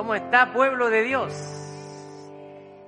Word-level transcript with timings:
¿Cómo 0.00 0.14
está 0.14 0.50
pueblo 0.54 0.88
de 0.88 1.02
Dios? 1.02 1.34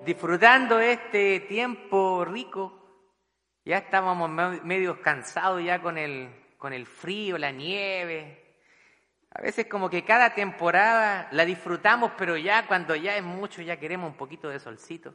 Disfrutando 0.07 0.81
este 0.81 1.41
tiempo 1.41 2.25
rico. 2.25 2.73
Ya 3.67 3.77
estábamos 3.77 4.31
medio 4.31 5.03
cansados 5.03 5.63
ya 5.63 5.83
con 5.83 5.99
el, 5.99 6.31
con 6.57 6.73
el 6.73 6.87
frío, 6.87 7.37
la 7.37 7.51
nieve. 7.51 8.57
A 9.31 9.43
veces 9.43 9.67
como 9.67 9.91
que 9.91 10.07
cada 10.07 10.33
temporada 10.33 11.29
la 11.33 11.45
disfrutamos, 11.45 12.13
pero 12.17 12.39
ya 12.39 12.67
cuando 12.67 12.97
ya 12.97 13.15
es 13.19 13.23
mucho 13.23 13.61
ya 13.61 13.77
queremos 13.77 14.11
un 14.11 14.17
poquito 14.17 14.49
de 14.49 14.59
solcito. 14.59 15.13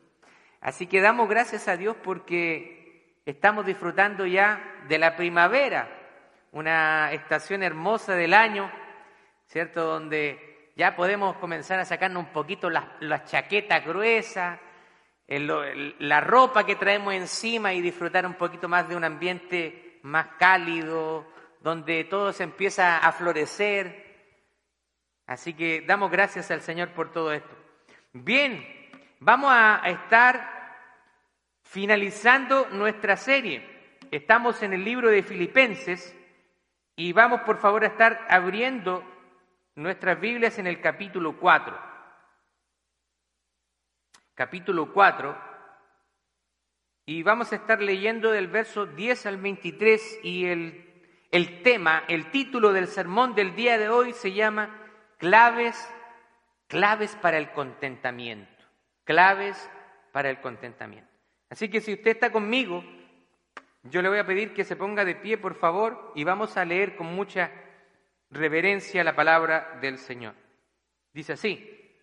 Así 0.61 0.85
que 0.85 1.01
damos 1.01 1.27
gracias 1.27 1.67
a 1.67 1.77
Dios 1.77 1.97
porque 2.03 3.21
estamos 3.25 3.65
disfrutando 3.65 4.27
ya 4.27 4.83
de 4.87 4.99
la 4.99 5.15
primavera, 5.15 5.89
una 6.51 7.11
estación 7.11 7.63
hermosa 7.63 8.13
del 8.13 8.35
año, 8.35 8.71
¿cierto? 9.47 9.83
Donde 9.83 10.46
ya 10.77 10.95
podemos 10.95 11.35
comenzar 11.37 11.79
a 11.79 11.85
sacarnos 11.85 12.23
un 12.23 12.31
poquito 12.31 12.69
la, 12.69 12.95
la 12.99 13.23
chaqueta 13.23 13.79
gruesa, 13.79 14.59
la 15.27 16.21
ropa 16.21 16.67
que 16.67 16.75
traemos 16.75 17.15
encima 17.15 17.73
y 17.73 17.81
disfrutar 17.81 18.27
un 18.27 18.35
poquito 18.35 18.69
más 18.69 18.87
de 18.87 18.95
un 18.95 19.03
ambiente 19.03 19.99
más 20.03 20.27
cálido, 20.37 21.25
donde 21.61 22.03
todo 22.03 22.31
se 22.31 22.43
empieza 22.43 22.99
a 22.99 23.11
florecer. 23.11 24.05
Así 25.25 25.55
que 25.55 25.81
damos 25.81 26.11
gracias 26.11 26.51
al 26.51 26.61
Señor 26.61 26.89
por 26.89 27.11
todo 27.11 27.33
esto. 27.33 27.57
Bien, 28.13 28.63
vamos 29.19 29.49
a 29.51 29.81
estar 29.83 30.77
finalizando 31.63 32.67
nuestra 32.69 33.17
serie. 33.17 33.67
Estamos 34.11 34.61
en 34.61 34.73
el 34.73 34.85
libro 34.85 35.09
de 35.09 35.23
Filipenses 35.23 36.15
y 36.95 37.13
vamos 37.13 37.41
por 37.41 37.57
favor 37.57 37.83
a 37.83 37.87
estar 37.87 38.27
abriendo 38.29 39.16
nuestras 39.77 40.19
Biblias 40.19 40.57
en 40.57 40.65
el 40.65 40.81
capítulo 40.81 41.37
4. 41.39 41.77
Capítulo 44.33 44.91
4. 44.91 45.37
Y 47.05 47.21
vamos 47.21 47.53
a 47.53 47.57
estar 47.57 47.79
leyendo 47.79 48.31
del 48.31 48.47
verso 48.47 48.87
10 48.87 49.27
al 49.27 49.37
23 49.37 50.19
y 50.23 50.45
el, 50.47 51.05
el 51.31 51.61
tema, 51.61 52.03
el 52.07 52.31
título 52.31 52.73
del 52.73 52.87
sermón 52.87 53.35
del 53.35 53.55
día 53.55 53.77
de 53.77 53.87
hoy 53.87 54.13
se 54.13 54.33
llama 54.33 54.75
Claves, 55.19 55.93
claves 56.67 57.15
para 57.15 57.37
el 57.37 57.51
contentamiento. 57.51 58.51
Claves 59.03 59.69
para 60.11 60.31
el 60.31 60.41
contentamiento. 60.41 61.09
Así 61.51 61.69
que 61.69 61.81
si 61.81 61.93
usted 61.93 62.11
está 62.11 62.31
conmigo, 62.31 62.83
yo 63.83 64.01
le 64.01 64.09
voy 64.09 64.17
a 64.17 64.25
pedir 64.25 64.55
que 64.55 64.65
se 64.65 64.75
ponga 64.75 65.05
de 65.05 65.15
pie, 65.15 65.37
por 65.37 65.53
favor, 65.53 66.11
y 66.15 66.23
vamos 66.23 66.57
a 66.57 66.65
leer 66.65 66.95
con 66.95 67.07
mucha 67.07 67.51
reverencia 68.29 69.03
la 69.03 69.15
palabra 69.15 69.77
del 69.81 69.97
Señor. 69.97 70.35
Dice 71.13 71.33
así, 71.33 71.95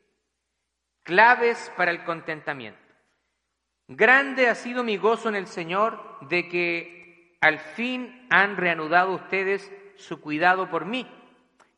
claves 1.02 1.72
para 1.76 1.90
el 1.90 2.04
contentamiento. 2.04 2.80
Grande 3.86 4.48
ha 4.48 4.54
sido 4.54 4.82
mi 4.82 4.96
gozo 4.96 5.28
en 5.28 5.36
el 5.36 5.46
Señor 5.46 6.18
de 6.28 6.48
que 6.48 7.36
al 7.40 7.58
fin 7.58 8.26
han 8.30 8.56
reanudado 8.56 9.12
ustedes 9.12 9.70
su 9.96 10.20
cuidado 10.20 10.70
por 10.70 10.86
mí. 10.86 11.06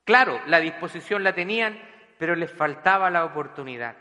Claro, 0.05 0.41
la 0.47 0.61
disposición 0.61 1.25
la 1.25 1.35
tenían, 1.35 1.81
pero 2.19 2.37
les 2.37 2.53
faltaba 2.53 3.11
la 3.11 3.25
oportunidad. 3.25 3.97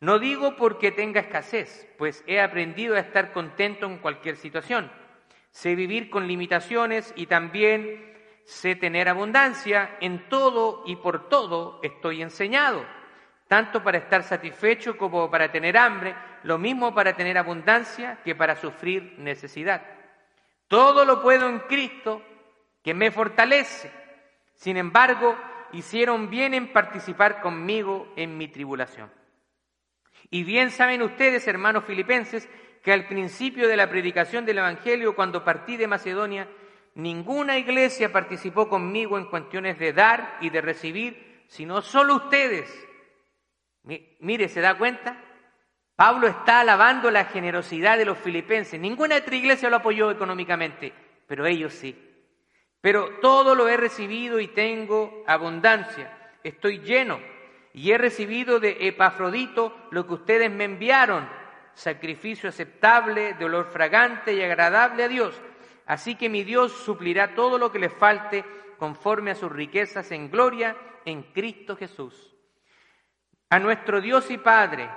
No 0.00 0.18
digo 0.18 0.56
porque 0.56 0.92
tenga 0.92 1.22
escasez, 1.22 1.88
pues 1.96 2.22
he 2.26 2.40
aprendido 2.40 2.94
a 2.94 3.00
estar 3.00 3.32
contento 3.32 3.86
en 3.86 3.98
cualquier 3.98 4.36
situación. 4.36 4.92
Sé 5.50 5.74
vivir 5.74 6.10
con 6.10 6.28
limitaciones 6.28 7.14
y 7.16 7.26
también 7.26 8.15
sé 8.46 8.76
tener 8.76 9.08
abundancia, 9.08 9.96
en 10.00 10.28
todo 10.28 10.84
y 10.86 10.96
por 10.96 11.28
todo 11.28 11.80
estoy 11.82 12.22
enseñado, 12.22 12.86
tanto 13.48 13.82
para 13.82 13.98
estar 13.98 14.22
satisfecho 14.22 14.96
como 14.96 15.28
para 15.30 15.50
tener 15.50 15.76
hambre, 15.76 16.14
lo 16.44 16.56
mismo 16.56 16.94
para 16.94 17.14
tener 17.14 17.36
abundancia 17.36 18.20
que 18.24 18.36
para 18.36 18.54
sufrir 18.54 19.16
necesidad. 19.18 19.82
Todo 20.68 21.04
lo 21.04 21.20
puedo 21.20 21.48
en 21.48 21.58
Cristo 21.60 22.22
que 22.82 22.94
me 22.94 23.10
fortalece. 23.10 23.90
Sin 24.54 24.76
embargo, 24.76 25.36
hicieron 25.72 26.30
bien 26.30 26.54
en 26.54 26.72
participar 26.72 27.40
conmigo 27.40 28.12
en 28.14 28.38
mi 28.38 28.46
tribulación. 28.46 29.10
Y 30.30 30.44
bien 30.44 30.70
saben 30.70 31.02
ustedes, 31.02 31.46
hermanos 31.48 31.84
filipenses, 31.84 32.48
que 32.82 32.92
al 32.92 33.08
principio 33.08 33.66
de 33.66 33.76
la 33.76 33.90
predicación 33.90 34.46
del 34.46 34.58
Evangelio, 34.58 35.16
cuando 35.16 35.44
partí 35.44 35.76
de 35.76 35.88
Macedonia, 35.88 36.48
Ninguna 36.96 37.58
iglesia 37.58 38.10
participó 38.10 38.70
conmigo 38.70 39.18
en 39.18 39.26
cuestiones 39.26 39.78
de 39.78 39.92
dar 39.92 40.38
y 40.40 40.48
de 40.48 40.62
recibir, 40.62 41.44
sino 41.46 41.82
solo 41.82 42.16
ustedes. 42.16 42.72
Mire, 43.82 44.48
¿se 44.48 44.62
da 44.62 44.78
cuenta? 44.78 45.22
Pablo 45.94 46.26
está 46.26 46.60
alabando 46.60 47.10
la 47.10 47.26
generosidad 47.26 47.98
de 47.98 48.06
los 48.06 48.16
filipenses. 48.16 48.80
Ninguna 48.80 49.16
otra 49.16 49.36
iglesia 49.36 49.68
lo 49.68 49.76
apoyó 49.76 50.10
económicamente, 50.10 50.94
pero 51.26 51.44
ellos 51.44 51.74
sí. 51.74 51.94
Pero 52.80 53.20
todo 53.20 53.54
lo 53.54 53.68
he 53.68 53.76
recibido 53.76 54.40
y 54.40 54.48
tengo 54.48 55.22
abundancia. 55.26 56.10
Estoy 56.42 56.78
lleno 56.78 57.20
y 57.74 57.90
he 57.90 57.98
recibido 57.98 58.58
de 58.58 58.88
Epafrodito 58.88 59.88
lo 59.90 60.06
que 60.06 60.14
ustedes 60.14 60.50
me 60.50 60.64
enviaron, 60.64 61.28
sacrificio 61.74 62.48
aceptable, 62.48 63.34
de 63.34 63.44
olor 63.44 63.66
fragante 63.70 64.32
y 64.32 64.42
agradable 64.42 65.04
a 65.04 65.08
Dios. 65.08 65.38
Así 65.86 66.16
que 66.16 66.28
mi 66.28 66.42
Dios 66.42 66.72
suplirá 66.72 67.34
todo 67.34 67.58
lo 67.58 67.70
que 67.70 67.78
le 67.78 67.88
falte 67.88 68.44
conforme 68.78 69.30
a 69.30 69.34
sus 69.36 69.50
riquezas 69.50 70.10
en 70.10 70.30
gloria 70.30 70.76
en 71.04 71.22
Cristo 71.32 71.76
Jesús. 71.76 72.34
A 73.48 73.58
nuestro 73.60 74.00
Dios 74.00 74.30
y 74.30 74.38
Padre 74.38 74.90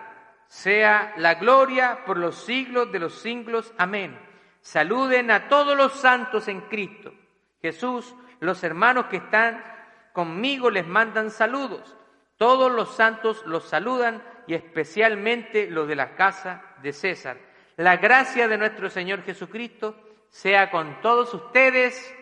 sea 0.48 1.14
la 1.18 1.36
gloria 1.36 2.04
por 2.06 2.18
los 2.18 2.36
siglos 2.44 2.92
de 2.92 3.00
los 3.00 3.22
siglos. 3.22 3.72
Amén. 3.78 4.20
Saluden 4.62 5.30
a 5.30 5.48
todos 5.48 5.78
los 5.78 5.94
santos 5.94 6.48
en 6.48 6.62
Cristo. 6.62 7.14
Jesús, 7.62 8.16
los 8.40 8.64
hermanos 8.64 9.06
que 9.06 9.18
están 9.18 9.64
conmigo 10.12 10.72
les 10.72 10.88
mandan 10.88 11.30
saludos. 11.30 11.96
Todos 12.38 12.72
los 12.72 12.96
santos 12.96 13.44
los 13.46 13.66
saludan 13.66 14.24
y 14.48 14.56
especialmente 14.56 15.70
los 15.70 15.88
de 15.88 15.96
la 15.96 16.16
casa 16.16 16.64
de 16.82 16.94
César. 16.94 17.38
La 17.78 17.98
gracia 17.98 18.48
de 18.48 18.58
nuestro 18.58 18.90
Señor 18.90 19.24
Jesucristo 19.24 19.96
sea 20.30 20.72
con 20.72 21.02
todos 21.02 21.34
ustedes. 21.34 22.16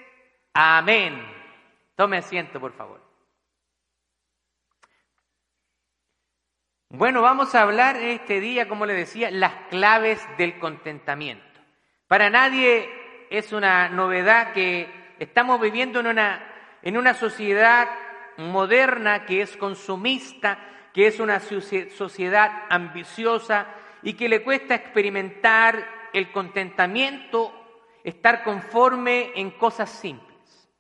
Amén. 0.54 1.22
Tome 1.96 2.18
asiento, 2.18 2.60
por 2.60 2.74
favor. 2.74 3.02
Bueno, 6.90 7.22
vamos 7.22 7.54
a 7.54 7.64
hablar 7.64 7.98
este 7.98 8.40
día, 8.40 8.70
como 8.70 8.86
le 8.86 8.94
decía, 8.94 9.30
las 9.30 9.54
claves 9.70 10.26
del 10.38 10.58
contentamiento. 10.58 11.44
Para 12.08 12.30
nadie 12.30 12.90
es 13.30 13.52
una 13.52 13.90
novedad 13.90 14.54
que 14.54 14.90
estamos 15.20 15.60
viviendo 15.60 16.00
en 16.00 16.08
una, 16.08 16.48
en 16.82 16.98
una 16.98 17.14
sociedad 17.14 17.90
moderna 18.38 19.26
que 19.26 19.42
es 19.42 19.58
consumista, 19.58 20.60
que 20.94 21.08
es 21.08 21.20
una 21.20 21.42
sociedad 21.42 22.64
ambiciosa 22.70 23.68
y 24.02 24.14
que 24.14 24.30
le 24.30 24.42
cuesta 24.44 24.76
experimentar 24.76 26.10
el 26.14 26.32
contentamiento 26.32 27.67
estar 28.10 28.42
conforme 28.44 29.34
en 29.36 29.52
cosas 29.52 29.90
simples. 29.90 30.72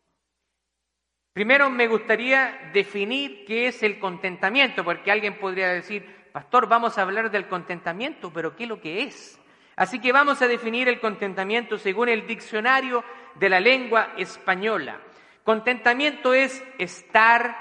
Primero 1.33 1.69
me 1.69 1.87
gustaría 1.87 2.71
definir 2.71 3.43
qué 3.45 3.67
es 3.67 3.83
el 3.83 3.99
contentamiento, 3.99 4.85
porque 4.85 5.11
alguien 5.11 5.37
podría 5.37 5.67
decir, 5.67 6.29
pastor, 6.31 6.69
vamos 6.69 6.97
a 6.97 7.01
hablar 7.01 7.29
del 7.29 7.49
contentamiento, 7.49 8.31
pero 8.31 8.55
¿qué 8.55 8.63
es 8.63 8.69
lo 8.69 8.79
que 8.79 9.03
es? 9.03 9.37
Así 9.75 9.99
que 9.99 10.13
vamos 10.13 10.41
a 10.41 10.47
definir 10.47 10.87
el 10.87 11.01
contentamiento 11.01 11.77
según 11.77 12.07
el 12.07 12.25
diccionario 12.25 13.03
de 13.35 13.49
la 13.49 13.59
lengua 13.59 14.13
española. 14.17 15.01
Contentamiento 15.43 16.33
es 16.33 16.63
estar 16.79 17.57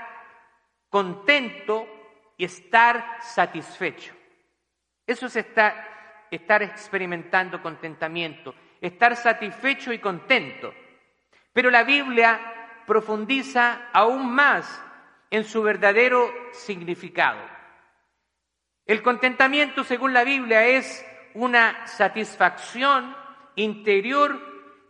contento 0.89 1.89
y 2.37 2.45
estar 2.45 3.17
satisfecho. 3.21 4.15
Eso 5.05 5.27
es 5.27 5.35
estar, 5.35 6.29
estar 6.31 6.63
experimentando 6.63 7.61
contentamiento 7.61 8.55
estar 8.81 9.17
satisfecho 9.17 9.93
y 9.93 9.99
contento. 9.99 10.75
Pero 11.53 11.71
la 11.71 11.85
Biblia 11.85 12.41
profundiza 12.87 13.89
aún 13.93 14.33
más 14.33 14.83
en 15.31 15.45
su 15.45 15.63
verdadero 15.63 16.33
significado. 16.53 17.41
El 18.85 19.03
contentamiento, 19.03 19.83
según 19.83 20.13
la 20.13 20.25
Biblia, 20.25 20.67
es 20.67 21.05
una 21.35 21.87
satisfacción 21.87 23.17
interior 23.57 24.41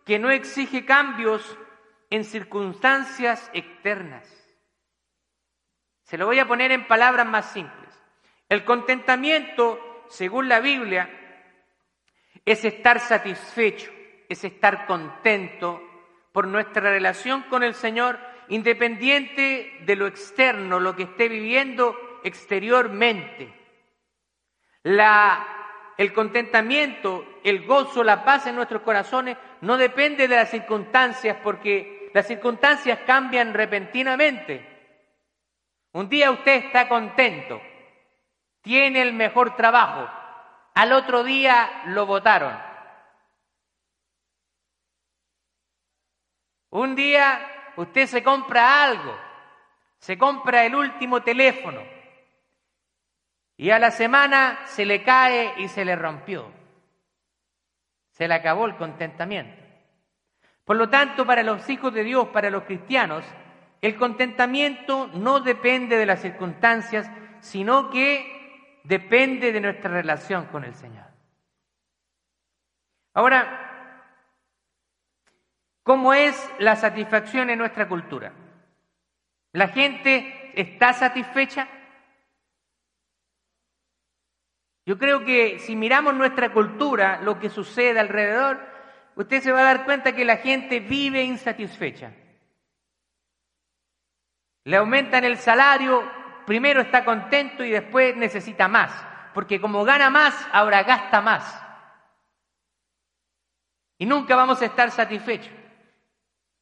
que 0.05 0.19
no 0.19 0.31
exige 0.31 0.85
cambios 0.85 1.59
en 2.11 2.25
circunstancias 2.25 3.51
externas. 3.53 4.31
Se 6.03 6.19
lo 6.19 6.27
voy 6.27 6.39
a 6.39 6.47
poner 6.47 6.71
en 6.71 6.87
palabras 6.87 7.27
más 7.27 7.51
simples. 7.53 7.93
El 8.49 8.65
contentamiento, 8.65 10.05
según 10.09 10.49
la 10.49 10.61
Biblia, 10.61 11.11
es 12.47 12.65
estar 12.65 13.01
satisfecho, 13.01 13.91
es 14.29 14.45
estar 14.45 14.87
contento 14.87 15.83
por 16.33 16.47
nuestra 16.47 16.91
relación 16.91 17.43
con 17.51 17.63
el 17.63 17.75
Señor, 17.75 18.19
independiente 18.49 19.79
de 19.81 19.97
lo 19.97 20.07
externo, 20.07 20.79
lo 20.79 20.95
que 20.95 21.03
esté 21.03 21.29
viviendo 21.29 22.21
exteriormente. 22.23 23.53
El 24.85 26.13
contentamiento, 26.13 27.41
el 27.43 27.67
gozo, 27.67 28.05
la 28.05 28.25
paz 28.25 28.47
en 28.47 28.55
nuestros 28.55 28.83
corazones 28.83 29.37
no 29.63 29.77
depende 29.77 30.29
de 30.29 30.37
las 30.37 30.51
circunstancias 30.51 31.39
porque 31.43 32.11
las 32.15 32.29
circunstancias 32.29 33.01
cambian 33.07 33.55
repentinamente. 33.55 34.65
Un 35.93 36.09
día 36.09 36.31
usted 36.31 36.67
está 36.67 36.89
contento, 36.89 37.61
tiene 38.61 39.03
el 39.03 39.15
mejor 39.15 39.57
trabajo, 39.57 40.09
al 40.77 40.93
otro 40.93 41.25
día 41.25 41.85
lo 41.87 42.05
votaron. 42.05 42.55
Un 46.71 46.95
día 46.95 47.73
usted 47.77 48.07
se 48.07 48.23
compra 48.23 48.85
algo, 48.85 49.17
se 49.99 50.19
compra 50.19 50.67
el 50.67 50.75
último 50.75 51.23
teléfono 51.23 51.81
y 53.57 53.71
a 53.71 53.79
la 53.79 53.91
semana 53.91 54.67
se 54.67 54.85
le 54.85 55.03
cae 55.03 55.55
y 55.57 55.69
se 55.69 55.87
le 55.87 55.97
rompió. 55.97 56.53
Se 58.11 58.29
le 58.29 58.35
acabó 58.35 58.67
el 58.67 58.77
contentamiento. 58.77 59.63
Por 60.67 60.77
lo 60.77 60.91
tanto, 60.91 61.25
para 61.25 61.43
los 61.43 61.71
hijos 61.71 61.95
de 61.95 62.05
Dios, 62.05 62.29
para 62.29 62.51
los 62.51 62.65
cristianos, 62.65 63.25
el 63.81 63.97
contentamiento 63.97 65.07
no 65.15 65.41
depende 65.41 65.97
de 65.97 66.07
las 66.07 66.21
circunstancias, 66.21 67.11
sino 67.41 67.89
que 67.89 68.36
depende 68.87 69.53
de 69.53 69.61
nuestra 69.61 69.91
relación 69.91 70.47
con 70.47 70.65
el 70.65 70.75
Señor. 70.75 71.07
Ahora, 73.15 74.03
¿cómo 75.83 76.13
es 76.13 76.51
la 76.59 76.77
satisfacción 76.77 77.51
en 77.51 77.59
nuestra 77.59 77.89
cultura? 77.89 78.33
¿La 79.53 79.69
gente 79.69 80.53
está 80.55 80.93
satisfecha? 80.93 81.69
Yo 84.85 84.99
creo 84.99 85.25
que 85.25 85.59
si 85.59 85.75
miramos 85.75 86.15
nuestra 86.15 86.53
cultura, 86.53 87.21
lo 87.23 87.41
que 87.41 87.51
sucede 87.51 87.99
alrededor, 87.99 88.61
usted 89.17 89.43
se 89.43 89.51
va 89.51 89.61
a 89.61 89.75
dar 89.75 89.85
cuenta 89.85 90.15
que 90.15 90.25
la 90.25 90.37
gente 90.37 90.79
vive 90.79 91.25
insatisfecha. 91.25 92.13
Le 94.65 94.77
aumentan 94.77 95.25
el 95.25 95.39
salario, 95.39 96.03
primero 96.47 96.81
está 96.81 97.05
contento 97.05 97.65
y 97.65 97.71
después 97.71 98.17
necesita 98.17 98.69
más, 98.69 98.93
porque 99.35 99.61
como 99.61 99.85
gana 99.85 100.09
más, 100.09 100.35
ahora 100.53 100.83
gasta 100.85 101.21
más. 101.21 101.63
Y 103.99 104.07
nunca 104.07 104.37
vamos 104.37 104.63
a 104.63 104.67
estar 104.67 104.91
satisfechos. 104.91 105.53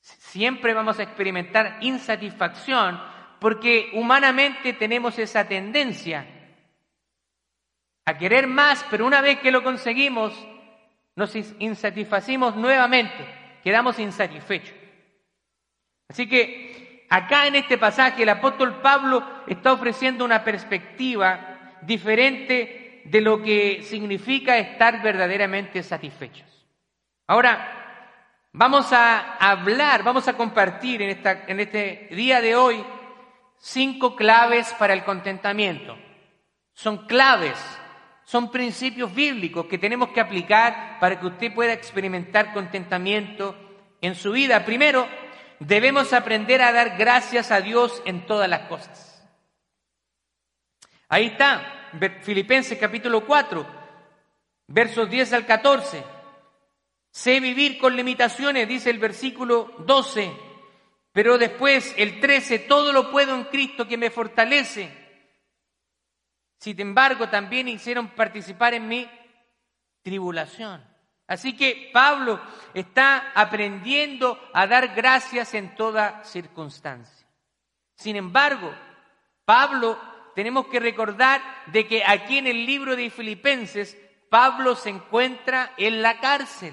Siempre 0.01 0.75
vamos 0.75 0.99
a 0.99 1.03
experimentar 1.03 1.79
insatisfacción 1.81 3.01
porque 3.39 3.91
humanamente 3.95 4.73
tenemos 4.73 5.19
esa 5.19 5.47
tendencia 5.47 6.27
a 8.07 8.19
querer 8.19 8.47
más, 8.47 8.85
pero 8.91 9.07
una 9.07 9.21
vez 9.21 9.41
que 9.41 9.51
lo 9.51 9.63
conseguimos, 9.63 10.35
nos 11.17 11.35
insatisfacimos 11.59 12.57
nuevamente, 12.57 13.27
quedamos 13.63 13.99
insatisfechos. 13.99 14.75
Así 16.09 16.29
que 16.29 16.74
Acá 17.09 17.47
en 17.47 17.57
este 17.57 17.79
pasaje 17.79 18.23
el 18.23 18.29
apóstol 18.29 18.81
Pablo 18.81 19.25
está 19.47 19.73
ofreciendo 19.73 20.25
una 20.25 20.43
perspectiva 20.43 21.79
diferente 21.83 23.03
de 23.05 23.21
lo 23.21 23.43
que 23.43 23.83
significa 23.83 24.57
estar 24.59 25.03
verdaderamente 25.03 25.83
satisfechos. 25.83 26.67
Ahora, 27.27 28.49
vamos 28.53 28.93
a 28.93 29.37
hablar, 29.37 30.03
vamos 30.03 30.27
a 30.29 30.37
compartir 30.37 31.03
en, 31.03 31.11
esta, 31.11 31.45
en 31.47 31.61
este 31.61 32.09
día 32.11 32.41
de 32.41 32.57
hoy 32.57 32.85
cinco 33.59 34.17
claves 34.17 34.75
para 34.79 34.95
el 34.95 35.05
contentamiento. 35.05 35.97
Son 36.73 37.07
claves, 37.07 37.59
son 38.25 38.51
principios 38.51 39.15
bíblicos 39.15 39.67
que 39.67 39.79
tenemos 39.79 40.09
que 40.09 40.21
aplicar 40.21 40.99
para 40.99 41.21
que 41.21 41.27
usted 41.27 41.55
pueda 41.55 41.73
experimentar 41.73 42.53
contentamiento 42.53 43.55
en 44.01 44.15
su 44.15 44.33
vida. 44.33 44.65
Primero, 44.65 45.07
debemos 45.67 46.13
aprender 46.13 46.63
a 46.63 46.73
dar 46.73 46.97
gracias 46.97 47.51
a 47.51 47.61
Dios 47.61 48.03
en 48.05 48.27
todas 48.27 48.49
las 48.49 48.69
cosas. 48.69 49.11
Ahí 51.09 51.27
está, 51.27 51.91
Filipenses 52.23 52.79
capítulo 52.79 53.25
4, 53.27 53.67
versos 54.69 55.09
10 55.09 55.33
al 55.33 55.47
14. 55.47 56.05
Sé 57.11 57.41
vivir 57.41 57.79
con 57.79 57.95
limitaciones, 57.95 58.69
dice 58.69 58.91
el 58.91 58.99
versículo 58.99 59.73
12, 59.81 60.33
pero 61.13 61.39
después 61.39 61.95
el 61.97 62.21
13, 62.21 62.61
todo 62.61 62.93
lo 62.93 63.11
puedo 63.11 63.35
en 63.35 63.45
Cristo 63.45 63.87
que 63.87 63.97
me 63.97 64.11
fortalece. 64.11 64.91
Sin 66.59 66.81
embargo, 66.81 67.29
también 67.29 67.69
hicieron 67.69 68.09
participar 68.09 68.75
en 68.75 68.89
mi 68.89 69.09
tribulación. 70.03 70.94
Así 71.35 71.57
que 71.57 71.91
Pablo 71.93 72.41
está 72.75 73.33
aprendiendo 73.35 74.39
a 74.53 74.69
dar 74.69 74.95
gracias 74.95 75.53
en 75.55 75.75
toda 75.75 76.23
circunstancia. 76.23 77.27
Sin 77.97 78.15
embargo, 78.15 78.73
Pablo 79.45 79.99
tenemos 80.37 80.69
que 80.69 80.79
recordar 80.79 81.43
de 81.67 81.89
que 81.89 82.05
aquí 82.07 82.39
en 82.39 82.47
el 82.47 82.65
libro 82.65 82.95
de 82.95 83.11
Filipenses, 83.11 83.99
Pablo 84.31 84.77
se 84.77 84.91
encuentra 84.91 85.73
en 85.77 86.03
la 86.03 86.21
cárcel. 86.21 86.73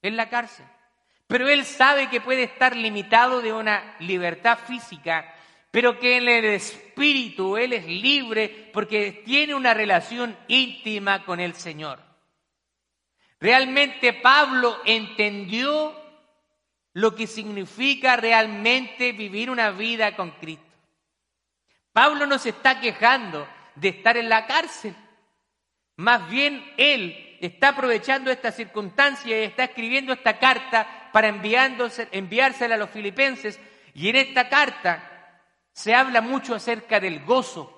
En 0.00 0.16
la 0.16 0.30
cárcel. 0.30 0.64
Pero 1.26 1.50
él 1.50 1.66
sabe 1.66 2.08
que 2.08 2.22
puede 2.22 2.44
estar 2.44 2.74
limitado 2.74 3.42
de 3.42 3.52
una 3.52 3.94
libertad 3.98 4.58
física, 4.58 5.34
pero 5.70 5.98
que 5.98 6.16
en 6.16 6.28
el 6.28 6.46
espíritu 6.46 7.58
él 7.58 7.74
es 7.74 7.84
libre 7.84 8.70
porque 8.72 9.22
tiene 9.26 9.54
una 9.54 9.74
relación 9.74 10.34
íntima 10.48 11.26
con 11.26 11.40
el 11.40 11.52
Señor. 11.52 12.09
Realmente 13.40 14.12
Pablo 14.12 14.80
entendió 14.84 15.98
lo 16.92 17.14
que 17.14 17.26
significa 17.26 18.16
realmente 18.16 19.12
vivir 19.12 19.50
una 19.50 19.70
vida 19.70 20.14
con 20.14 20.32
Cristo. 20.32 20.64
Pablo 21.92 22.26
no 22.26 22.38
se 22.38 22.50
está 22.50 22.80
quejando 22.80 23.48
de 23.76 23.88
estar 23.88 24.16
en 24.16 24.28
la 24.28 24.46
cárcel. 24.46 24.94
Más 25.96 26.28
bien 26.28 26.72
él 26.76 27.38
está 27.40 27.68
aprovechando 27.68 28.30
esta 28.30 28.52
circunstancia 28.52 29.38
y 29.38 29.44
está 29.44 29.64
escribiendo 29.64 30.12
esta 30.12 30.38
carta 30.38 31.08
para 31.12 31.28
enviársela 31.28 32.74
a 32.74 32.78
los 32.78 32.90
filipenses. 32.90 33.58
Y 33.94 34.08
en 34.08 34.16
esta 34.16 34.48
carta 34.48 35.42
se 35.72 35.94
habla 35.94 36.20
mucho 36.20 36.54
acerca 36.54 37.00
del 37.00 37.24
gozo. 37.24 37.76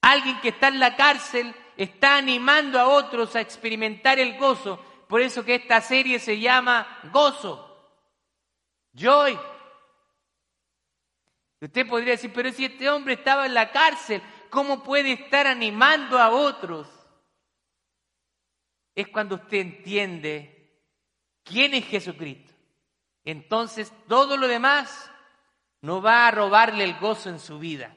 Alguien 0.00 0.40
que 0.40 0.48
está 0.48 0.68
en 0.68 0.80
la 0.80 0.96
cárcel 0.96 1.54
está 1.76 2.16
animando 2.16 2.78
a 2.78 2.88
otros 2.88 3.34
a 3.36 3.40
experimentar 3.40 4.18
el 4.18 4.38
gozo. 4.38 4.78
Por 5.08 5.20
eso 5.20 5.44
que 5.44 5.56
esta 5.56 5.80
serie 5.80 6.18
se 6.18 6.40
llama 6.40 7.00
Gozo, 7.12 7.98
Joy. 8.94 9.38
Usted 11.60 11.86
podría 11.86 12.12
decir, 12.12 12.32
pero 12.32 12.50
si 12.50 12.64
este 12.64 12.90
hombre 12.90 13.14
estaba 13.14 13.46
en 13.46 13.54
la 13.54 13.70
cárcel, 13.70 14.22
¿cómo 14.50 14.82
puede 14.82 15.12
estar 15.12 15.46
animando 15.46 16.18
a 16.18 16.30
otros? 16.30 16.88
Es 18.94 19.08
cuando 19.08 19.36
usted 19.36 19.58
entiende 19.58 20.82
quién 21.44 21.74
es 21.74 21.86
Jesucristo. 21.86 22.52
Entonces 23.24 23.92
todo 24.08 24.36
lo 24.36 24.48
demás 24.48 25.10
no 25.80 26.02
va 26.02 26.26
a 26.26 26.30
robarle 26.30 26.84
el 26.84 26.98
gozo 26.98 27.28
en 27.28 27.38
su 27.38 27.58
vida. 27.58 27.96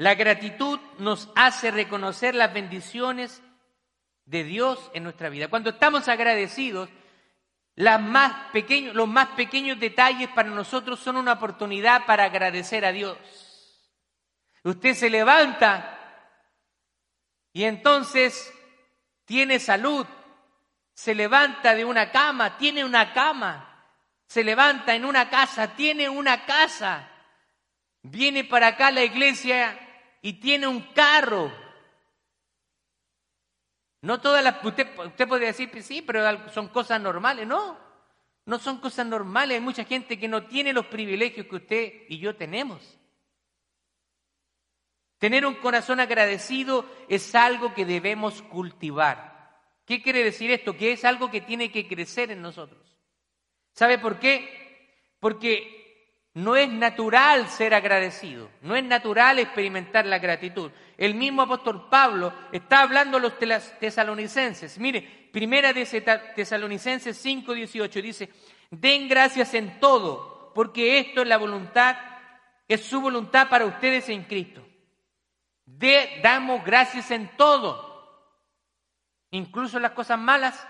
La 0.00 0.14
gratitud 0.14 0.80
nos 0.96 1.28
hace 1.34 1.70
reconocer 1.70 2.34
las 2.34 2.54
bendiciones 2.54 3.42
de 4.24 4.44
Dios 4.44 4.90
en 4.94 5.04
nuestra 5.04 5.28
vida. 5.28 5.48
Cuando 5.48 5.68
estamos 5.68 6.08
agradecidos, 6.08 6.88
los 7.74 8.00
más 8.00 8.46
pequeños 9.36 9.78
detalles 9.78 10.30
para 10.30 10.48
nosotros 10.48 11.00
son 11.00 11.18
una 11.18 11.34
oportunidad 11.34 12.06
para 12.06 12.24
agradecer 12.24 12.86
a 12.86 12.92
Dios. 12.92 13.18
Usted 14.64 14.94
se 14.94 15.10
levanta 15.10 15.98
y 17.52 17.64
entonces 17.64 18.50
tiene 19.26 19.58
salud, 19.58 20.06
se 20.94 21.14
levanta 21.14 21.74
de 21.74 21.84
una 21.84 22.10
cama, 22.10 22.56
tiene 22.56 22.86
una 22.86 23.12
cama, 23.12 23.84
se 24.24 24.44
levanta 24.44 24.94
en 24.94 25.04
una 25.04 25.28
casa, 25.28 25.76
tiene 25.76 26.08
una 26.08 26.46
casa, 26.46 27.06
viene 28.00 28.44
para 28.44 28.68
acá 28.68 28.86
a 28.86 28.92
la 28.92 29.04
iglesia 29.04 29.88
y 30.22 30.34
tiene 30.34 30.66
un 30.66 30.80
carro. 30.92 31.52
No 34.02 34.20
todas 34.20 34.42
las. 34.42 34.64
Usted, 34.64 34.86
usted 34.98 35.28
puede 35.28 35.46
decir, 35.46 35.70
pues 35.70 35.86
sí, 35.86 36.02
pero 36.02 36.50
son 36.50 36.68
cosas 36.68 37.00
normales. 37.00 37.46
No, 37.46 37.78
no 38.46 38.58
son 38.58 38.78
cosas 38.78 39.06
normales. 39.06 39.56
Hay 39.56 39.64
mucha 39.64 39.84
gente 39.84 40.18
que 40.18 40.28
no 40.28 40.46
tiene 40.46 40.72
los 40.72 40.86
privilegios 40.86 41.46
que 41.46 41.56
usted 41.56 41.92
y 42.08 42.18
yo 42.18 42.36
tenemos. 42.36 42.98
Tener 45.18 45.44
un 45.44 45.54
corazón 45.54 46.00
agradecido 46.00 46.86
es 47.08 47.34
algo 47.34 47.74
que 47.74 47.84
debemos 47.84 48.40
cultivar. 48.42 49.30
¿Qué 49.84 50.02
quiere 50.02 50.24
decir 50.24 50.50
esto? 50.50 50.76
Que 50.76 50.92
es 50.92 51.04
algo 51.04 51.30
que 51.30 51.42
tiene 51.42 51.70
que 51.70 51.86
crecer 51.86 52.30
en 52.30 52.40
nosotros. 52.40 52.96
¿Sabe 53.74 53.98
por 53.98 54.18
qué? 54.18 54.98
Porque 55.20 55.79
no 56.34 56.54
es 56.54 56.70
natural 56.70 57.48
ser 57.48 57.74
agradecido, 57.74 58.50
no 58.62 58.76
es 58.76 58.84
natural 58.84 59.38
experimentar 59.38 60.06
la 60.06 60.18
gratitud. 60.18 60.70
El 60.96 61.14
mismo 61.14 61.42
apóstol 61.42 61.88
Pablo 61.90 62.32
está 62.52 62.82
hablando 62.82 63.16
a 63.16 63.20
los 63.20 63.34
tesalonicenses. 63.38 64.78
Mire, 64.78 65.28
primera 65.32 65.72
de 65.72 65.84
Tesalonicenses 66.36 67.16
5, 67.16 67.52
18 67.52 68.02
dice, 68.02 68.30
den 68.70 69.08
gracias 69.08 69.54
en 69.54 69.80
todo, 69.80 70.52
porque 70.54 70.98
esto 71.00 71.22
es 71.22 71.28
la 71.28 71.36
voluntad, 71.36 71.96
es 72.68 72.84
su 72.84 73.00
voluntad 73.00 73.48
para 73.48 73.66
ustedes 73.66 74.08
en 74.08 74.24
Cristo. 74.24 74.64
De, 75.64 76.20
damos 76.22 76.64
gracias 76.64 77.10
en 77.10 77.28
todo, 77.36 78.38
incluso 79.32 79.80
las 79.80 79.92
cosas 79.92 80.18
malas. 80.18 80.66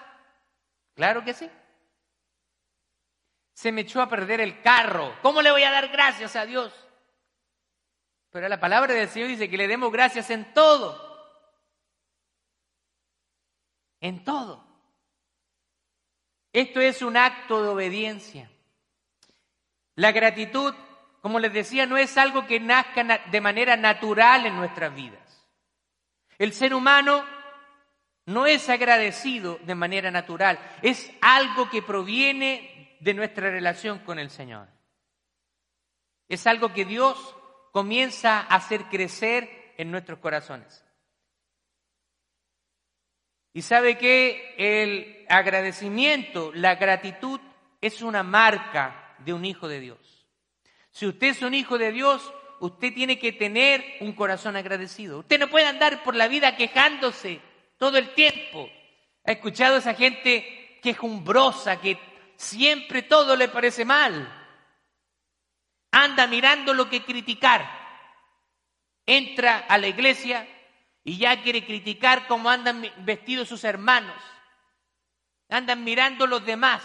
Claro 0.94 1.22
que 1.22 1.34
sí 1.34 1.50
se 3.60 3.72
me 3.72 3.82
echó 3.82 4.00
a 4.00 4.08
perder 4.08 4.40
el 4.40 4.62
carro. 4.62 5.14
¿Cómo 5.20 5.42
le 5.42 5.50
voy 5.50 5.62
a 5.64 5.70
dar 5.70 5.88
gracias 5.88 6.34
a 6.34 6.46
Dios? 6.46 6.72
Pero 8.30 8.48
la 8.48 8.58
palabra 8.58 8.94
del 8.94 9.10
Señor 9.10 9.28
dice 9.28 9.50
que 9.50 9.58
le 9.58 9.68
demos 9.68 9.92
gracias 9.92 10.30
en 10.30 10.54
todo. 10.54 10.98
En 14.00 14.24
todo. 14.24 14.64
Esto 16.54 16.80
es 16.80 17.02
un 17.02 17.18
acto 17.18 17.62
de 17.62 17.68
obediencia. 17.68 18.50
La 19.94 20.10
gratitud, 20.10 20.74
como 21.20 21.38
les 21.38 21.52
decía, 21.52 21.84
no 21.84 21.98
es 21.98 22.16
algo 22.16 22.46
que 22.46 22.60
nazca 22.60 23.20
de 23.30 23.40
manera 23.42 23.76
natural 23.76 24.46
en 24.46 24.56
nuestras 24.56 24.94
vidas. 24.94 25.46
El 26.38 26.54
ser 26.54 26.72
humano 26.72 27.26
no 28.24 28.46
es 28.46 28.70
agradecido 28.70 29.58
de 29.64 29.74
manera 29.74 30.10
natural, 30.10 30.58
es 30.80 31.12
algo 31.20 31.68
que 31.68 31.82
proviene 31.82 32.69
de 33.00 33.14
nuestra 33.14 33.50
relación 33.50 33.98
con 34.00 34.18
el 34.18 34.30
Señor. 34.30 34.68
Es 36.28 36.46
algo 36.46 36.72
que 36.72 36.84
Dios 36.84 37.34
comienza 37.72 38.40
a 38.40 38.56
hacer 38.56 38.84
crecer 38.84 39.74
en 39.76 39.90
nuestros 39.90 40.18
corazones. 40.18 40.84
Y 43.52 43.62
sabe 43.62 43.98
que 43.98 44.54
el 44.58 45.26
agradecimiento, 45.28 46.52
la 46.54 46.76
gratitud, 46.76 47.40
es 47.80 48.02
una 48.02 48.22
marca 48.22 49.16
de 49.18 49.32
un 49.32 49.44
hijo 49.44 49.66
de 49.66 49.80
Dios. 49.80 50.26
Si 50.92 51.06
usted 51.06 51.28
es 51.28 51.42
un 51.42 51.54
hijo 51.54 51.78
de 51.78 51.92
Dios, 51.92 52.32
usted 52.60 52.94
tiene 52.94 53.18
que 53.18 53.32
tener 53.32 53.84
un 54.00 54.12
corazón 54.12 54.54
agradecido. 54.56 55.20
Usted 55.20 55.38
no 55.38 55.48
puede 55.48 55.66
andar 55.66 56.04
por 56.04 56.14
la 56.14 56.28
vida 56.28 56.56
quejándose 56.56 57.40
todo 57.76 57.98
el 57.98 58.14
tiempo. 58.14 58.68
¿Ha 59.24 59.32
escuchado 59.32 59.76
a 59.76 59.78
esa 59.78 59.94
gente 59.94 60.78
quejumbrosa 60.82 61.80
que 61.80 61.98
Siempre 62.40 63.02
todo 63.02 63.36
le 63.36 63.48
parece 63.48 63.84
mal. 63.84 64.26
Anda 65.90 66.26
mirando 66.26 66.72
lo 66.72 66.88
que 66.88 67.04
criticar. 67.04 67.70
Entra 69.04 69.58
a 69.68 69.76
la 69.76 69.88
iglesia 69.88 70.48
y 71.04 71.18
ya 71.18 71.42
quiere 71.42 71.66
criticar 71.66 72.26
cómo 72.26 72.48
andan 72.48 72.90
vestidos 73.04 73.46
sus 73.46 73.62
hermanos. 73.64 74.16
Andan 75.50 75.84
mirando 75.84 76.26
los 76.26 76.42
demás. 76.46 76.82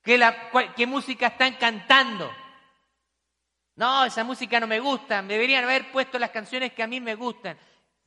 ¿Qué, 0.00 0.16
la, 0.16 0.52
música 0.86 1.26
están 1.26 1.54
cantando? 1.54 2.32
No, 3.74 4.04
esa 4.04 4.22
música 4.22 4.60
no 4.60 4.68
me 4.68 4.78
gusta. 4.78 5.20
Deberían 5.20 5.64
haber 5.64 5.90
puesto 5.90 6.16
las 6.16 6.30
canciones 6.30 6.72
que 6.72 6.84
a 6.84 6.86
mí 6.86 7.00
me 7.00 7.16
gustan 7.16 7.58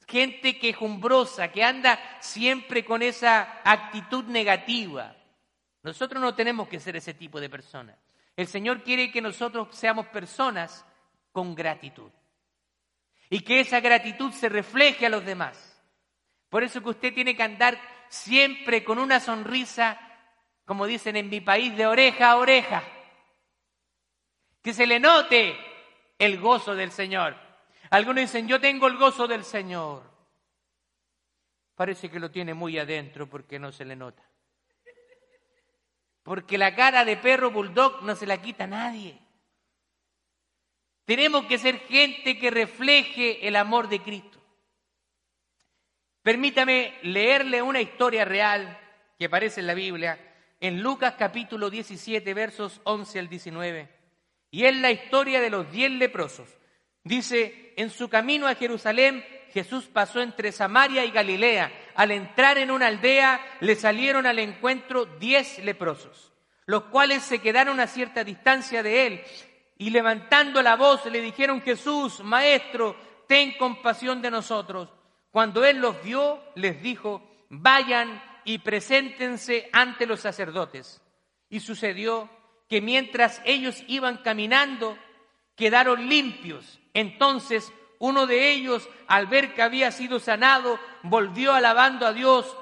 gente 0.08 0.58
quejumbrosa, 0.58 1.52
que 1.52 1.64
anda 1.64 2.00
siempre 2.20 2.86
con 2.86 3.02
esa 3.02 3.62
actitud 3.64 4.24
negativa. 4.26 5.16
Nosotros 5.84 6.22
no 6.22 6.34
tenemos 6.34 6.68
que 6.68 6.80
ser 6.80 6.96
ese 6.96 7.14
tipo 7.14 7.40
de 7.40 7.50
personas. 7.50 7.98
El 8.36 8.48
Señor 8.48 8.84
quiere 8.84 9.12
que 9.12 9.22
nosotros 9.22 9.76
seamos 9.76 10.08
personas 10.08 10.86
con 11.32 11.56
gratitud. 11.56 12.12
Y 13.30 13.42
que 13.42 13.60
esa 13.60 13.82
gratitud 13.82 14.32
se 14.32 14.48
refleje 14.48 15.06
a 15.06 15.10
los 15.10 15.26
demás. 15.26 15.82
Por 16.50 16.64
eso 16.64 16.82
que 16.82 16.90
usted 16.90 17.14
tiene 17.14 17.36
que 17.36 17.44
andar 17.44 17.80
siempre 18.08 18.84
con 18.84 19.00
una 19.00 19.20
sonrisa, 19.20 20.00
como 20.66 20.86
dicen 20.86 21.18
en 21.18 21.30
mi 21.30 21.42
país, 21.42 21.76
de 21.76 21.86
oreja 21.86 22.32
a 22.32 22.38
oreja. 22.38 22.84
Que 24.62 24.74
se 24.74 24.88
le 24.88 25.00
note 25.00 25.58
el 26.18 26.40
gozo 26.40 26.76
del 26.76 26.92
Señor. 26.92 27.47
Algunos 27.90 28.22
dicen, 28.22 28.48
yo 28.48 28.60
tengo 28.60 28.88
el 28.88 28.98
gozo 28.98 29.28
del 29.28 29.44
Señor. 29.44 30.04
Parece 31.76 32.10
que 32.10 32.20
lo 32.20 32.32
tiene 32.32 32.54
muy 32.54 32.78
adentro 32.80 33.30
porque 33.30 33.60
no 33.60 33.72
se 33.72 33.86
le 33.86 33.96
nota. 33.96 34.24
Porque 36.24 36.58
la 36.58 36.76
cara 36.76 37.06
de 37.06 37.18
perro 37.18 37.52
bulldog 37.52 38.04
no 38.04 38.16
se 38.16 38.26
la 38.26 38.42
quita 38.42 38.68
nadie. 38.68 39.18
Tenemos 41.06 41.46
que 41.46 41.58
ser 41.58 41.80
gente 41.80 42.38
que 42.38 42.52
refleje 42.52 43.48
el 43.48 43.56
amor 43.56 43.88
de 43.88 44.02
Cristo. 44.02 44.38
Permítame 46.22 46.98
leerle 47.04 47.62
una 47.62 47.80
historia 47.80 48.26
real 48.26 48.78
que 49.18 49.26
aparece 49.26 49.62
en 49.62 49.68
la 49.68 49.74
Biblia, 49.74 50.20
en 50.60 50.82
Lucas 50.82 51.14
capítulo 51.18 51.70
17, 51.70 52.34
versos 52.34 52.82
11 52.84 53.20
al 53.20 53.30
19. 53.30 53.90
Y 54.52 54.66
es 54.66 54.76
la 54.76 54.92
historia 54.92 55.40
de 55.40 55.50
los 55.50 55.72
diez 55.72 55.92
leprosos. 55.92 56.50
Dice, 57.08 57.74
en 57.78 57.90
su 57.90 58.10
camino 58.10 58.48
a 58.48 58.56
Jerusalén, 58.56 59.26
Jesús 59.54 59.86
pasó 59.86 60.22
entre 60.22 60.52
Samaria 60.52 61.06
y 61.06 61.12
Galilea. 61.12 61.72
Al 61.96 62.12
entrar 62.12 62.58
en 62.58 62.70
una 62.70 62.88
aldea, 62.88 63.40
le 63.62 63.76
salieron 63.76 64.26
al 64.26 64.40
encuentro 64.40 65.06
diez 65.06 65.60
leprosos, 65.60 66.34
los 66.66 66.84
cuales 66.86 67.24
se 67.24 67.40
quedaron 67.40 67.80
a 67.80 67.88
cierta 67.88 68.24
distancia 68.24 68.84
de 68.84 69.08
él 69.08 69.24
y 69.78 69.92
levantando 69.92 70.62
la 70.62 70.76
voz 70.76 71.06
le 71.06 71.22
dijeron, 71.22 71.62
Jesús, 71.62 72.22
Maestro, 72.24 72.96
ten 73.28 73.58
compasión 73.58 74.22
de 74.22 74.32
nosotros. 74.32 74.90
Cuando 75.32 75.64
él 75.66 75.78
los 75.78 76.02
vio, 76.04 76.42
les 76.56 76.82
dijo, 76.82 77.22
vayan 77.50 78.22
y 78.44 78.58
preséntense 78.60 79.70
ante 79.72 80.08
los 80.08 80.22
sacerdotes. 80.22 81.02
Y 81.50 81.60
sucedió 81.60 82.30
que 82.68 82.82
mientras 82.82 83.42
ellos 83.46 83.84
iban 83.88 84.18
caminando, 84.18 84.98
quedaron 85.58 86.08
limpios. 86.08 86.80
Entonces 86.94 87.74
uno 88.00 88.28
de 88.28 88.52
ellos, 88.52 88.88
al 89.08 89.28
ver 89.28 89.54
que 89.54 89.62
había 89.62 89.92
sido 89.92 90.20
sanado, 90.20 90.80
volvió 91.04 91.54
alabando 91.54 92.06
a 92.06 92.14
Dios 92.14 92.56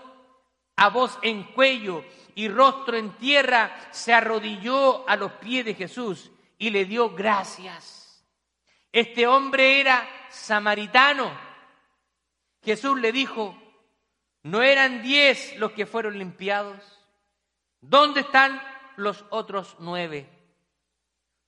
a 0.78 0.90
voz 0.90 1.18
en 1.22 1.44
cuello 1.44 2.04
y 2.36 2.48
rostro 2.48 2.98
en 2.98 3.12
tierra, 3.12 3.76
se 3.92 4.14
arrodilló 4.14 5.08
a 5.08 5.16
los 5.16 5.34
pies 5.34 5.66
de 5.66 5.74
Jesús 5.74 6.32
y 6.58 6.70
le 6.70 6.86
dio 6.86 7.12
gracias. 7.12 8.26
Este 8.92 9.28
hombre 9.28 9.80
era 9.80 10.08
samaritano. 10.30 11.32
Jesús 12.64 13.00
le 13.00 13.12
dijo, 13.12 13.58
¿no 14.44 14.62
eran 14.62 15.02
diez 15.02 15.56
los 15.58 15.72
que 15.74 15.86
fueron 15.86 16.18
limpiados? 16.18 16.82
¿Dónde 17.82 18.22
están 18.22 18.62
los 18.96 19.26
otros 19.30 19.76
nueve? 19.80 20.35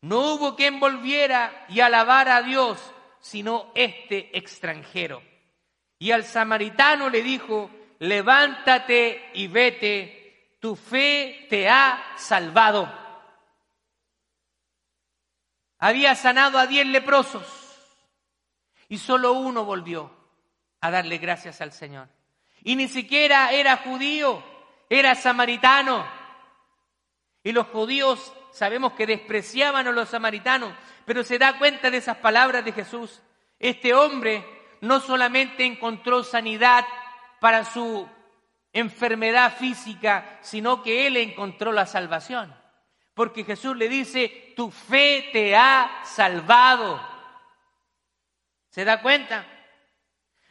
No 0.01 0.33
hubo 0.33 0.55
quien 0.55 0.79
volviera 0.79 1.65
y 1.69 1.79
alabara 1.79 2.37
a 2.37 2.41
Dios, 2.43 2.79
sino 3.19 3.71
este 3.75 4.37
extranjero. 4.37 5.21
Y 5.99 6.11
al 6.11 6.23
samaritano 6.23 7.09
le 7.09 7.23
dijo, 7.23 7.71
levántate 7.99 9.31
y 9.33 9.47
vete, 9.47 10.57
tu 10.59 10.75
fe 10.75 11.47
te 11.49 11.69
ha 11.69 12.13
salvado. 12.15 12.91
Había 15.79 16.15
sanado 16.15 16.57
a 16.57 16.67
diez 16.67 16.85
leprosos 16.87 17.45
y 18.89 18.97
solo 18.97 19.33
uno 19.33 19.65
volvió 19.65 20.11
a 20.81 20.91
darle 20.91 21.17
gracias 21.17 21.61
al 21.61 21.71
Señor. 21.71 22.09
Y 22.63 22.75
ni 22.75 22.87
siquiera 22.87 23.51
era 23.51 23.77
judío, 23.77 24.43
era 24.89 25.15
samaritano. 25.15 26.05
Y 27.43 27.51
los 27.51 27.67
judíos 27.67 28.33
sabemos 28.57 28.93
que 28.93 29.05
despreciaban 29.05 29.87
a 29.87 29.91
los 29.91 30.09
samaritanos, 30.09 30.73
pero 31.05 31.23
se 31.23 31.37
da 31.37 31.59
cuenta 31.59 31.91
de 31.91 31.97
esas 31.97 32.17
palabras 32.17 32.65
de 32.65 32.71
Jesús. 32.71 33.21
Este 33.59 33.93
hombre 33.93 34.43
no 34.81 34.99
solamente 34.99 35.63
encontró 35.63 36.23
sanidad 36.23 36.83
para 37.39 37.63
su 37.63 38.09
enfermedad 38.73 39.55
física, 39.57 40.39
sino 40.41 40.81
que 40.81 41.05
él 41.05 41.17
encontró 41.17 41.71
la 41.71 41.85
salvación. 41.85 42.55
Porque 43.13 43.43
Jesús 43.43 43.77
le 43.77 43.89
dice, 43.89 44.53
tu 44.55 44.71
fe 44.71 45.29
te 45.31 45.55
ha 45.55 46.01
salvado. 46.03 46.99
¿Se 48.69 48.85
da 48.85 49.03
cuenta? 49.03 49.45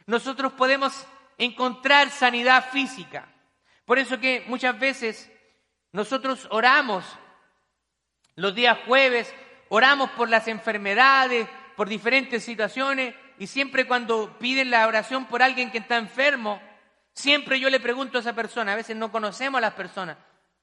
Nosotros 0.05 0.53
podemos 0.53 1.05
encontrar 1.37 2.09
sanidad 2.09 2.69
física. 2.71 3.27
Por 3.83 3.99
eso 3.99 4.17
que 4.17 4.45
muchas 4.47 4.79
veces 4.79 5.29
nosotros 5.91 6.47
oramos 6.51 7.05
los 8.37 8.53
días 8.53 8.77
jueves 8.85 9.33
oramos 9.69 10.11
por 10.11 10.29
las 10.29 10.47
enfermedades, 10.47 11.47
por 11.75 11.89
diferentes 11.89 12.43
situaciones, 12.43 13.13
y 13.39 13.47
siempre 13.47 13.85
cuando 13.85 14.37
piden 14.39 14.71
la 14.71 14.87
oración 14.87 15.25
por 15.25 15.41
alguien 15.41 15.71
que 15.71 15.79
está 15.79 15.97
enfermo, 15.97 16.61
siempre 17.13 17.59
yo 17.59 17.69
le 17.69 17.79
pregunto 17.79 18.17
a 18.17 18.21
esa 18.21 18.33
persona, 18.33 18.73
a 18.73 18.77
veces 18.77 18.95
no 18.95 19.11
conocemos 19.11 19.57
a 19.57 19.61
las 19.61 19.73
personas, 19.73 20.17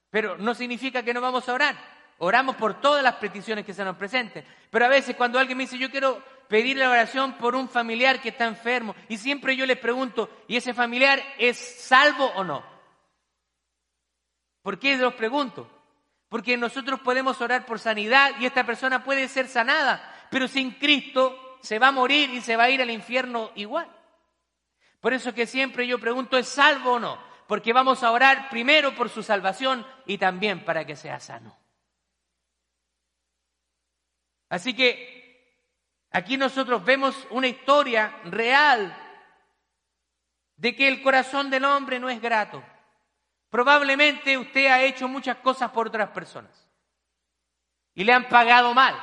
pero 0.09 0.39
no 0.39 0.55
significa 0.55 1.03
que 1.03 1.13
no 1.13 1.21
vamos 1.21 1.49
a 1.49 1.53
orar. 1.53 1.95
oramos 2.19 2.55
por 2.55 2.81
todas 2.81 3.03
las 3.03 3.17
peticiones 3.17 3.67
que 3.67 3.75
se 3.75 3.85
nos 3.85 3.97
presenten. 3.97 4.45
Pero 4.71 4.85
a 4.85 4.89
veces 4.89 5.17
cuando 5.17 5.41
alguien 5.41 5.59
me 5.59 5.65
dice, 5.65 5.77
yo 5.77 5.91
quiero 5.91 6.23
pedir 6.49 6.77
la 6.77 6.89
oración 6.89 7.33
por 7.33 7.57
un 7.57 7.69
familiar 7.69 8.21
que 8.21 8.29
está 8.29 8.47
enfermo, 8.47 8.95
y 9.09 9.19
siempre 9.19 9.57
yo 9.57 9.67
les 9.67 9.79
pregunto, 9.79 10.31
¿y 10.47 10.57
ese 10.57 10.75
familiar 10.75 11.21
es 11.39 11.59
salvo 11.59 12.27
o 12.37 12.45
no? 12.45 12.65
¿Por 14.63 14.79
qué 14.79 14.97
los 14.97 15.15
pregunto? 15.15 15.74
Porque 16.35 16.57
nosotros 16.57 16.99
podemos 16.99 17.41
orar 17.41 17.65
por 17.65 17.79
sanidad 17.79 18.33
y 18.41 18.47
esta 18.47 18.67
persona 18.67 19.05
puede 19.05 19.29
ser 19.29 19.47
sanada, 19.47 20.27
pero 20.33 20.49
sin 20.49 20.73
Cristo 20.73 21.59
se 21.63 21.79
va 21.79 21.87
a 21.87 21.93
morir 21.93 22.29
y 22.31 22.41
se 22.41 22.57
va 22.57 22.65
a 22.65 22.71
ir 22.71 22.83
al 22.83 22.91
infierno 22.91 23.53
igual. 23.55 23.89
Por 24.99 25.13
eso 25.13 25.33
que 25.33 25.47
siempre 25.47 25.87
yo 25.87 26.01
pregunto, 26.01 26.37
¿es 26.37 26.49
salvo 26.49 26.95
o 26.95 26.99
no? 26.99 27.23
Porque 27.47 27.73
vamos 27.73 28.03
a 28.03 28.11
orar 28.11 28.49
primero 28.51 28.97
por 28.97 29.11
su 29.11 29.23
salvación 29.23 29.87
y 30.07 30.19
también 30.19 30.65
para 30.65 30.85
que 30.85 30.97
sea 30.97 31.21
sano. 31.21 31.57
Así 34.49 34.75
que 34.75 35.71
aquí 36.11 36.37
nosotros 36.37 36.85
vemos 36.85 37.29
una 37.31 37.47
historia 37.47 38.13
real 38.25 38.93
de 40.57 40.75
que 40.75 40.89
el 40.89 41.01
corazón 41.01 41.49
del 41.49 41.65
hombre 41.65 42.01
no 42.01 42.11
es 42.11 42.21
grato. 42.21 42.61
Probablemente 43.55 44.37
usted 44.37 44.67
ha 44.67 44.83
hecho 44.83 45.07
muchas 45.07 45.37
cosas 45.37 45.71
por 45.71 45.87
otras 45.87 46.11
personas 46.11 46.51
y 47.95 48.03
le 48.03 48.13
han 48.13 48.29
pagado 48.29 48.75
mal. 48.75 49.01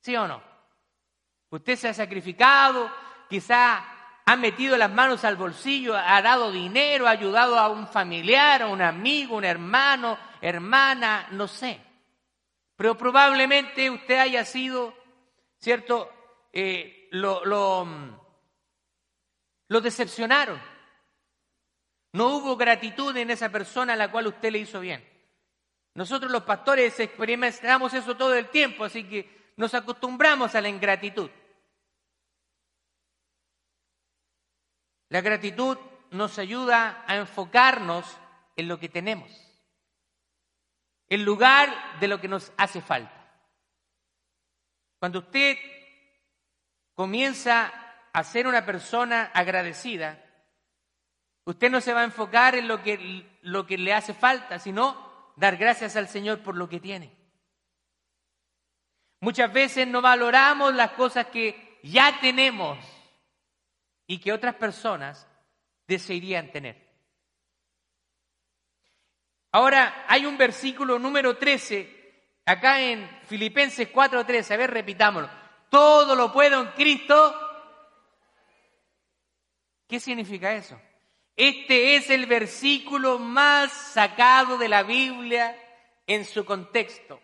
¿Sí 0.00 0.16
o 0.16 0.26
no? 0.26 0.42
Usted 1.50 1.76
se 1.76 1.88
ha 1.90 1.92
sacrificado, 1.92 2.90
quizá 3.28 3.84
ha 4.24 4.36
metido 4.36 4.78
las 4.78 4.90
manos 4.90 5.26
al 5.26 5.36
bolsillo, 5.36 5.94
ha 5.94 6.22
dado 6.22 6.50
dinero, 6.50 7.06
ha 7.06 7.10
ayudado 7.10 7.58
a 7.58 7.68
un 7.68 7.86
familiar, 7.86 8.62
a 8.62 8.68
un 8.68 8.80
amigo, 8.80 9.36
un 9.36 9.44
hermano, 9.44 10.16
hermana, 10.40 11.28
no 11.32 11.48
sé. 11.48 11.78
Pero 12.76 12.96
probablemente 12.96 13.90
usted 13.90 14.20
haya 14.20 14.46
sido, 14.46 14.94
¿cierto? 15.58 16.10
Eh, 16.50 17.08
lo, 17.10 17.44
lo, 17.44 17.86
lo 19.68 19.80
decepcionaron 19.82 20.58
no 22.12 22.36
hubo 22.36 22.56
gratitud 22.56 23.16
en 23.16 23.30
esa 23.30 23.50
persona 23.50 23.92
a 23.92 23.96
la 23.96 24.10
cual 24.10 24.28
usted 24.28 24.50
le 24.52 24.58
hizo 24.58 24.80
bien. 24.80 25.06
Nosotros 25.94 26.30
los 26.30 26.44
pastores 26.44 26.98
experimentamos 27.00 27.92
eso 27.92 28.16
todo 28.16 28.34
el 28.34 28.48
tiempo, 28.48 28.84
así 28.84 29.04
que 29.04 29.52
nos 29.56 29.74
acostumbramos 29.74 30.54
a 30.54 30.60
la 30.60 30.68
ingratitud. 30.68 31.30
La 35.08 35.20
gratitud 35.20 35.78
nos 36.10 36.38
ayuda 36.38 37.04
a 37.06 37.16
enfocarnos 37.16 38.16
en 38.56 38.68
lo 38.68 38.78
que 38.78 38.88
tenemos, 38.88 39.30
en 41.08 41.24
lugar 41.24 41.98
de 42.00 42.08
lo 42.08 42.20
que 42.20 42.28
nos 42.28 42.52
hace 42.56 42.80
falta. 42.80 43.14
Cuando 44.98 45.20
usted 45.20 45.56
comienza 46.94 47.72
a 48.12 48.24
ser 48.24 48.46
una 48.46 48.66
persona 48.66 49.30
agradecida, 49.34 50.27
Usted 51.48 51.70
no 51.70 51.80
se 51.80 51.94
va 51.94 52.02
a 52.02 52.04
enfocar 52.04 52.56
en 52.56 52.68
lo 52.68 52.82
que, 52.82 53.26
lo 53.40 53.66
que 53.66 53.78
le 53.78 53.94
hace 53.94 54.12
falta, 54.12 54.58
sino 54.58 55.32
dar 55.34 55.56
gracias 55.56 55.96
al 55.96 56.06
Señor 56.06 56.42
por 56.42 56.54
lo 56.54 56.68
que 56.68 56.78
tiene. 56.78 57.10
Muchas 59.20 59.50
veces 59.50 59.88
no 59.88 60.02
valoramos 60.02 60.74
las 60.74 60.90
cosas 60.90 61.28
que 61.28 61.78
ya 61.82 62.20
tenemos 62.20 62.78
y 64.06 64.18
que 64.18 64.30
otras 64.30 64.56
personas 64.56 65.26
desearían 65.86 66.52
tener. 66.52 66.86
Ahora 69.50 70.04
hay 70.06 70.26
un 70.26 70.36
versículo 70.36 70.98
número 70.98 71.38
13, 71.38 72.40
acá 72.44 72.78
en 72.82 73.08
Filipenses 73.24 73.88
4:13, 73.90 74.52
a 74.52 74.56
ver, 74.58 74.70
repitámoslo. 74.70 75.30
Todo 75.70 76.14
lo 76.14 76.30
puedo 76.30 76.60
en 76.60 76.72
Cristo. 76.72 77.34
¿Qué 79.88 79.98
significa 79.98 80.52
eso? 80.52 80.78
Este 81.38 81.94
es 81.94 82.10
el 82.10 82.26
versículo 82.26 83.20
más 83.20 83.70
sacado 83.70 84.58
de 84.58 84.68
la 84.68 84.82
Biblia 84.82 85.56
en 86.04 86.24
su 86.24 86.44
contexto. 86.44 87.22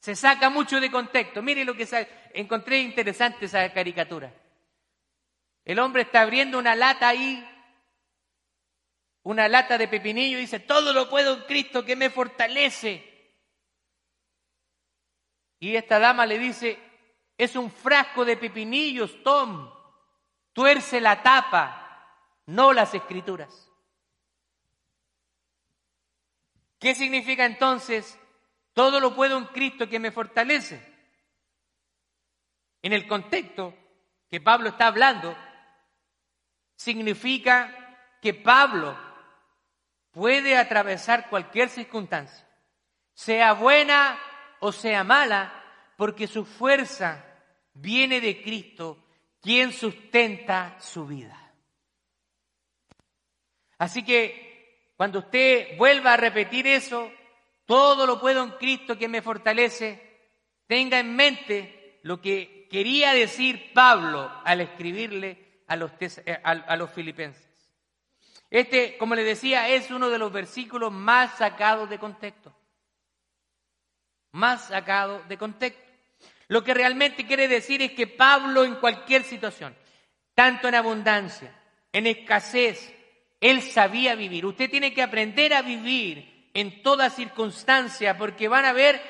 Se 0.00 0.16
saca 0.16 0.48
mucho 0.48 0.80
de 0.80 0.90
contexto. 0.90 1.42
Mire 1.42 1.62
lo 1.62 1.74
que 1.74 1.86
encontré 2.32 2.80
interesante 2.80 3.44
esa 3.44 3.70
caricatura. 3.74 4.32
El 5.62 5.78
hombre 5.78 6.00
está 6.00 6.22
abriendo 6.22 6.58
una 6.58 6.74
lata 6.74 7.06
ahí, 7.06 7.46
una 9.24 9.46
lata 9.46 9.76
de 9.76 9.86
pepinillo 9.86 10.38
y 10.38 10.42
dice, 10.42 10.60
todo 10.60 10.94
lo 10.94 11.10
puedo 11.10 11.34
en 11.34 11.42
Cristo 11.42 11.84
que 11.84 11.96
me 11.96 12.08
fortalece. 12.08 13.34
Y 15.58 15.76
esta 15.76 15.98
dama 15.98 16.24
le 16.24 16.38
dice, 16.38 16.78
es 17.36 17.56
un 17.56 17.70
frasco 17.70 18.24
de 18.24 18.38
pepinillos, 18.38 19.22
Tom, 19.22 19.70
tuerce 20.54 20.98
la 20.98 21.22
tapa 21.22 21.79
no 22.50 22.72
las 22.72 22.94
escrituras. 22.94 23.70
¿Qué 26.78 26.94
significa 26.94 27.44
entonces 27.44 28.18
todo 28.72 29.00
lo 29.00 29.14
puedo 29.14 29.38
en 29.38 29.46
Cristo 29.46 29.88
que 29.88 30.00
me 30.00 30.10
fortalece? 30.10 30.84
En 32.82 32.92
el 32.92 33.06
contexto 33.06 33.74
que 34.28 34.40
Pablo 34.40 34.70
está 34.70 34.86
hablando, 34.86 35.36
significa 36.74 38.16
que 38.20 38.34
Pablo 38.34 38.98
puede 40.10 40.56
atravesar 40.56 41.28
cualquier 41.28 41.68
circunstancia, 41.68 42.48
sea 43.12 43.52
buena 43.52 44.18
o 44.60 44.72
sea 44.72 45.04
mala, 45.04 45.52
porque 45.96 46.26
su 46.26 46.44
fuerza 46.44 47.24
viene 47.74 48.20
de 48.20 48.42
Cristo, 48.42 49.06
quien 49.40 49.72
sustenta 49.72 50.80
su 50.80 51.06
vida. 51.06 51.39
Así 53.80 54.02
que 54.02 54.92
cuando 54.94 55.20
usted 55.20 55.78
vuelva 55.78 56.12
a 56.12 56.18
repetir 56.18 56.66
eso, 56.66 57.10
todo 57.64 58.06
lo 58.06 58.20
puedo 58.20 58.44
en 58.44 58.50
Cristo 58.50 58.98
que 58.98 59.08
me 59.08 59.22
fortalece, 59.22 60.28
tenga 60.66 60.98
en 61.00 61.16
mente 61.16 61.98
lo 62.02 62.20
que 62.20 62.68
quería 62.70 63.14
decir 63.14 63.72
Pablo 63.72 64.30
al 64.44 64.60
escribirle 64.60 65.62
a 65.66 65.76
los, 65.76 65.92
eh, 65.98 66.86
filipenses. 66.94 67.48
Este, 68.50 68.98
como 68.98 69.14
le 69.14 69.24
decía, 69.24 69.66
es 69.70 69.90
uno 69.90 70.10
de 70.10 70.18
los 70.18 70.30
versículos 70.30 70.92
más 70.92 71.38
sacados 71.38 71.88
de 71.88 71.98
contexto. 71.98 72.54
Más 74.32 74.66
sacado 74.66 75.22
de 75.26 75.38
contexto. 75.38 75.82
Lo 76.48 76.62
que 76.62 76.74
realmente 76.74 77.26
quiere 77.26 77.48
decir 77.48 77.80
es 77.80 77.92
que 77.92 78.06
Pablo 78.06 78.62
en 78.62 78.74
cualquier 78.74 79.24
situación, 79.24 79.74
tanto 80.34 80.68
en 80.68 80.74
abundancia, 80.74 81.58
en 81.92 82.06
escasez, 82.06 82.99
él 83.40 83.62
sabía 83.62 84.14
vivir. 84.14 84.44
Usted 84.44 84.70
tiene 84.70 84.92
que 84.92 85.02
aprender 85.02 85.54
a 85.54 85.62
vivir 85.62 86.50
en 86.52 86.82
toda 86.82 87.10
circunstancia 87.10 88.16
porque 88.18 88.48
van 88.48 88.66
a 88.66 88.70
haber 88.70 89.00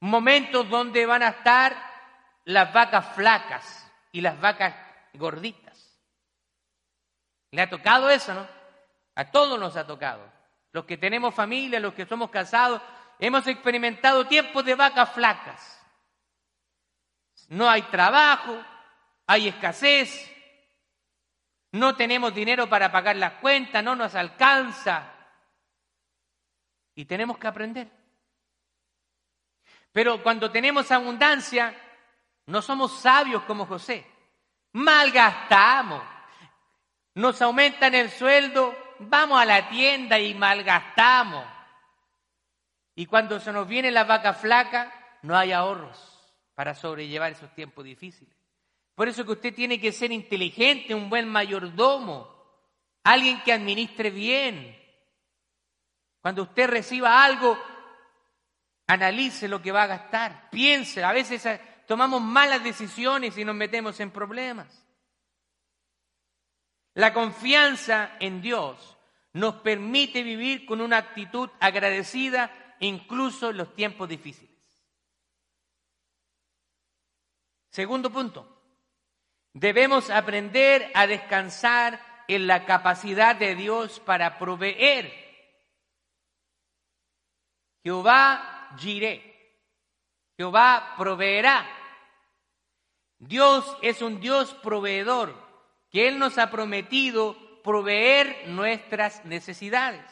momentos 0.00 0.68
donde 0.68 1.06
van 1.06 1.22
a 1.22 1.28
estar 1.28 1.76
las 2.44 2.72
vacas 2.72 3.14
flacas 3.14 3.90
y 4.12 4.20
las 4.20 4.38
vacas 4.40 4.74
gorditas. 5.14 5.98
¿Le 7.50 7.62
ha 7.62 7.70
tocado 7.70 8.10
eso, 8.10 8.34
no? 8.34 8.46
A 9.14 9.30
todos 9.30 9.58
nos 9.58 9.76
ha 9.76 9.86
tocado. 9.86 10.30
Los 10.72 10.84
que 10.84 10.98
tenemos 10.98 11.34
familia, 11.34 11.80
los 11.80 11.94
que 11.94 12.04
somos 12.04 12.30
casados, 12.30 12.82
hemos 13.18 13.46
experimentado 13.46 14.26
tiempos 14.26 14.64
de 14.64 14.74
vacas 14.74 15.10
flacas. 15.12 15.72
No 17.48 17.68
hay 17.70 17.82
trabajo, 17.82 18.62
hay 19.26 19.48
escasez, 19.48 20.30
no 21.76 21.94
tenemos 21.94 22.34
dinero 22.34 22.68
para 22.68 22.90
pagar 22.90 23.16
las 23.16 23.34
cuentas, 23.34 23.82
no 23.84 23.94
nos 23.94 24.14
alcanza. 24.14 25.12
Y 26.94 27.04
tenemos 27.04 27.38
que 27.38 27.46
aprender. 27.46 27.90
Pero 29.92 30.22
cuando 30.22 30.50
tenemos 30.50 30.90
abundancia, 30.90 31.74
no 32.46 32.62
somos 32.62 33.00
sabios 33.00 33.42
como 33.44 33.66
José. 33.66 34.06
Malgastamos. 34.72 36.02
Nos 37.14 37.40
aumentan 37.40 37.94
el 37.94 38.10
sueldo, 38.10 38.76
vamos 38.98 39.40
a 39.40 39.46
la 39.46 39.68
tienda 39.68 40.18
y 40.18 40.34
malgastamos. 40.34 41.46
Y 42.94 43.06
cuando 43.06 43.40
se 43.40 43.52
nos 43.52 43.66
viene 43.66 43.90
la 43.90 44.04
vaca 44.04 44.34
flaca, 44.34 45.18
no 45.22 45.36
hay 45.36 45.52
ahorros 45.52 46.16
para 46.54 46.74
sobrellevar 46.74 47.32
esos 47.32 47.54
tiempos 47.54 47.84
difíciles. 47.84 48.35
Por 48.96 49.08
eso 49.08 49.26
que 49.26 49.32
usted 49.32 49.54
tiene 49.54 49.78
que 49.78 49.92
ser 49.92 50.10
inteligente, 50.10 50.94
un 50.94 51.10
buen 51.10 51.28
mayordomo, 51.28 52.34
alguien 53.04 53.42
que 53.42 53.52
administre 53.52 54.10
bien. 54.10 54.74
Cuando 56.22 56.44
usted 56.44 56.66
reciba 56.66 57.22
algo, 57.22 57.58
analice 58.86 59.48
lo 59.48 59.60
que 59.60 59.70
va 59.70 59.82
a 59.82 59.86
gastar, 59.86 60.48
piense. 60.48 61.04
A 61.04 61.12
veces 61.12 61.44
eh, 61.44 61.60
tomamos 61.86 62.22
malas 62.22 62.64
decisiones 62.64 63.36
y 63.36 63.44
nos 63.44 63.54
metemos 63.54 64.00
en 64.00 64.10
problemas. 64.10 64.86
La 66.94 67.12
confianza 67.12 68.16
en 68.18 68.40
Dios 68.40 68.96
nos 69.34 69.56
permite 69.56 70.22
vivir 70.22 70.64
con 70.64 70.80
una 70.80 70.96
actitud 70.96 71.50
agradecida 71.60 72.50
incluso 72.80 73.50
en 73.50 73.58
los 73.58 73.74
tiempos 73.74 74.08
difíciles. 74.08 74.56
Segundo 77.68 78.10
punto, 78.10 78.55
debemos 79.56 80.10
aprender 80.10 80.90
a 80.94 81.06
descansar 81.06 81.98
en 82.28 82.46
la 82.46 82.66
capacidad 82.66 83.34
de 83.34 83.54
Dios 83.54 84.00
para 84.00 84.38
proveer. 84.38 85.10
Jehová 87.82 88.68
giré, 88.78 89.62
Jehová 90.36 90.94
proveerá. 90.98 91.66
Dios 93.18 93.64
es 93.80 94.02
un 94.02 94.20
Dios 94.20 94.52
proveedor, 94.62 95.34
que 95.90 96.06
Él 96.06 96.18
nos 96.18 96.36
ha 96.36 96.50
prometido 96.50 97.34
proveer 97.62 98.48
nuestras 98.48 99.24
necesidades. 99.24 100.04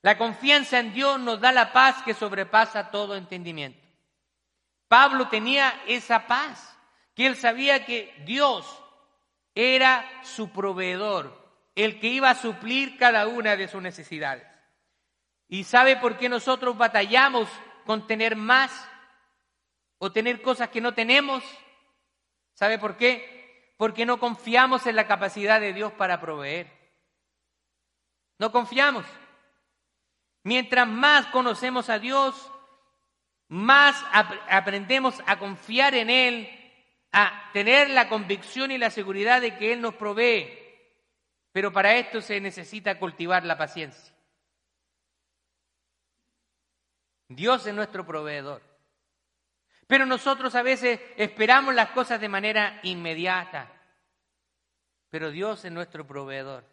La 0.00 0.18
confianza 0.18 0.80
en 0.80 0.92
Dios 0.92 1.20
nos 1.20 1.40
da 1.40 1.52
la 1.52 1.72
paz 1.72 2.02
que 2.02 2.14
sobrepasa 2.14 2.90
todo 2.90 3.14
entendimiento. 3.14 3.80
Pablo 4.88 5.28
tenía 5.28 5.72
esa 5.86 6.26
paz, 6.26 6.76
que 7.14 7.26
él 7.26 7.36
sabía 7.36 7.84
que 7.84 8.14
Dios 8.24 8.82
era 9.54 10.04
su 10.24 10.50
proveedor, 10.50 11.38
el 11.74 12.00
que 12.00 12.08
iba 12.08 12.30
a 12.30 12.34
suplir 12.34 12.96
cada 12.96 13.26
una 13.26 13.56
de 13.56 13.68
sus 13.68 13.82
necesidades. 13.82 14.46
¿Y 15.48 15.64
sabe 15.64 15.96
por 15.96 16.16
qué 16.16 16.28
nosotros 16.28 16.76
batallamos 16.78 17.48
con 17.84 18.06
tener 18.06 18.36
más 18.36 18.88
o 19.98 20.10
tener 20.10 20.40
cosas 20.40 20.70
que 20.70 20.80
no 20.80 20.94
tenemos? 20.94 21.44
¿Sabe 22.54 22.78
por 22.78 22.96
qué? 22.96 23.74
Porque 23.76 24.06
no 24.06 24.18
confiamos 24.18 24.86
en 24.86 24.96
la 24.96 25.06
capacidad 25.06 25.60
de 25.60 25.72
Dios 25.72 25.92
para 25.92 26.20
proveer. 26.20 26.72
No 28.38 28.50
confiamos. 28.50 29.04
Mientras 30.44 30.88
más 30.88 31.26
conocemos 31.26 31.88
a 31.90 31.98
Dios, 31.98 32.50
más 33.48 34.02
aprendemos 34.48 35.22
a 35.26 35.38
confiar 35.38 35.94
en 35.94 36.10
Él, 36.10 36.61
a 37.12 37.50
tener 37.52 37.90
la 37.90 38.08
convicción 38.08 38.70
y 38.70 38.78
la 38.78 38.90
seguridad 38.90 39.40
de 39.40 39.56
que 39.56 39.72
Él 39.72 39.80
nos 39.80 39.94
provee. 39.94 40.58
Pero 41.52 41.72
para 41.72 41.94
esto 41.96 42.20
se 42.22 42.40
necesita 42.40 42.98
cultivar 42.98 43.44
la 43.44 43.58
paciencia. 43.58 44.14
Dios 47.28 47.66
es 47.66 47.74
nuestro 47.74 48.06
proveedor. 48.06 48.62
Pero 49.86 50.06
nosotros 50.06 50.54
a 50.54 50.62
veces 50.62 51.00
esperamos 51.16 51.74
las 51.74 51.90
cosas 51.90 52.20
de 52.20 52.28
manera 52.28 52.80
inmediata. 52.82 53.70
Pero 55.10 55.30
Dios 55.30 55.64
es 55.66 55.72
nuestro 55.72 56.06
proveedor. 56.06 56.64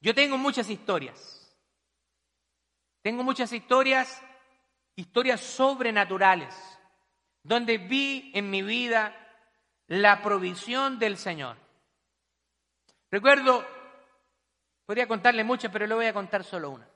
Yo 0.00 0.14
tengo 0.14 0.38
muchas 0.38 0.70
historias. 0.70 1.38
Tengo 3.02 3.22
muchas 3.22 3.52
historias, 3.52 4.22
historias 4.96 5.40
sobrenaturales, 5.40 6.54
donde 7.42 7.76
vi 7.78 8.30
en 8.34 8.48
mi 8.48 8.62
vida 8.62 9.21
la 10.00 10.22
provisión 10.22 10.98
del 10.98 11.18
Señor. 11.18 11.58
Recuerdo, 13.10 13.62
podría 14.86 15.06
contarle 15.06 15.44
muchas, 15.44 15.70
pero 15.70 15.86
le 15.86 15.94
voy 15.94 16.06
a 16.06 16.14
contar 16.14 16.44
solo 16.44 16.70
una. 16.70 16.88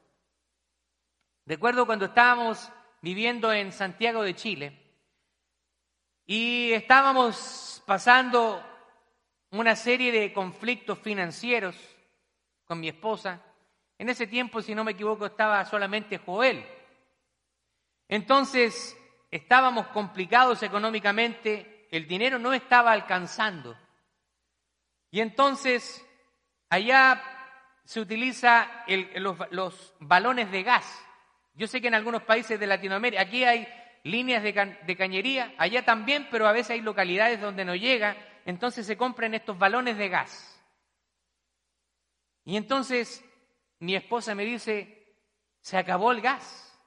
Recuerdo 1.45 1.85
cuando 1.85 2.07
estábamos 2.07 2.73
viviendo 3.03 3.53
en 3.53 3.71
Santiago 3.71 4.23
de 4.23 4.35
Chile 4.35 4.83
y 6.25 6.73
estábamos 6.73 7.83
pasando 7.85 8.65
una 9.51 9.77
serie 9.77 10.11
de 10.11 10.33
conflictos 10.33 10.99
financieros 10.99 11.77
con 12.65 12.81
mi 12.81 12.89
esposa 12.89 13.43
en 13.99 14.09
ese 14.09 14.27
tiempo, 14.27 14.63
si 14.63 14.75
no 14.75 14.85
me 14.85 14.93
equivoco, 14.93 15.27
estaba 15.27 15.63
solamente 15.67 16.17
Joel. 16.17 16.65
Entonces, 18.09 18.97
estábamos 19.31 19.89
complicados 19.89 20.63
económicamente, 20.63 21.76
el 21.97 22.07
dinero 22.07 22.39
no 22.39 22.53
estaba 22.53 22.93
alcanzando. 22.93 23.77
Y 25.11 25.21
entonces, 25.21 26.05
allá 26.69 27.23
se 27.85 28.01
utiliza 28.01 28.85
los, 29.51 29.95
balones 30.01 30.51
de 30.51 30.63
gas. 30.63 31.03
Yo 31.55 31.67
sé 31.67 31.81
que 31.81 31.89
en 31.89 31.95
algunos 31.95 32.23
países 32.23 32.61
de 32.61 32.67
Latinoamérica, 32.67 33.23
aquí 33.23 33.45
hay 33.45 33.67
líneas 34.05 34.43
de, 34.43 34.77
de 34.85 34.97
cañería, 34.97 35.55
allá 35.57 35.85
también, 35.85 36.29
pero 36.31 36.47
a 36.47 36.53
veces 36.53 36.73
hay 36.73 36.81
localidades 36.81 37.41
donde 37.41 37.65
no 37.65 37.75
llega, 37.75 38.17
entonces 38.45 38.87
se 38.87 38.97
compran 38.97 39.35
estos 39.35 39.59
balones 39.59 39.97
de 39.97 40.09
gas. 40.09 40.53
Y 42.45 42.57
entonces 42.57 43.25
mi 43.79 43.97
esposa 43.97 44.35
me 44.35 44.45
dice, 44.45 45.17
se 45.61 45.77
acabó 45.77 46.13
el 46.13 46.21
gas. 46.21 46.79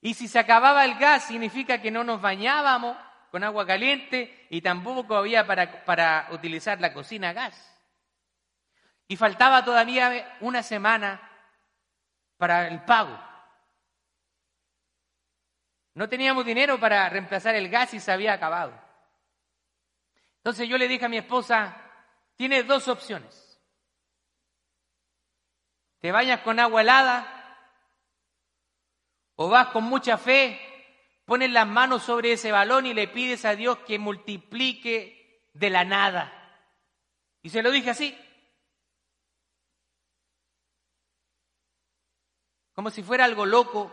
Y 0.00 0.14
si 0.14 0.28
se 0.28 0.38
acababa 0.38 0.84
el 0.84 0.98
gas 0.98 1.24
significa 1.24 1.82
que 1.82 1.90
no 1.90 2.04
nos 2.04 2.20
bañábamos 2.20 2.96
con 3.30 3.44
agua 3.44 3.66
caliente 3.66 4.46
y 4.50 4.60
tampoco 4.60 5.16
había 5.16 5.46
para, 5.46 5.84
para 5.84 6.28
utilizar 6.32 6.80
la 6.80 6.92
cocina 6.92 7.30
a 7.30 7.32
gas. 7.32 7.72
Y 9.08 9.16
faltaba 9.16 9.64
todavía 9.64 10.36
una 10.40 10.62
semana 10.62 11.20
para 12.36 12.68
el 12.68 12.82
pago. 12.84 13.18
No 15.94 16.08
teníamos 16.08 16.44
dinero 16.44 16.78
para 16.78 17.08
reemplazar 17.08 17.54
el 17.54 17.68
gas 17.68 17.94
y 17.94 18.00
se 18.00 18.12
había 18.12 18.32
acabado. 18.32 18.72
Entonces 20.38 20.68
yo 20.68 20.76
le 20.76 20.88
dije 20.88 21.04
a 21.04 21.08
mi 21.08 21.18
esposa, 21.18 21.76
tiene 22.36 22.62
dos 22.62 22.88
opciones 22.88 23.46
te 26.00 26.12
bañas 26.12 26.40
con 26.42 26.60
agua 26.60 26.82
helada 26.82 27.26
o 29.34 29.48
vas 29.48 29.68
con 29.68 29.84
mucha 29.84 30.16
fe, 30.16 30.60
pones 31.26 31.50
las 31.50 31.66
manos 31.66 32.02
sobre 32.02 32.32
ese 32.32 32.50
balón 32.50 32.86
y 32.86 32.94
le 32.94 33.08
pides 33.08 33.44
a 33.44 33.54
Dios 33.54 33.78
que 33.80 33.98
multiplique 33.98 35.44
de 35.52 35.68
la 35.68 35.84
nada. 35.84 36.32
Y 37.42 37.50
se 37.50 37.62
lo 37.62 37.70
dije 37.70 37.90
así. 37.90 38.18
Como 42.72 42.90
si 42.90 43.02
fuera 43.02 43.26
algo 43.26 43.44
loco, 43.44 43.92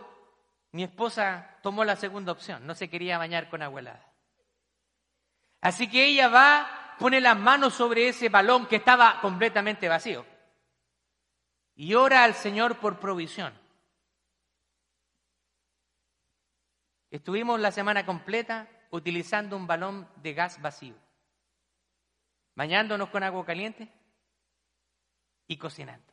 mi 0.72 0.84
esposa 0.84 1.58
tomó 1.62 1.84
la 1.84 1.96
segunda 1.96 2.32
opción, 2.32 2.66
no 2.66 2.74
se 2.74 2.88
quería 2.88 3.18
bañar 3.18 3.50
con 3.50 3.62
agua 3.62 3.80
helada. 3.80 4.12
Así 5.60 5.90
que 5.90 6.06
ella 6.06 6.28
va, 6.28 6.96
pone 6.98 7.20
las 7.20 7.38
manos 7.38 7.74
sobre 7.74 8.08
ese 8.08 8.28
balón 8.28 8.66
que 8.66 8.76
estaba 8.76 9.20
completamente 9.20 9.88
vacío 9.88 10.26
y 11.74 11.94
ora 11.94 12.24
al 12.24 12.34
Señor 12.34 12.78
por 12.78 13.00
provisión. 13.00 13.58
Estuvimos 17.14 17.60
la 17.60 17.70
semana 17.70 18.04
completa 18.04 18.68
utilizando 18.90 19.56
un 19.56 19.68
balón 19.68 20.10
de 20.16 20.34
gas 20.34 20.60
vacío, 20.60 20.96
bañándonos 22.56 23.08
con 23.10 23.22
agua 23.22 23.46
caliente 23.46 23.88
y 25.46 25.56
cocinando. 25.56 26.12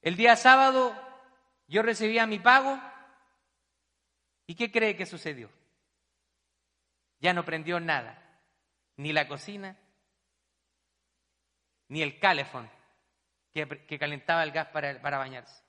El 0.00 0.14
día 0.14 0.36
sábado 0.36 0.94
yo 1.66 1.82
recibía 1.82 2.24
mi 2.24 2.38
pago 2.38 2.80
y 4.46 4.54
¿qué 4.54 4.70
cree 4.70 4.94
que 4.94 5.06
sucedió? 5.06 5.50
Ya 7.18 7.32
no 7.32 7.44
prendió 7.44 7.80
nada, 7.80 8.40
ni 8.94 9.12
la 9.12 9.26
cocina, 9.26 9.76
ni 11.88 12.02
el 12.02 12.20
calefón 12.20 12.70
que, 13.52 13.98
calentaba 13.98 14.44
el 14.44 14.52
gas 14.52 14.68
para, 14.68 15.02
para 15.02 15.18
bañarse. 15.18 15.67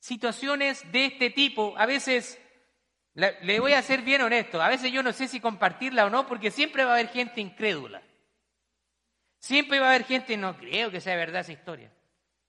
Situaciones 0.00 0.90
de 0.92 1.06
este 1.06 1.30
tipo, 1.30 1.76
a 1.76 1.86
veces, 1.86 2.40
le 3.14 3.60
voy 3.60 3.72
a 3.72 3.82
ser 3.82 4.02
bien 4.02 4.22
honesto, 4.22 4.60
a 4.62 4.68
veces 4.68 4.92
yo 4.92 5.02
no 5.02 5.12
sé 5.12 5.28
si 5.28 5.40
compartirla 5.40 6.06
o 6.06 6.10
no, 6.10 6.26
porque 6.26 6.50
siempre 6.50 6.84
va 6.84 6.92
a 6.92 6.94
haber 6.94 7.08
gente 7.08 7.40
incrédula. 7.40 8.02
Siempre 9.38 9.78
va 9.78 9.86
a 9.86 9.90
haber 9.90 10.04
gente, 10.04 10.36
no 10.36 10.56
creo 10.56 10.90
que 10.90 11.00
sea 11.00 11.16
verdad 11.16 11.42
esa 11.42 11.52
historia. 11.52 11.92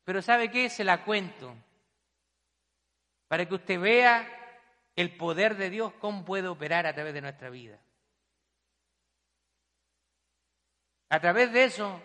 Pero 0.04 0.22
¿sabe 0.22 0.50
qué? 0.50 0.70
Se 0.70 0.84
la 0.84 1.04
cuento. 1.04 1.56
Para 3.28 3.48
que 3.48 3.56
usted 3.56 3.80
vea 3.80 4.28
el 4.96 5.16
poder 5.16 5.56
de 5.56 5.70
Dios, 5.70 5.94
cómo 6.00 6.26
puede 6.26 6.48
operar 6.48 6.88
a 6.88 6.94
través 6.94 7.14
de 7.14 7.22
nuestra 7.22 7.50
vida. 7.50 7.80
A 11.10 11.20
través 11.20 11.52
de 11.52 11.64
eso, 11.64 12.02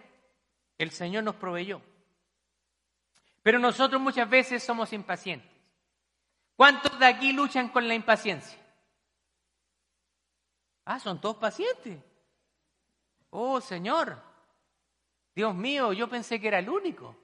el 0.79 0.91
Señor 0.91 1.25
nos 1.25 1.37
proveyó. 1.37 1.83
Pero 3.45 3.59
nosotros 3.59 4.01
muchas 4.01 4.29
veces 4.29 4.63
somos 4.63 4.95
impacientes. 4.95 5.51
¿Cuántos 6.57 6.99
de 6.99 7.05
aquí 7.05 7.31
luchan 7.31 7.69
con 7.69 7.87
la 7.87 7.95
impaciencia? 7.95 8.59
Ah, 10.87 10.99
son 10.99 11.21
todos 11.21 11.37
pacientes. 11.37 12.03
Oh, 13.29 13.61
Señor. 13.61 14.19
Dios 15.35 15.55
mío, 15.55 15.93
yo 15.93 16.09
pensé 16.09 16.41
que 16.41 16.49
era 16.49 16.59
el 16.59 16.71
único. 16.71 17.15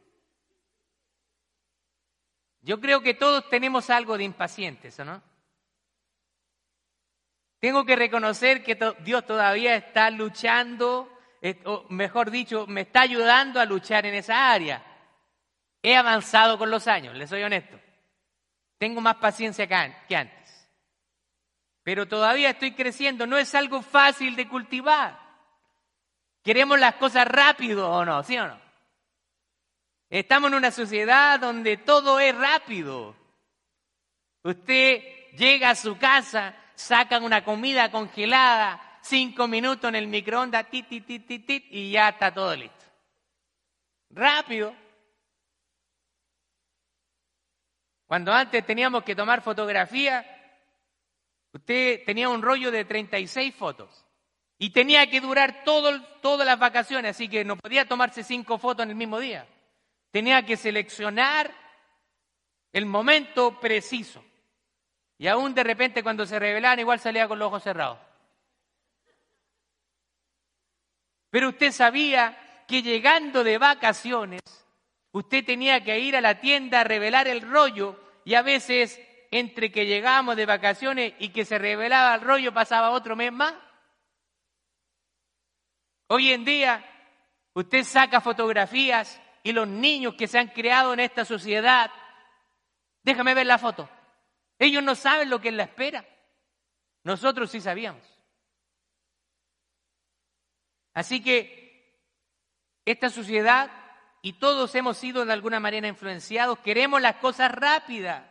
Yo 2.60 2.78
creo 2.78 3.00
que 3.00 3.14
todos 3.14 3.48
tenemos 3.48 3.88
algo 3.88 4.18
de 4.18 4.24
impacientes, 4.24 5.00
¿o 5.00 5.06
no? 5.06 5.22
Tengo 7.60 7.86
que 7.86 7.96
reconocer 7.96 8.62
que 8.62 8.78
Dios 9.02 9.24
todavía 9.24 9.74
está 9.74 10.10
luchando 10.10 11.10
o 11.64 11.86
mejor 11.88 12.30
dicho, 12.30 12.66
me 12.66 12.82
está 12.82 13.00
ayudando 13.00 13.58
a 13.58 13.64
luchar 13.64 14.04
en 14.04 14.16
esa 14.16 14.52
área. 14.52 14.89
He 15.82 15.96
avanzado 15.96 16.58
con 16.58 16.70
los 16.70 16.86
años, 16.86 17.14
les 17.16 17.30
soy 17.30 17.42
honesto. 17.42 17.78
Tengo 18.78 19.00
más 19.00 19.16
paciencia 19.16 19.66
que 19.66 20.16
antes. 20.16 20.40
Pero 21.82 22.06
todavía 22.06 22.50
estoy 22.50 22.72
creciendo. 22.72 23.26
No 23.26 23.36
es 23.36 23.54
algo 23.54 23.82
fácil 23.82 24.36
de 24.36 24.48
cultivar. 24.48 25.18
Queremos 26.42 26.78
las 26.78 26.94
cosas 26.94 27.26
rápido 27.26 27.90
o 27.90 28.04
no, 28.04 28.22
¿sí 28.22 28.38
o 28.38 28.46
no? 28.46 28.58
Estamos 30.08 30.48
en 30.50 30.56
una 30.56 30.70
sociedad 30.70 31.38
donde 31.38 31.76
todo 31.76 32.18
es 32.18 32.34
rápido. 32.34 33.14
Usted 34.42 35.02
llega 35.36 35.70
a 35.70 35.74
su 35.74 35.98
casa, 35.98 36.54
saca 36.74 37.18
una 37.18 37.44
comida 37.44 37.90
congelada, 37.90 38.98
cinco 39.02 39.46
minutos 39.46 39.88
en 39.88 39.96
el 39.96 40.08
microondas, 40.08 40.68
tit, 40.70 40.88
tit, 40.88 41.06
tit, 41.06 41.46
tit, 41.46 41.66
y 41.70 41.92
ya 41.92 42.08
está 42.08 42.32
todo 42.32 42.56
listo. 42.56 42.86
Rápido. 44.10 44.74
Cuando 48.10 48.32
antes 48.32 48.66
teníamos 48.66 49.04
que 49.04 49.14
tomar 49.14 49.40
fotografía, 49.40 50.26
usted 51.52 52.02
tenía 52.04 52.28
un 52.28 52.42
rollo 52.42 52.72
de 52.72 52.84
36 52.84 53.54
fotos 53.54 54.04
y 54.58 54.70
tenía 54.70 55.08
que 55.08 55.20
durar 55.20 55.62
todas 55.62 56.44
las 56.44 56.58
vacaciones, 56.58 57.12
así 57.12 57.28
que 57.28 57.44
no 57.44 57.56
podía 57.56 57.86
tomarse 57.86 58.24
cinco 58.24 58.58
fotos 58.58 58.82
en 58.82 58.90
el 58.90 58.96
mismo 58.96 59.20
día. 59.20 59.46
Tenía 60.10 60.44
que 60.44 60.56
seleccionar 60.56 61.54
el 62.72 62.84
momento 62.84 63.60
preciso. 63.60 64.24
Y 65.16 65.28
aún 65.28 65.54
de 65.54 65.62
repente 65.62 66.02
cuando 66.02 66.26
se 66.26 66.40
revelaban 66.40 66.80
igual 66.80 66.98
salía 66.98 67.28
con 67.28 67.38
los 67.38 67.46
ojos 67.46 67.62
cerrados. 67.62 68.00
Pero 71.30 71.50
usted 71.50 71.70
sabía 71.70 72.64
que 72.66 72.82
llegando 72.82 73.44
de 73.44 73.56
vacaciones, 73.58 74.40
usted 75.12 75.44
tenía 75.44 75.82
que 75.82 75.98
ir 75.98 76.16
a 76.16 76.20
la 76.20 76.40
tienda 76.40 76.80
a 76.80 76.84
revelar 76.84 77.28
el 77.28 77.42
rollo 77.42 77.98
y 78.24 78.34
a 78.34 78.42
veces 78.42 79.00
entre 79.30 79.70
que 79.70 79.86
llegábamos 79.86 80.36
de 80.36 80.46
vacaciones 80.46 81.14
y 81.18 81.30
que 81.30 81.44
se 81.44 81.58
revelaba 81.58 82.14
el 82.14 82.20
rollo 82.20 82.52
pasaba 82.52 82.90
otro 82.90 83.16
mes 83.16 83.32
más. 83.32 83.54
Hoy 86.08 86.32
en 86.32 86.44
día 86.44 86.84
usted 87.54 87.84
saca 87.84 88.20
fotografías 88.20 89.20
y 89.42 89.52
los 89.52 89.68
niños 89.68 90.14
que 90.14 90.26
se 90.26 90.38
han 90.38 90.48
creado 90.48 90.92
en 90.92 91.00
esta 91.00 91.24
sociedad, 91.24 91.90
déjame 93.02 93.34
ver 93.34 93.46
la 93.46 93.58
foto, 93.58 93.88
ellos 94.58 94.82
no 94.82 94.94
saben 94.94 95.30
lo 95.30 95.40
que 95.40 95.48
es 95.48 95.54
la 95.54 95.64
espera. 95.64 96.04
Nosotros 97.02 97.50
sí 97.50 97.60
sabíamos. 97.60 98.04
Así 100.92 101.22
que 101.22 101.60
esta 102.84 103.08
sociedad, 103.08 103.70
y 104.22 104.34
todos 104.34 104.74
hemos 104.74 104.98
sido 104.98 105.24
de 105.24 105.32
alguna 105.32 105.60
manera 105.60 105.88
influenciados, 105.88 106.58
queremos 106.58 107.00
las 107.00 107.16
cosas 107.16 107.50
rápidas. 107.50 108.24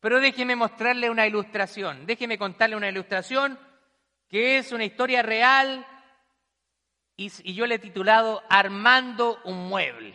Pero 0.00 0.20
déjeme 0.20 0.54
mostrarle 0.54 1.10
una 1.10 1.26
ilustración, 1.26 2.06
déjeme 2.06 2.38
contarle 2.38 2.76
una 2.76 2.88
ilustración 2.88 3.58
que 4.28 4.58
es 4.58 4.72
una 4.72 4.84
historia 4.84 5.22
real 5.22 5.86
y, 7.16 7.30
yo 7.54 7.66
le 7.66 7.76
he 7.76 7.78
titulado 7.78 8.42
Armando 8.48 9.40
un 9.44 9.68
mueble. 9.68 10.14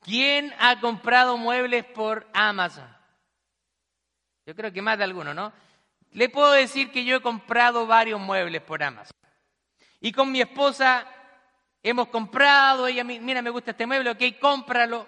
¿Quién 0.00 0.52
ha 0.58 0.80
comprado 0.80 1.36
muebles 1.36 1.84
por 1.84 2.28
Amazon? 2.32 2.88
Yo 4.44 4.54
creo 4.54 4.72
que 4.72 4.82
más 4.82 4.98
de 4.98 5.04
alguno, 5.04 5.34
¿no? 5.34 5.52
Le 6.12 6.28
puedo 6.28 6.52
decir 6.52 6.92
que 6.92 7.04
yo 7.04 7.16
he 7.16 7.22
comprado 7.22 7.86
varios 7.86 8.20
muebles 8.20 8.62
por 8.62 8.82
Amazon. 8.82 9.16
Y 10.00 10.12
con 10.12 10.30
mi 10.30 10.40
esposa 10.40 11.06
hemos 11.90 12.08
comprado, 12.08 12.86
ella, 12.86 13.04
mira, 13.04 13.42
me 13.42 13.50
gusta 13.50 13.72
este 13.72 13.86
mueble, 13.86 14.10
ok, 14.10 14.22
cómpralo. 14.40 15.06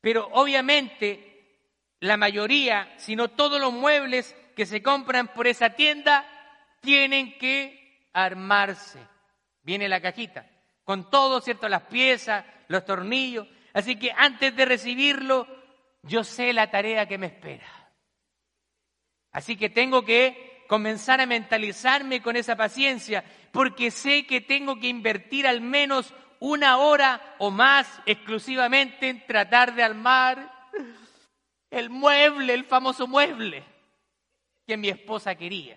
Pero 0.00 0.28
obviamente 0.32 1.58
la 2.00 2.16
mayoría, 2.16 2.92
si 2.96 3.16
no 3.16 3.28
todos 3.28 3.60
los 3.60 3.72
muebles 3.72 4.34
que 4.56 4.66
se 4.66 4.82
compran 4.82 5.28
por 5.28 5.46
esa 5.46 5.70
tienda, 5.70 6.26
tienen 6.80 7.38
que 7.38 8.08
armarse 8.12 8.98
viene 9.62 9.88
la 9.88 10.00
cajita, 10.00 10.50
con 10.84 11.10
todo, 11.10 11.40
¿cierto? 11.40 11.68
Las 11.68 11.82
piezas, 11.82 12.44
los 12.68 12.84
tornillos. 12.84 13.46
Así 13.72 13.96
que 13.96 14.12
antes 14.16 14.54
de 14.56 14.64
recibirlo, 14.64 15.46
yo 16.02 16.24
sé 16.24 16.52
la 16.52 16.70
tarea 16.70 17.06
que 17.06 17.18
me 17.18 17.26
espera. 17.26 17.66
Así 19.32 19.56
que 19.56 19.70
tengo 19.70 20.04
que 20.04 20.49
comenzar 20.70 21.20
a 21.20 21.26
mentalizarme 21.26 22.22
con 22.22 22.36
esa 22.36 22.54
paciencia, 22.54 23.24
porque 23.50 23.90
sé 23.90 24.24
que 24.24 24.40
tengo 24.40 24.78
que 24.78 24.86
invertir 24.86 25.44
al 25.48 25.60
menos 25.60 26.14
una 26.38 26.76
hora 26.76 27.34
o 27.38 27.50
más 27.50 27.88
exclusivamente 28.06 29.08
en 29.08 29.26
tratar 29.26 29.74
de 29.74 29.82
armar 29.82 30.70
el 31.70 31.90
mueble, 31.90 32.54
el 32.54 32.66
famoso 32.66 33.08
mueble 33.08 33.64
que 34.64 34.76
mi 34.76 34.88
esposa 34.88 35.34
quería. 35.34 35.76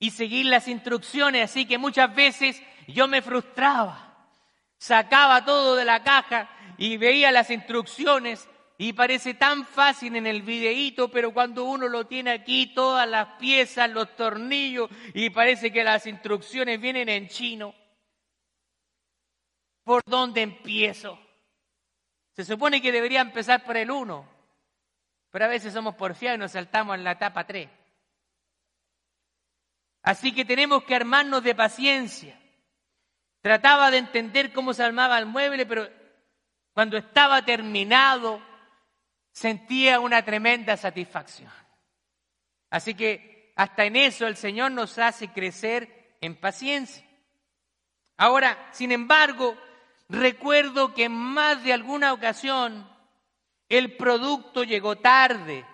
Y 0.00 0.10
seguir 0.10 0.46
las 0.46 0.66
instrucciones, 0.66 1.52
así 1.52 1.66
que 1.66 1.78
muchas 1.78 2.12
veces 2.16 2.60
yo 2.88 3.06
me 3.06 3.22
frustraba, 3.22 4.26
sacaba 4.76 5.44
todo 5.44 5.76
de 5.76 5.84
la 5.84 6.02
caja 6.02 6.50
y 6.78 6.96
veía 6.96 7.30
las 7.30 7.48
instrucciones 7.50 8.48
y 8.76 8.92
parece 8.92 9.34
tan 9.34 9.64
fácil 9.64 10.16
en 10.16 10.26
el 10.26 10.42
videíto, 10.42 11.08
pero 11.08 11.32
cuando 11.32 11.64
uno 11.64 11.88
lo 11.88 12.06
tiene 12.06 12.32
aquí, 12.32 12.74
todas 12.74 13.08
las 13.08 13.38
piezas, 13.38 13.90
los 13.90 14.16
tornillos, 14.16 14.90
y 15.12 15.30
parece 15.30 15.72
que 15.72 15.84
las 15.84 16.06
instrucciones 16.06 16.80
vienen 16.80 17.08
en 17.08 17.28
chino, 17.28 17.74
¿por 19.84 20.02
dónde 20.04 20.42
empiezo? 20.42 21.18
Se 22.32 22.44
supone 22.44 22.82
que 22.82 22.90
debería 22.90 23.20
empezar 23.20 23.64
por 23.64 23.76
el 23.76 23.92
uno, 23.92 24.28
pero 25.30 25.44
a 25.44 25.48
veces 25.48 25.72
somos 25.72 25.94
porfiados 25.94 26.36
y 26.36 26.40
nos 26.40 26.52
saltamos 26.52 26.96
en 26.96 27.04
la 27.04 27.12
etapa 27.12 27.46
3. 27.46 27.68
Así 30.02 30.32
que 30.32 30.44
tenemos 30.44 30.82
que 30.82 30.96
armarnos 30.96 31.44
de 31.44 31.54
paciencia. 31.54 32.38
Trataba 33.40 33.90
de 33.90 33.98
entender 33.98 34.52
cómo 34.52 34.74
se 34.74 34.82
armaba 34.82 35.18
el 35.18 35.26
mueble, 35.26 35.64
pero 35.64 35.88
cuando 36.72 36.96
estaba 36.96 37.44
terminado 37.44 38.40
sentía 39.34 39.98
una 40.00 40.24
tremenda 40.24 40.76
satisfacción. 40.76 41.52
Así 42.70 42.94
que 42.94 43.52
hasta 43.56 43.84
en 43.84 43.96
eso 43.96 44.26
el 44.26 44.36
Señor 44.36 44.70
nos 44.70 44.96
hace 44.98 45.28
crecer 45.28 46.16
en 46.20 46.36
paciencia. 46.36 47.04
Ahora, 48.16 48.68
sin 48.72 48.92
embargo, 48.92 49.56
recuerdo 50.08 50.94
que 50.94 51.04
en 51.04 51.12
más 51.12 51.62
de 51.64 51.72
alguna 51.72 52.12
ocasión 52.12 52.88
el 53.68 53.96
producto 53.96 54.62
llegó 54.62 54.96
tarde. 54.96 55.66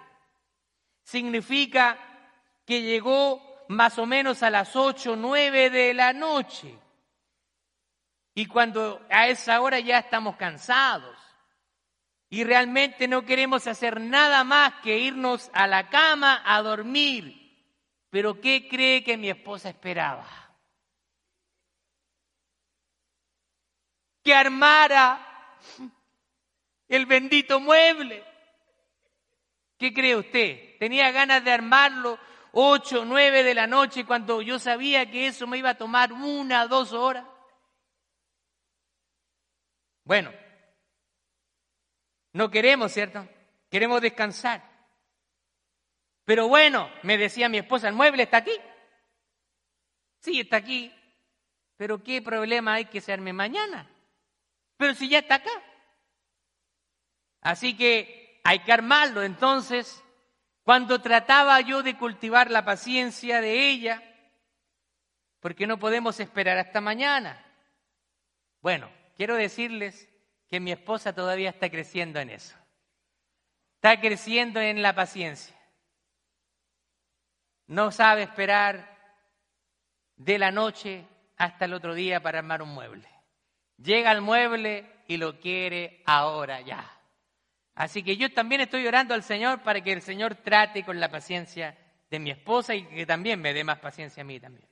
Significa 1.05 1.99
que 2.65 2.81
llegó 2.81 3.65
más 3.69 3.99
o 3.99 4.07
menos 4.07 4.43
a 4.43 4.49
las 4.49 4.75
ocho, 4.75 5.17
nueve 5.17 5.69
de 5.69 5.93
la 5.93 6.15
noche. 6.15 6.79
Y 8.35 8.47
cuando 8.47 9.07
a 9.11 9.29
esa 9.29 9.61
hora 9.61 9.81
ya 9.81 9.99
estamos 9.99 10.37
cansados 10.37 11.20
y 12.31 12.45
realmente 12.45 13.09
no 13.09 13.25
queremos 13.25 13.67
hacer 13.67 14.01
nada 14.01 14.45
más 14.45 14.75
que 14.83 14.99
irnos 14.99 15.51
a 15.53 15.67
la 15.67 15.91
cama 15.91 16.43
a 16.47 16.63
dormir. 16.63 17.37
Pero 18.09 18.41
¿qué 18.41 18.69
cree 18.69 19.03
que 19.03 19.17
mi 19.17 19.29
esposa 19.29 19.69
esperaba? 19.69 20.27
Que 24.23 24.33
armara 24.33 25.59
el 26.89 27.05
bendito 27.07 27.59
mueble. 27.59 28.25
¿Qué 29.77 29.93
cree 29.93 30.15
usted? 30.15 30.79
¿Tenía 30.79 31.11
ganas 31.11 31.43
de 31.43 31.51
armarlo 31.51 32.19
8, 32.53 33.05
9 33.07 33.43
de 33.43 33.55
la 33.55 33.67
noche 33.67 34.05
cuando 34.05 34.41
yo 34.41 34.59
sabía 34.59 35.11
que 35.11 35.27
eso 35.27 35.49
me 35.49 35.59
iba 35.59 35.71
a 35.71 35.79
tomar 35.79 36.13
una, 36.13 36.67
dos 36.67 36.93
horas. 36.93 37.25
Bueno, 40.05 40.33
no 42.33 42.51
queremos, 42.51 42.93
¿cierto? 42.93 43.29
Queremos 43.71 44.01
descansar. 44.01 44.63
Pero 46.25 46.49
bueno, 46.49 46.91
me 47.03 47.19
decía 47.19 47.49
mi 47.49 47.59
esposa, 47.59 47.89
el 47.89 47.95
mueble 47.95 48.25
está 48.25 48.39
aquí. 48.39 48.57
Sí, 50.21 50.41
está 50.41 50.59
aquí. 50.59 50.95
Pero 51.77 52.03
¿qué 52.03 52.21
problema 52.23 52.75
hay 52.75 52.85
que 52.85 53.01
se 53.01 53.13
arme 53.13 53.33
mañana? 53.33 53.91
Pero 54.77 54.95
si 54.95 55.09
ya 55.09 55.21
está 55.21 55.37
acá. 55.37 55.51
Así 57.41 57.77
que 57.77 58.41
hay 58.45 58.61
que 58.61 58.73
armarlo. 58.73 59.23
Entonces, 59.23 60.05
cuando 60.63 61.01
trataba 61.01 61.61
yo 61.63 61.83
de 61.83 61.97
cultivar 61.97 62.51
la 62.51 62.65
paciencia 62.65 63.41
de 63.41 63.71
ella, 63.71 64.03
porque 65.41 65.67
no 65.67 65.79
podemos 65.79 66.21
esperar 66.21 66.59
hasta 66.59 66.81
mañana. 66.81 67.45
Bueno, 68.61 68.93
quiero 69.17 69.37
decirles 69.37 70.10
que 70.51 70.61
mi 70.61 70.73
esposa 70.73 71.15
todavía 71.15 71.51
está 71.51 71.71
creciendo 71.71 72.19
en 72.19 72.31
eso. 72.31 72.57
Está 73.77 74.01
creciendo 74.01 74.61
en 74.61 74.83
la 74.83 74.95
paciencia. 74.95 75.57
No 77.67 77.93
sabe 77.93 78.25
esperar 78.25 78.99
de 80.17 80.39
la 80.39 80.51
noche 80.51 81.07
hasta 81.37 81.65
el 81.65 81.73
otro 81.73 81.95
día 81.95 82.21
para 82.21 82.41
armar 82.41 82.63
un 82.63 82.75
mueble. 82.75 83.09
llega 83.79 84.11
al 84.11 84.21
mueble 84.21 84.93
y 85.07 85.17
lo 85.17 85.41
quiere 85.41 86.03
ahora 86.05 86.61
ya. 86.61 87.01
Así 87.75 88.03
que 88.03 88.17
yo 88.17 88.31
también 88.35 88.61
estoy 88.61 88.87
orando 88.87 89.15
al 89.15 89.23
Señor 89.23 89.63
para 89.63 89.81
que 89.81 89.93
el 89.93 90.03
Señor 90.03 90.35
trate 90.35 90.85
con 90.85 91.01
la 91.01 91.11
paciencia 91.11 91.79
de 92.11 92.19
mi 92.19 92.31
esposa 92.31 92.75
y 92.75 92.85
que 92.85 93.07
también 93.07 93.41
me 93.41 93.55
dé 93.55 93.65
más 93.65 93.79
paciencia 93.79 94.23
a 94.23 94.27
mí 94.27 94.39
también. 94.39 94.69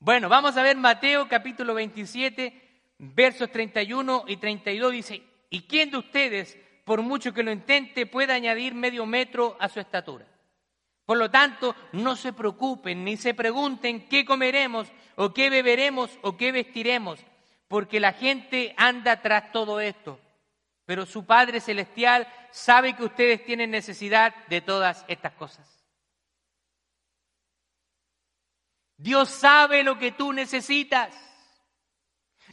Bueno, 0.00 0.28
vamos 0.28 0.56
a 0.56 0.62
ver 0.62 0.76
Mateo 0.76 1.28
capítulo 1.28 1.72
27, 1.74 2.67
versos 2.98 3.50
31 3.50 4.24
y 4.26 4.36
32. 4.36 4.92
Dice, 4.92 5.22
¿y 5.50 5.62
quién 5.62 5.90
de 5.90 5.98
ustedes, 5.98 6.58
por 6.84 7.02
mucho 7.02 7.32
que 7.32 7.42
lo 7.42 7.52
intente, 7.52 8.06
puede 8.06 8.32
añadir 8.32 8.74
medio 8.74 9.06
metro 9.06 9.56
a 9.60 9.68
su 9.68 9.80
estatura? 9.80 10.26
Por 11.04 11.16
lo 11.16 11.30
tanto, 11.30 11.74
no 11.92 12.16
se 12.16 12.34
preocupen 12.34 13.02
ni 13.02 13.16
se 13.16 13.32
pregunten 13.32 14.08
qué 14.08 14.26
comeremos 14.26 14.88
o 15.16 15.32
qué 15.32 15.48
beberemos 15.48 16.18
o 16.20 16.36
qué 16.36 16.52
vestiremos, 16.52 17.18
porque 17.66 17.98
la 17.98 18.12
gente 18.12 18.74
anda 18.76 19.22
tras 19.22 19.50
todo 19.52 19.80
esto. 19.80 20.20
Pero 20.84 21.06
su 21.06 21.24
Padre 21.24 21.60
Celestial 21.60 22.28
sabe 22.50 22.94
que 22.94 23.04
ustedes 23.04 23.44
tienen 23.44 23.70
necesidad 23.70 24.34
de 24.48 24.60
todas 24.60 25.04
estas 25.08 25.32
cosas. 25.32 25.78
Dios 28.98 29.28
sabe 29.28 29.84
lo 29.84 29.98
que 29.98 30.12
tú 30.12 30.32
necesitas. 30.32 31.27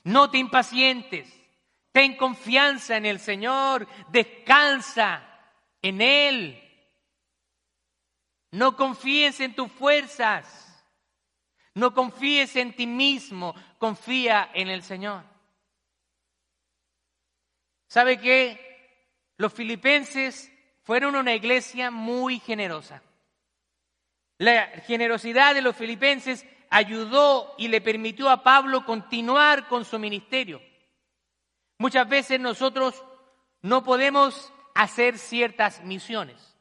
No 0.06 0.30
te 0.30 0.38
impacientes. 0.38 1.28
Ten 1.92 2.16
confianza 2.16 2.96
en 2.96 3.06
el 3.06 3.20
Señor. 3.20 3.88
Descansa 4.10 5.24
en 5.82 6.02
Él. 6.02 6.62
No 8.52 8.76
confíes 8.76 9.40
en 9.40 9.56
tus 9.56 9.72
fuerzas. 9.72 10.86
No 11.74 11.94
confíes 11.94 12.56
en 12.56 12.76
ti 12.76 12.86
mismo. 12.86 13.56
Confía 13.80 14.52
en 14.54 14.70
el 14.70 14.84
Señor. 14.84 15.24
¿Sabe 17.88 18.20
qué? 18.20 18.62
Los 19.38 19.54
filipenses 19.54 20.52
fueron 20.84 21.16
una 21.16 21.34
iglesia 21.34 21.90
muy 21.90 22.40
generosa. 22.40 23.02
La 24.38 24.68
generosidad 24.86 25.56
de 25.56 25.64
los 25.64 25.76
filipenses 25.76 26.46
ayudó 26.76 27.56
y 27.58 27.70
le 27.70 27.80
permitió 27.80 28.30
a 28.30 28.44
Pablo 28.44 28.86
continuar 28.86 29.70
con 29.70 29.86
su 29.86 29.98
ministerio. 29.98 30.62
Muchas 31.78 32.08
veces 32.10 32.38
nosotros 32.38 33.02
no 33.62 33.86
podemos 33.86 34.52
hacer 34.74 35.18
ciertas 35.18 35.82
misiones, 35.86 36.58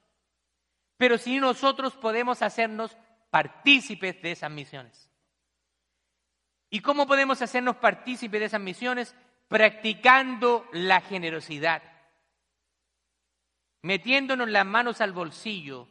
pero 0.97 1.19
sí 1.19 1.41
nosotros 1.41 1.95
podemos 1.97 2.43
hacernos 2.43 2.97
partícipes 3.31 4.23
de 4.23 4.31
esas 4.31 4.53
misiones. 4.53 5.11
¿Y 6.71 6.79
cómo 6.79 7.09
podemos 7.09 7.43
hacernos 7.43 7.75
partícipes 7.77 8.39
de 8.39 8.47
esas 8.47 8.61
misiones? 8.61 9.17
Practicando 9.49 10.69
la 10.73 11.01
generosidad, 11.01 11.83
metiéndonos 13.83 14.49
las 14.49 14.65
manos 14.65 15.01
al 15.01 15.11
bolsillo 15.11 15.89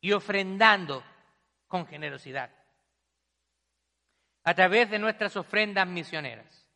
y 0.00 0.10
ofrendando 0.10 1.04
con 1.68 1.86
generosidad 1.86 2.57
a 4.48 4.54
través 4.54 4.88
de 4.88 4.98
nuestras 4.98 5.36
ofrendas 5.36 5.86
misioneras. 5.86 6.66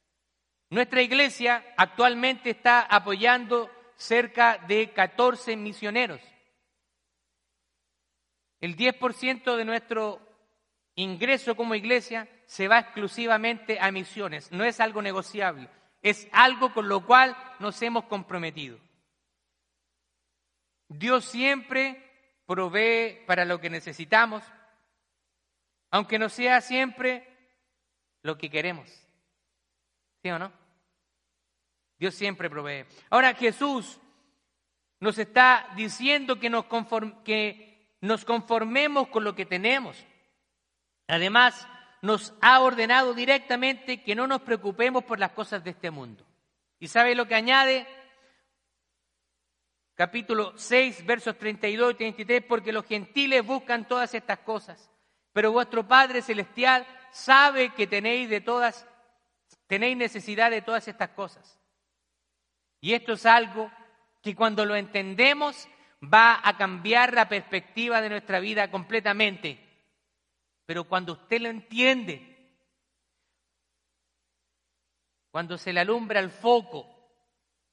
Nuestra 0.69 1.01
iglesia 1.01 1.65
actualmente 1.79 2.51
está 2.51 2.83
apoyando 2.83 3.71
cerca 3.97 4.59
de 4.69 4.93
14 4.93 5.57
misioneros. 5.57 6.21
El 8.61 8.77
10% 8.77 9.57
de 9.57 9.65
nuestro 9.65 10.21
ingreso 10.97 11.57
como 11.57 11.75
iglesia 11.75 12.29
se 12.45 12.69
va 12.69 12.79
exclusivamente 12.79 13.79
a 13.81 13.91
misiones, 13.91 14.53
no 14.53 14.65
es 14.65 14.79
algo 14.79 15.01
negociable, 15.01 15.71
es 16.03 16.29
algo 16.31 16.75
con 16.75 16.91
lo 16.91 17.07
cual 17.07 17.35
nos 17.59 17.81
hemos 17.81 18.05
comprometido. 18.05 18.79
Dios 20.89 21.25
siempre 21.25 22.37
provee 22.45 23.25
para 23.27 23.47
lo 23.47 23.63
que 23.63 23.71
necesitamos, 23.71 24.45
aunque 25.91 26.19
no 26.19 26.29
sea 26.29 26.61
siempre 26.61 27.32
lo 28.23 28.39
que 28.39 28.51
queremos. 28.51 28.89
¿Sí 30.23 30.31
o 30.31 30.39
no? 30.39 30.53
Dios 31.99 32.15
siempre 32.15 32.51
provee. 32.51 32.85
Ahora 33.11 33.35
Jesús 33.35 34.01
nos 35.01 35.19
está 35.19 35.69
diciendo 35.77 36.39
que 36.39 36.51
nos, 36.51 36.67
que 37.25 37.97
nos 38.01 38.25
conformemos 38.25 39.09
con 39.09 39.25
lo 39.25 39.35
que 39.35 39.47
tenemos. 39.47 40.05
Además, 41.09 41.67
nos 42.01 42.35
ha 42.41 42.61
ordenado 42.61 43.15
directamente 43.15 44.03
que 44.03 44.15
no 44.15 44.27
nos 44.27 44.43
preocupemos 44.43 45.05
por 45.05 45.19
las 45.19 45.33
cosas 45.33 45.63
de 45.63 45.71
este 45.71 45.91
mundo. 45.91 46.25
¿Y 46.81 46.89
sabe 46.89 47.15
lo 47.15 47.27
que 47.27 47.35
añade? 47.35 47.87
capítulo 49.95 50.53
6, 50.57 51.07
versos 51.07 51.39
32 51.39 51.93
y 51.93 51.95
33, 51.95 52.43
porque 52.49 52.73
los 52.73 52.85
gentiles 52.87 53.47
buscan 53.47 53.87
todas 53.87 54.15
estas 54.15 54.41
cosas, 54.41 54.91
pero 55.33 55.53
vuestro 55.53 55.87
Padre 55.87 56.23
Celestial 56.23 56.85
sabe 57.13 57.73
que 57.75 57.87
tenéis 57.87 58.29
de 58.29 58.41
todas, 58.41 58.87
tenéis 59.67 59.97
necesidad 59.97 60.51
de 60.51 60.63
todas 60.63 60.89
estas 60.89 61.11
cosas. 61.11 61.59
Y 62.81 62.95
esto 62.95 63.13
es 63.13 63.25
algo 63.27 63.71
que 64.23 64.35
cuando 64.35 64.65
lo 64.65 64.75
entendemos 64.75 65.69
va 66.03 66.41
a 66.43 66.57
cambiar 66.57 67.15
la 67.15 67.29
perspectiva 67.29 68.01
de 68.01 68.09
nuestra 68.09 68.41
vida 68.41 68.71
completamente. 68.71 69.61
Pero 70.67 70.85
cuando 70.85 71.13
usted 71.13 71.41
lo 71.41 71.49
entiende, 71.49 72.33
cuando 75.31 75.57
se 75.57 75.73
le 75.73 75.81
alumbra 75.81 76.21
el 76.21 76.31
foco, 76.31 76.89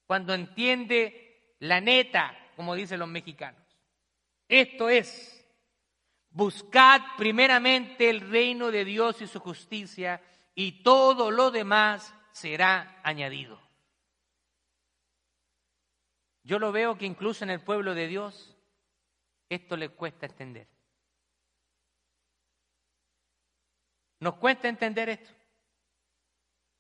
cuando 0.06 0.34
entiende 0.34 1.56
la 1.60 1.82
neta, 1.82 2.36
como 2.56 2.76
dicen 2.76 3.00
los 3.00 3.08
mexicanos. 3.08 3.62
Esto 4.48 4.90
es, 4.90 5.39
buscad 6.32 7.02
primeramente 7.18 8.10
el 8.10 8.22
reino 8.22 8.72
de 8.72 8.86
Dios 8.86 9.22
y 9.22 9.28
su 9.28 9.40
justicia 9.40 10.22
y 10.56 10.84
todo 10.84 11.32
lo 11.32 11.52
demás 11.52 12.14
será 12.32 13.00
añadido. 13.04 13.60
Yo 16.44 16.60
lo 16.60 16.72
veo 16.72 16.98
que 16.98 17.06
incluso 17.06 17.44
en 17.44 17.52
el 17.52 17.62
pueblo 17.62 17.94
de 17.94 18.08
Dios 18.08 18.56
esto 19.50 19.76
le 19.76 19.90
cuesta 19.90 20.26
entender. 20.26 20.68
Nos 24.20 24.36
cuesta 24.36 24.68
entender 24.68 25.10
esto. 25.10 25.32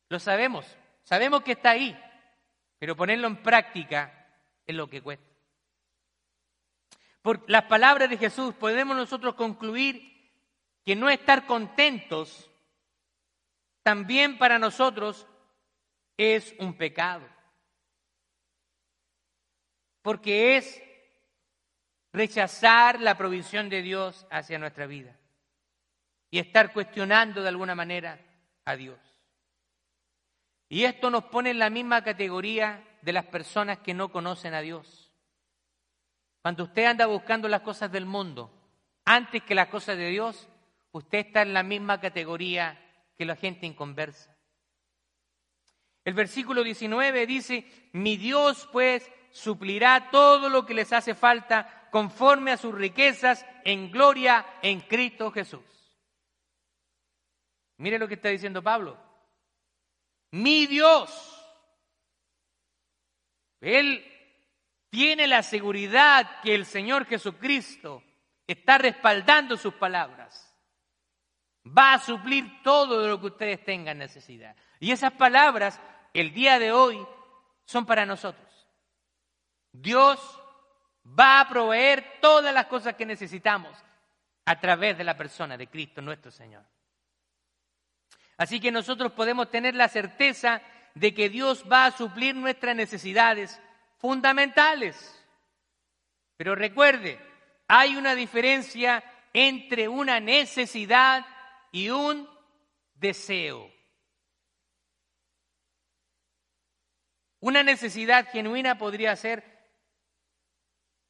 Lo 0.09 0.19
sabemos, 0.19 0.65
sabemos 1.03 1.43
que 1.43 1.53
está 1.53 1.71
ahí, 1.71 1.97
pero 2.79 2.95
ponerlo 2.95 3.27
en 3.27 3.41
práctica 3.41 4.27
es 4.65 4.75
lo 4.75 4.89
que 4.89 5.01
cuesta. 5.01 5.28
Por 7.21 7.49
las 7.49 7.63
palabras 7.65 8.09
de 8.09 8.17
Jesús 8.17 8.53
podemos 8.55 8.95
nosotros 8.95 9.35
concluir 9.35 10.31
que 10.85 10.95
no 10.95 11.09
estar 11.09 11.45
contentos 11.45 12.49
también 13.83 14.37
para 14.37 14.59
nosotros 14.59 15.27
es 16.17 16.55
un 16.59 16.73
pecado. 16.73 17.27
Porque 20.01 20.57
es 20.57 20.81
rechazar 22.13 22.99
la 22.99 23.17
provisión 23.17 23.69
de 23.69 23.81
Dios 23.81 24.25
hacia 24.31 24.57
nuestra 24.57 24.87
vida 24.87 25.15
y 26.31 26.39
estar 26.39 26.73
cuestionando 26.73 27.41
de 27.41 27.49
alguna 27.49 27.75
manera 27.75 28.19
a 28.65 28.75
Dios. 28.75 28.99
Y 30.69 30.83
esto 30.83 31.09
nos 31.09 31.25
pone 31.25 31.49
en 31.49 31.59
la 31.59 31.69
misma 31.69 32.03
categoría 32.03 32.87
de 33.01 33.13
las 33.13 33.25
personas 33.25 33.79
que 33.79 33.93
no 33.93 34.11
conocen 34.11 34.53
a 34.53 34.61
Dios. 34.61 35.08
Cuando 36.41 36.63
usted 36.63 36.85
anda 36.85 37.05
buscando 37.05 37.47
las 37.47 37.61
cosas 37.61 37.91
del 37.91 38.05
mundo 38.05 38.51
antes 39.05 39.43
que 39.43 39.55
las 39.55 39.67
cosas 39.67 39.97
de 39.97 40.09
Dios, 40.09 40.47
usted 40.91 41.19
está 41.19 41.41
en 41.41 41.53
la 41.53 41.63
misma 41.63 41.99
categoría 41.99 42.79
que 43.17 43.25
la 43.25 43.35
gente 43.35 43.65
inconversa. 43.65 44.35
El 46.05 46.13
versículo 46.13 46.63
19 46.63 47.25
dice, 47.27 47.89
mi 47.91 48.17
Dios 48.17 48.67
pues 48.71 49.09
suplirá 49.31 50.09
todo 50.11 50.49
lo 50.49 50.65
que 50.65 50.73
les 50.73 50.93
hace 50.93 51.13
falta 51.13 51.87
conforme 51.91 52.51
a 52.51 52.57
sus 52.57 52.73
riquezas 52.73 53.45
en 53.65 53.91
gloria 53.91 54.45
en 54.61 54.81
Cristo 54.81 55.31
Jesús. 55.31 55.61
Mire 57.77 57.99
lo 57.99 58.07
que 58.07 58.15
está 58.15 58.29
diciendo 58.29 58.63
Pablo. 58.63 58.97
Mi 60.31 60.67
Dios 60.67 61.39
él 63.61 64.05
tiene 64.89 65.27
la 65.27 65.43
seguridad 65.43 66.41
que 66.41 66.55
el 66.55 66.65
Señor 66.65 67.05
Jesucristo 67.05 68.03
está 68.47 68.77
respaldando 68.77 69.55
sus 69.57 69.73
palabras. 69.75 70.45
Va 71.65 71.93
a 71.93 71.99
suplir 71.99 72.63
todo 72.63 73.07
lo 73.07 73.19
que 73.19 73.27
ustedes 73.27 73.63
tengan 73.63 73.97
necesidad. 73.99 74.55
Y 74.79 74.91
esas 74.91 75.11
palabras, 75.13 75.79
el 76.13 76.33
día 76.33 76.57
de 76.57 76.71
hoy, 76.71 77.05
son 77.65 77.85
para 77.85 78.05
nosotros. 78.05 78.47
Dios 79.71 80.19
va 81.07 81.41
a 81.41 81.49
proveer 81.49 82.19
todas 82.21 82.53
las 82.53 82.65
cosas 82.65 82.95
que 82.95 83.05
necesitamos 83.05 83.77
a 84.45 84.59
través 84.59 84.97
de 84.97 85.03
la 85.03 85.15
persona 85.15 85.57
de 85.57 85.67
Cristo 85.67 86.01
nuestro 86.01 86.31
Señor. 86.31 86.65
Así 88.37 88.59
que 88.59 88.71
nosotros 88.71 89.11
podemos 89.11 89.51
tener 89.51 89.75
la 89.75 89.89
certeza 89.89 90.61
de 90.95 91.13
que 91.13 91.29
Dios 91.29 91.65
va 91.71 91.85
a 91.85 91.91
suplir 91.91 92.35
nuestras 92.35 92.75
necesidades 92.75 93.61
fundamentales. 93.99 95.15
Pero 96.37 96.55
recuerde, 96.55 97.19
hay 97.67 97.95
una 97.95 98.15
diferencia 98.15 99.03
entre 99.33 99.87
una 99.87 100.19
necesidad 100.19 101.25
y 101.71 101.89
un 101.89 102.27
deseo. 102.95 103.71
Una 107.41 107.63
necesidad 107.63 108.27
genuina 108.31 108.77
podría 108.77 109.15
ser, 109.15 109.43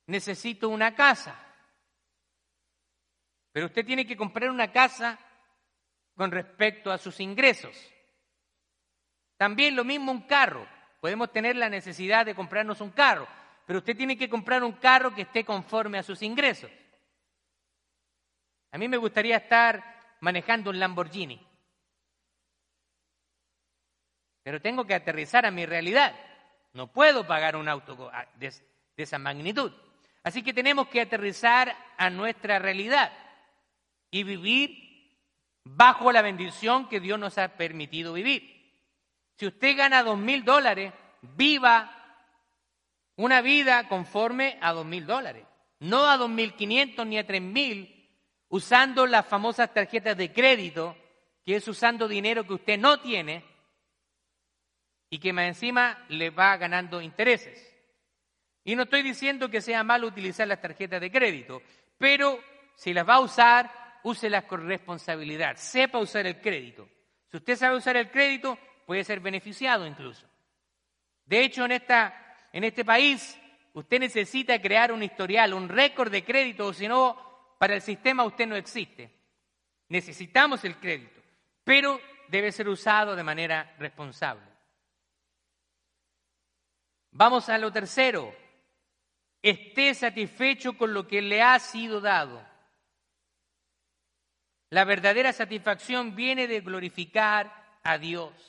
necesito 0.06 0.70
una 0.70 0.94
casa. 0.94 1.36
Pero 3.52 3.68
usted 3.68 3.86
tiene 3.86 4.06
que 4.06 4.18
comprar 4.18 4.50
una 4.50 4.72
casa 4.72 5.20
con 6.16 6.32
respecto 6.32 6.92
a 6.92 6.98
sus 6.98 7.20
ingresos. 7.20 7.76
También 9.38 9.76
lo 9.76 9.84
mismo 9.84 10.12
un 10.12 10.28
carro. 10.28 10.68
Podemos 11.00 11.32
tener 11.32 11.56
la 11.56 11.70
necesidad 11.70 12.26
de 12.26 12.36
comprarnos 12.36 12.82
un 12.82 12.92
carro, 12.92 13.28
pero 13.66 13.80
usted 13.80 13.96
tiene 13.96 14.18
que 14.18 14.30
comprar 14.30 14.64
un 14.64 14.74
carro 14.74 15.14
que 15.14 15.22
esté 15.22 15.46
conforme 15.46 15.98
a 15.98 16.04
sus 16.04 16.22
ingresos. 16.22 16.72
A 18.72 18.78
mí 18.78 18.88
me 18.88 18.98
gustaría 18.98 19.38
estar 19.38 20.16
manejando 20.20 20.70
un 20.70 20.80
Lamborghini, 20.80 21.40
pero 24.44 24.62
tengo 24.62 24.86
que 24.86 24.96
aterrizar 24.96 25.46
a 25.46 25.52
mi 25.52 25.66
realidad. 25.66 26.16
No 26.74 26.92
puedo 26.92 27.26
pagar 27.26 27.56
un 27.56 27.68
auto 27.68 28.12
de, 28.36 28.54
esa 28.98 29.18
magnitud. 29.18 29.72
Así 30.24 30.44
que 30.44 30.54
tenemos 30.54 30.88
que 30.88 31.02
aterrizar 31.02 31.76
a 31.98 32.10
nuestra 32.10 32.60
realidad 32.60 33.12
y 34.12 34.24
vivir 34.24 35.16
bajo 35.64 36.12
la 36.12 36.22
bendición 36.22 36.90
que 36.90 37.00
Dios 37.00 37.20
nos 37.20 37.38
ha 37.38 37.50
permitido 37.58 38.14
vivir. 38.14 38.59
Si 39.40 39.48
usted 39.48 39.78
gana 39.78 40.04
dos 40.04 40.18
mil 40.18 40.44
dólares, 40.44 40.92
viva 41.22 41.96
una 43.16 43.40
vida 43.40 43.88
conforme 43.88 44.58
a 44.60 44.74
dos 44.74 44.86
mil 44.86 45.06
dólares, 45.06 45.46
no 45.80 46.10
a 46.10 46.18
dos 46.18 46.30
mil 46.30 46.56
quinientos 46.56 47.08
ni 47.08 47.18
a 47.18 47.26
tres 47.26 47.42
mil, 47.42 48.06
usando 48.50 49.08
las 49.08 49.26
famosas 49.26 49.74
tarjetas 49.74 50.18
de 50.18 50.34
crédito, 50.34 50.98
que 51.46 51.56
es 51.56 51.66
usando 51.70 52.10
dinero 52.10 52.46
que 52.46 52.56
usted 52.56 52.78
no 52.78 53.00
tiene 53.00 53.46
y 55.10 55.20
que 55.20 55.32
más 55.32 55.46
encima 55.46 56.06
le 56.10 56.32
va 56.32 56.58
ganando 56.58 57.02
intereses. 57.02 57.66
Y 58.66 58.76
no 58.76 58.84
estoy 58.84 59.04
diciendo 59.04 59.50
que 59.50 59.62
sea 59.62 59.86
malo 59.86 60.08
utilizar 60.08 60.50
las 60.50 60.60
tarjetas 60.60 61.00
de 61.00 61.12
crédito, 61.12 61.62
pero 61.98 62.42
si 62.76 62.92
las 62.94 63.08
va 63.08 63.16
a 63.16 63.22
usar, 63.22 64.00
úselas 64.04 64.44
con 64.44 64.68
responsabilidad, 64.68 65.56
sepa 65.56 65.98
usar 65.98 66.28
el 66.28 66.42
crédito. 66.42 66.90
Si 67.32 67.38
usted 67.38 67.56
sabe 67.56 67.78
usar 67.78 67.96
el 67.96 68.12
crédito, 68.12 68.60
puede 68.90 69.04
ser 69.04 69.20
beneficiado 69.20 69.86
incluso. 69.86 70.26
De 71.24 71.44
hecho, 71.44 71.64
en, 71.64 71.74
esta, 71.74 72.36
en 72.52 72.64
este 72.64 72.84
país, 72.84 73.40
usted 73.74 74.00
necesita 74.00 74.60
crear 74.60 74.92
un 74.92 75.04
historial, 75.04 75.54
un 75.54 75.70
récord 75.70 76.12
de 76.12 76.24
crédito, 76.24 76.66
o 76.66 76.74
si 76.74 76.88
no, 76.88 77.54
para 77.60 77.76
el 77.76 77.84
sistema 77.84 78.24
usted 78.24 78.48
no 78.48 78.56
existe. 78.56 79.12
Necesitamos 79.90 80.66
el 80.66 80.78
crédito, 80.78 81.22
pero 81.64 82.02
debe 82.30 82.52
ser 82.52 82.68
usado 82.68 83.16
de 83.16 83.22
manera 83.22 83.76
responsable. 83.78 84.50
Vamos 87.12 87.48
a 87.48 87.60
lo 87.60 87.72
tercero. 87.72 88.34
Esté 89.44 89.94
satisfecho 89.94 90.76
con 90.76 90.96
lo 90.96 91.08
que 91.08 91.22
le 91.22 91.44
ha 91.44 91.60
sido 91.60 92.02
dado. 92.02 92.44
La 94.72 94.84
verdadera 94.84 95.32
satisfacción 95.32 96.16
viene 96.16 96.48
de 96.48 96.62
glorificar 96.62 97.78
a 97.84 98.00
Dios. 98.00 98.49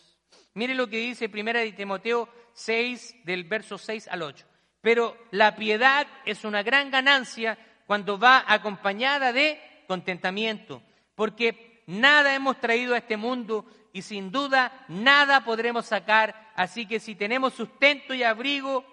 Mire 0.54 0.74
lo 0.74 0.88
que 0.88 0.98
dice 0.98 1.28
Primera 1.28 1.60
de 1.60 1.72
Timoteo 1.72 2.28
6 2.52 3.24
del 3.24 3.44
verso 3.44 3.78
6 3.78 4.08
al 4.08 4.22
8. 4.22 4.46
Pero 4.80 5.16
la 5.30 5.54
piedad 5.56 6.06
es 6.24 6.44
una 6.44 6.62
gran 6.62 6.90
ganancia 6.90 7.58
cuando 7.86 8.18
va 8.18 8.44
acompañada 8.46 9.32
de 9.32 9.60
contentamiento, 9.86 10.82
porque 11.14 11.82
nada 11.86 12.34
hemos 12.34 12.60
traído 12.60 12.94
a 12.94 12.98
este 12.98 13.16
mundo 13.16 13.66
y 13.92 14.02
sin 14.02 14.30
duda 14.30 14.84
nada 14.88 15.44
podremos 15.44 15.86
sacar, 15.86 16.52
así 16.54 16.86
que 16.86 17.00
si 17.00 17.14
tenemos 17.14 17.54
sustento 17.54 18.14
y 18.14 18.22
abrigo, 18.22 18.84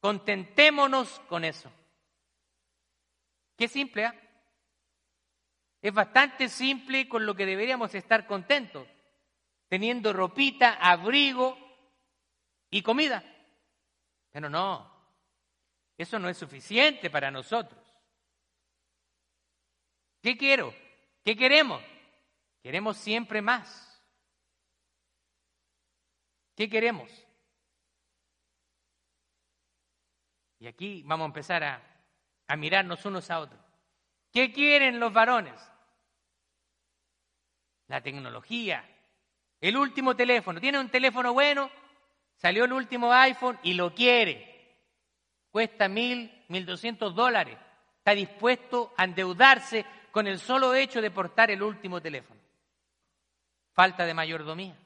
contentémonos 0.00 1.20
con 1.28 1.44
eso. 1.44 1.72
Qué 3.56 3.66
simple, 3.66 4.04
¿ah? 4.04 4.14
Es 5.80 5.92
bastante 5.92 6.48
simple 6.48 7.08
con 7.08 7.24
lo 7.24 7.34
que 7.34 7.46
deberíamos 7.46 7.94
estar 7.94 8.26
contentos, 8.26 8.86
teniendo 9.68 10.12
ropita, 10.12 10.74
abrigo 10.74 11.56
y 12.70 12.82
comida. 12.82 13.22
Pero 14.30 14.48
no, 14.48 14.90
eso 15.96 16.18
no 16.18 16.28
es 16.28 16.36
suficiente 16.36 17.10
para 17.10 17.30
nosotros. 17.30 17.80
¿Qué 20.22 20.36
quiero? 20.36 20.74
¿Qué 21.24 21.36
queremos? 21.36 21.82
Queremos 22.62 22.96
siempre 22.96 23.40
más. 23.40 24.02
¿Qué 26.54 26.68
queremos? 26.68 27.10
Y 30.58 30.66
aquí 30.66 31.02
vamos 31.06 31.26
a 31.26 31.28
empezar 31.28 31.62
a, 31.62 31.82
a 32.48 32.56
mirarnos 32.56 33.04
unos 33.04 33.30
a 33.30 33.38
otros. 33.40 33.60
¿Qué 34.32 34.52
quieren 34.52 34.98
los 34.98 35.12
varones? 35.12 35.60
La 37.86 38.02
tecnología, 38.02 38.84
el 39.60 39.76
último 39.76 40.14
teléfono. 40.14 40.60
Tiene 40.60 40.78
un 40.78 40.88
teléfono 40.88 41.32
bueno, 41.32 41.70
salió 42.36 42.64
el 42.64 42.72
último 42.72 43.12
iPhone 43.12 43.58
y 43.62 43.74
lo 43.74 43.94
quiere. 43.94 44.48
Cuesta 45.50 45.88
mil, 45.88 46.44
mil 46.48 46.66
doscientos 46.66 47.14
dólares. 47.14 47.58
Está 47.98 48.12
dispuesto 48.12 48.92
a 48.96 49.04
endeudarse 49.04 49.84
con 50.10 50.26
el 50.26 50.38
solo 50.38 50.74
hecho 50.74 51.00
de 51.00 51.10
portar 51.10 51.50
el 51.50 51.62
último 51.62 52.00
teléfono. 52.00 52.40
Falta 53.72 54.04
de 54.06 54.14
mayordomía. 54.14 54.76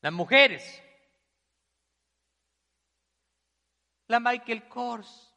Las 0.00 0.12
mujeres. 0.12 0.82
La 4.08 4.20
Michael 4.20 4.68
Kors. 4.68 5.32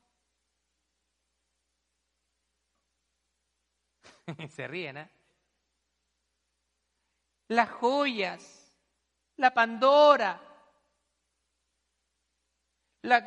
Se 4.50 4.68
ríen, 4.68 4.98
¿eh? 4.98 5.10
Las 7.50 7.70
joyas. 7.70 8.74
La 9.38 9.54
Pandora. 9.54 10.42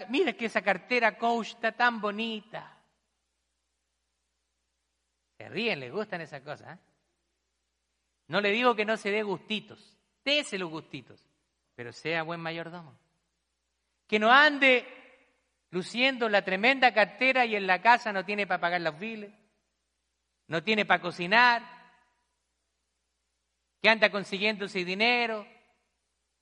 Mira 0.09 0.33
que 0.33 0.47
esa 0.47 0.63
cartera 0.63 1.17
Coach 1.17 1.51
está 1.51 1.73
tan 1.73 2.01
bonita. 2.01 2.77
Se 5.37 5.49
ríen, 5.49 5.81
les 5.81 5.93
gustan 5.93 6.21
esas 6.21 6.43
cosas. 6.43 6.77
¿eh? 6.77 6.81
No 8.27 8.41
le 8.41 8.51
digo 8.51 8.75
que 8.75 8.85
no 8.85 8.97
se 8.97 9.11
dé 9.11 9.23
gustitos, 9.23 9.97
dése 10.25 10.59
los 10.59 10.69
gustitos 10.69 11.29
pero 11.79 11.93
sea 11.93 12.25
buen 12.25 12.41
mayordomo. 12.41 12.99
Que 14.09 14.19
no 14.19 14.33
ande 14.33 14.85
luciendo 15.71 16.29
la 16.29 16.43
tremenda 16.43 16.93
cartera 16.93 17.47
y 17.47 17.55
en 17.55 17.69
la 17.69 17.81
casa 17.81 18.13
no 18.13 18.25
tiene 18.25 18.49
para 18.49 18.61
pagar 18.61 18.81
los 18.81 18.99
biles, 18.99 19.31
no 20.49 20.65
tiene 20.65 20.85
para 20.85 21.01
cocinar, 21.01 21.63
que 23.81 23.89
anda 23.89 24.11
consiguiendo 24.11 24.65
ese 24.65 24.85
dinero. 24.85 25.47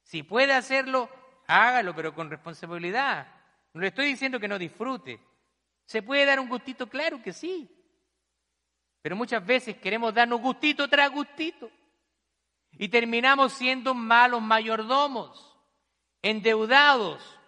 Si 0.03 0.23
puede 0.23 0.53
hacerlo, 0.53 1.09
hágalo, 1.47 1.95
pero 1.95 2.15
con 2.15 2.31
responsabilidad. 2.31 3.27
No 3.73 3.81
le 3.81 3.89
estoy 3.89 4.07
diciendo 4.07 4.41
que 4.41 4.49
no 4.49 4.59
disfrute. 4.59 5.21
¿Se 5.85 6.03
puede 6.03 6.25
dar 6.25 6.41
un 6.41 6.49
gustito? 6.49 6.89
Claro 6.89 7.23
que 7.23 7.33
sí. 7.33 7.71
Pero 9.03 9.17
muchas 9.17 9.45
veces 9.45 9.77
queremos 9.77 10.13
darnos 10.13 10.41
gustito 10.41 10.89
tras 10.89 11.11
gustito. 11.11 11.71
Y 12.73 12.89
terminamos 12.89 13.53
siendo 13.53 13.95
malos 13.95 14.43
mayordomos, 14.43 15.57
endeudados. 16.23 17.39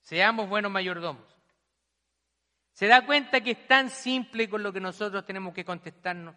Seamos 0.00 0.48
buenos 0.48 0.70
mayordomos. 0.70 1.24
Se 2.72 2.86
da 2.88 3.06
cuenta 3.06 3.40
que 3.40 3.52
es 3.52 3.66
tan 3.66 3.88
simple 3.88 4.50
con 4.50 4.62
lo 4.62 4.72
que 4.72 4.80
nosotros 4.80 5.24
tenemos 5.24 5.54
que 5.54 5.64
contestarnos, 5.64 6.34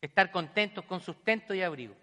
estar 0.00 0.30
contentos 0.30 0.84
con 0.84 1.00
sustento 1.00 1.54
y 1.54 1.62
abrigo. 1.62 1.94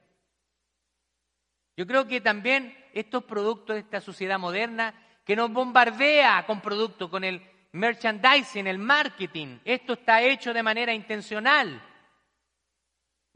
Yo 1.76 1.86
creo 1.86 2.08
que 2.08 2.22
también 2.22 2.76
estos 2.93 3.24
productos 3.24 3.76
de 3.76 3.82
esta 3.82 4.02
sociedad 4.02 4.39
moderna 4.39 4.93
que 5.24 5.36
nos 5.36 5.52
bombardea 5.52 6.45
con 6.45 6.62
productos, 6.62 7.10
con 7.10 7.24
el 7.24 7.41
merchandising, 7.74 8.66
el 8.66 8.80
marketing, 8.80 9.60
esto 9.64 9.93
está 9.93 10.22
hecho 10.22 10.54
de 10.54 10.64
manera 10.64 10.93
intencional. 10.93 11.82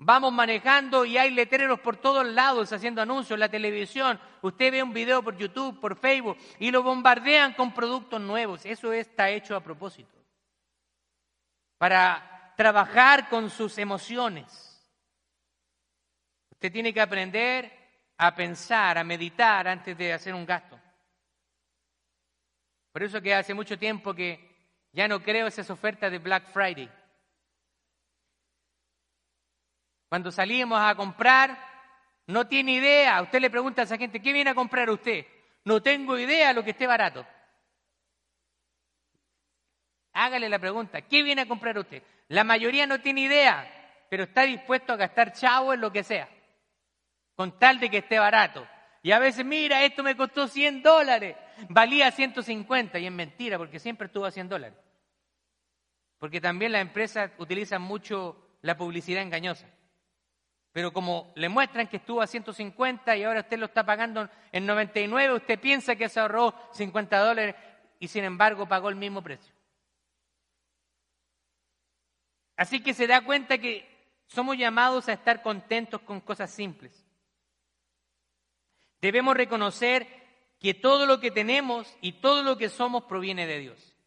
Vamos 0.03 0.33
manejando 0.33 1.05
y 1.05 1.19
hay 1.19 1.29
letreros 1.29 1.79
por 1.79 1.97
todos 1.97 2.25
lados 2.25 2.73
haciendo 2.73 3.03
anuncios 3.03 3.35
en 3.35 3.41
la 3.41 3.49
televisión. 3.49 4.19
Usted 4.41 4.71
ve 4.71 4.81
un 4.81 4.93
video 4.93 5.21
por 5.21 5.37
YouTube, 5.37 5.79
por 5.79 5.95
Facebook 5.95 6.37
y 6.57 6.71
lo 6.71 6.81
bombardean 6.81 7.53
con 7.53 7.71
productos 7.71 8.19
nuevos. 8.19 8.65
Eso 8.65 8.91
está 8.93 9.29
hecho 9.29 9.55
a 9.55 9.61
propósito. 9.61 10.17
Para 11.77 12.30
trabajar 12.55 13.29
con 13.29 13.49
sus 13.49 13.77
emociones. 13.77 14.67
Usted 16.51 16.71
tiene 16.71 16.93
que 16.93 17.01
aprender 17.01 17.71
a 18.17 18.35
pensar, 18.35 18.97
a 18.97 19.03
meditar 19.03 19.67
antes 19.67 19.97
de 19.97 20.13
hacer 20.13 20.33
un 20.33 20.45
gasto. 20.45 20.79
Por 22.91 23.03
eso 23.03 23.21
que 23.21 23.33
hace 23.33 23.53
mucho 23.53 23.79
tiempo 23.79 24.13
que 24.13 24.51
ya 24.91 25.07
no 25.07 25.23
creo 25.23 25.47
esas 25.47 25.69
ofertas 25.69 26.11
de 26.11 26.19
Black 26.19 26.47
Friday. 26.51 26.89
Cuando 30.09 30.31
salíamos 30.31 30.79
a 30.79 30.93
comprar, 30.93 31.57
no 32.27 32.45
tiene 32.45 32.73
idea. 32.73 33.21
Usted 33.21 33.39
le 33.39 33.49
pregunta 33.49 33.81
a 33.81 33.85
esa 33.85 33.97
gente, 33.97 34.21
¿qué 34.21 34.33
viene 34.33 34.49
a 34.49 34.55
comprar 34.55 34.89
usted? 34.89 35.25
No 35.63 35.81
tengo 35.81 36.17
idea 36.17 36.53
lo 36.53 36.63
que 36.63 36.71
esté 36.71 36.85
barato. 36.85 37.25
Hágale 40.21 40.49
la 40.49 40.59
pregunta, 40.59 41.01
¿qué 41.01 41.23
viene 41.23 41.41
a 41.41 41.47
comprar 41.47 41.79
usted? 41.79 42.03
La 42.27 42.43
mayoría 42.43 42.85
no 42.85 43.01
tiene 43.01 43.21
idea, 43.21 44.05
pero 44.07 44.25
está 44.25 44.43
dispuesto 44.43 44.93
a 44.93 44.95
gastar 44.95 45.33
chavo 45.33 45.73
en 45.73 45.81
lo 45.81 45.91
que 45.91 46.03
sea, 46.03 46.29
con 47.33 47.57
tal 47.57 47.79
de 47.79 47.89
que 47.89 47.97
esté 47.97 48.19
barato. 48.19 48.67
Y 49.01 49.13
a 49.13 49.17
veces, 49.17 49.43
mira, 49.43 49.83
esto 49.83 50.03
me 50.03 50.15
costó 50.15 50.47
100 50.47 50.83
dólares, 50.83 51.35
valía 51.69 52.11
150, 52.11 52.99
y 52.99 53.07
es 53.07 53.11
mentira, 53.11 53.57
porque 53.57 53.79
siempre 53.79 54.05
estuvo 54.05 54.23
a 54.25 54.29
100 54.29 54.47
dólares. 54.47 54.77
Porque 56.19 56.39
también 56.39 56.73
las 56.73 56.83
empresas 56.83 57.31
utilizan 57.39 57.81
mucho 57.81 58.59
la 58.61 58.77
publicidad 58.77 59.23
engañosa. 59.23 59.65
Pero 60.71 60.93
como 60.93 61.33
le 61.33 61.49
muestran 61.49 61.87
que 61.87 61.97
estuvo 61.97 62.21
a 62.21 62.27
150 62.27 63.17
y 63.17 63.23
ahora 63.23 63.39
usted 63.39 63.57
lo 63.57 63.65
está 63.65 63.83
pagando 63.83 64.29
en 64.51 64.67
99, 64.67 65.33
usted 65.33 65.59
piensa 65.59 65.95
que 65.95 66.09
se 66.09 66.19
ahorró 66.19 66.53
50 66.73 67.17
dólares 67.17 67.55
y 67.97 68.07
sin 68.07 68.23
embargo 68.23 68.67
pagó 68.67 68.89
el 68.89 68.95
mismo 68.95 69.23
precio. 69.23 69.51
Así 72.61 72.81
que 72.81 72.93
se 72.93 73.07
da 73.07 73.21
cuenta 73.21 73.57
que 73.57 73.89
somos 74.27 74.57
llamados 74.57 75.09
a 75.09 75.13
estar 75.13 75.41
contentos 75.41 76.01
con 76.01 76.21
cosas 76.21 76.51
simples. 76.51 77.05
Debemos 79.01 79.35
reconocer 79.35 80.05
que 80.59 80.73
todo 80.73 81.05
lo 81.05 81.19
que 81.19 81.31
tenemos 81.31 81.91
y 82.01 82.13
todo 82.13 82.43
lo 82.43 82.57
que 82.57 82.69
somos 82.69 83.05
proviene 83.05 83.47
de 83.47 83.59
Dios. 83.59 83.97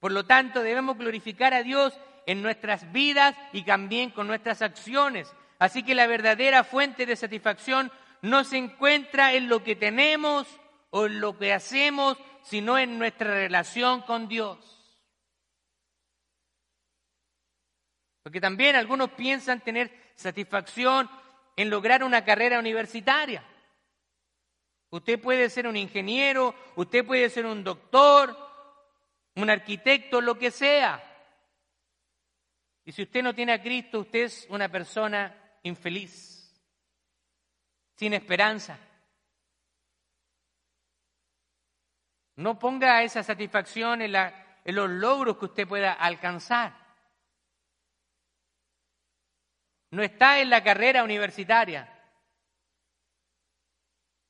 Por 0.00 0.10
lo 0.10 0.24
tanto, 0.24 0.62
debemos 0.62 0.98
glorificar 0.98 1.54
a 1.54 1.62
Dios 1.62 1.96
en 2.26 2.42
nuestras 2.42 2.90
vidas 2.90 3.36
y 3.52 3.62
también 3.62 4.10
con 4.10 4.26
nuestras 4.26 4.62
acciones 4.62 5.32
Así 5.60 5.82
que 5.82 5.94
la 5.94 6.06
verdadera 6.06 6.64
fuente 6.64 7.04
de 7.04 7.16
satisfacción 7.16 7.92
no 8.22 8.44
se 8.44 8.56
encuentra 8.56 9.34
en 9.34 9.48
lo 9.48 9.62
que 9.62 9.76
tenemos 9.76 10.46
o 10.88 11.04
en 11.04 11.20
lo 11.20 11.36
que 11.36 11.52
hacemos, 11.52 12.16
sino 12.42 12.78
en 12.78 12.98
nuestra 12.98 13.34
relación 13.34 14.00
con 14.00 14.26
Dios. 14.26 14.79
Porque 18.22 18.40
también 18.40 18.76
algunos 18.76 19.10
piensan 19.12 19.60
tener 19.60 19.90
satisfacción 20.14 21.08
en 21.56 21.70
lograr 21.70 22.04
una 22.04 22.24
carrera 22.24 22.58
universitaria. 22.58 23.44
Usted 24.90 25.20
puede 25.20 25.48
ser 25.48 25.66
un 25.66 25.76
ingeniero, 25.76 26.54
usted 26.76 27.06
puede 27.06 27.30
ser 27.30 27.46
un 27.46 27.62
doctor, 27.62 28.36
un 29.36 29.48
arquitecto, 29.48 30.20
lo 30.20 30.38
que 30.38 30.50
sea. 30.50 31.02
Y 32.84 32.92
si 32.92 33.02
usted 33.02 33.22
no 33.22 33.34
tiene 33.34 33.52
a 33.52 33.62
Cristo, 33.62 34.00
usted 34.00 34.24
es 34.24 34.46
una 34.50 34.68
persona 34.68 35.58
infeliz, 35.62 36.60
sin 37.96 38.14
esperanza. 38.14 38.78
No 42.36 42.58
ponga 42.58 43.02
esa 43.02 43.22
satisfacción 43.22 44.02
en, 44.02 44.14
en 44.16 44.74
los 44.74 44.90
logros 44.90 45.36
que 45.36 45.44
usted 45.44 45.68
pueda 45.68 45.92
alcanzar. 45.92 46.79
No 49.90 50.02
está 50.02 50.40
en 50.40 50.50
la 50.50 50.62
carrera 50.62 51.02
universitaria. 51.02 51.92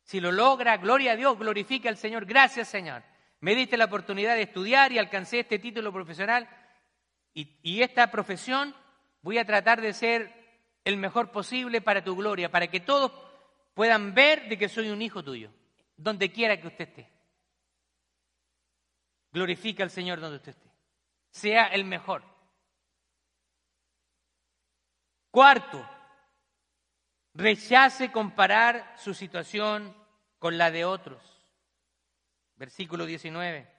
Si 0.03 0.21
lo 0.21 0.33
logra, 0.33 0.77
gloria 0.79 1.13
a 1.13 1.17
Dios, 1.17 1.39
glorifica 1.39 1.89
al 1.89 1.97
Señor. 1.97 2.25
Gracias, 2.25 2.69
Señor. 2.69 3.03
Me 3.41 3.55
diste 3.55 3.77
la 3.77 3.85
oportunidad 3.85 4.35
de 4.35 4.43
estudiar 4.43 4.91
y 4.93 4.99
alcancé 4.99 5.41
este 5.41 5.59
título 5.59 5.93
profesional. 5.93 6.49
Y, 7.33 7.81
esta 7.81 8.11
profesión 8.11 8.75
voy 9.23 9.39
a 9.39 9.45
tratar 9.45 9.81
de 9.81 9.93
ser 9.93 10.35
el 10.85 10.97
mejor 10.97 11.31
posible 11.31 11.81
para 11.81 12.03
tu 12.03 12.17
gloria, 12.17 12.51
para 12.51 12.67
que 12.67 12.81
todos 12.81 13.13
puedan 13.75 14.15
ver 14.15 14.49
de 14.49 14.59
que 14.59 14.69
soy 14.69 14.91
un 14.91 15.01
hijo 15.01 15.23
tuyo, 15.23 15.53
donde 15.97 16.33
quiera 16.33 16.61
que 16.61 16.67
usted 16.67 16.89
esté. 16.89 17.09
Glorifica 19.33 19.85
al 19.85 19.91
Señor 19.91 20.21
donde 20.21 20.39
usted 20.39 20.51
esté. 20.51 20.71
Sea 21.31 21.67
el 21.69 21.85
mejor. 21.85 22.25
Cuarto, 25.31 25.89
rechace 27.35 28.11
comparar 28.11 28.95
su 28.97 29.15
situación 29.15 29.97
con 30.39 30.59
la 30.59 30.71
de 30.71 30.85
otros. 30.85 31.23
Versículo 32.57 33.07
19. 33.07 33.71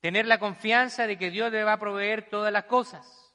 Tener 0.00 0.26
la 0.26 0.38
confianza 0.38 1.06
de 1.06 1.18
que 1.18 1.30
Dios 1.30 1.52
le 1.52 1.64
va 1.64 1.74
a 1.74 1.80
proveer 1.80 2.28
todas 2.28 2.52
las 2.52 2.64
cosas. 2.64 3.34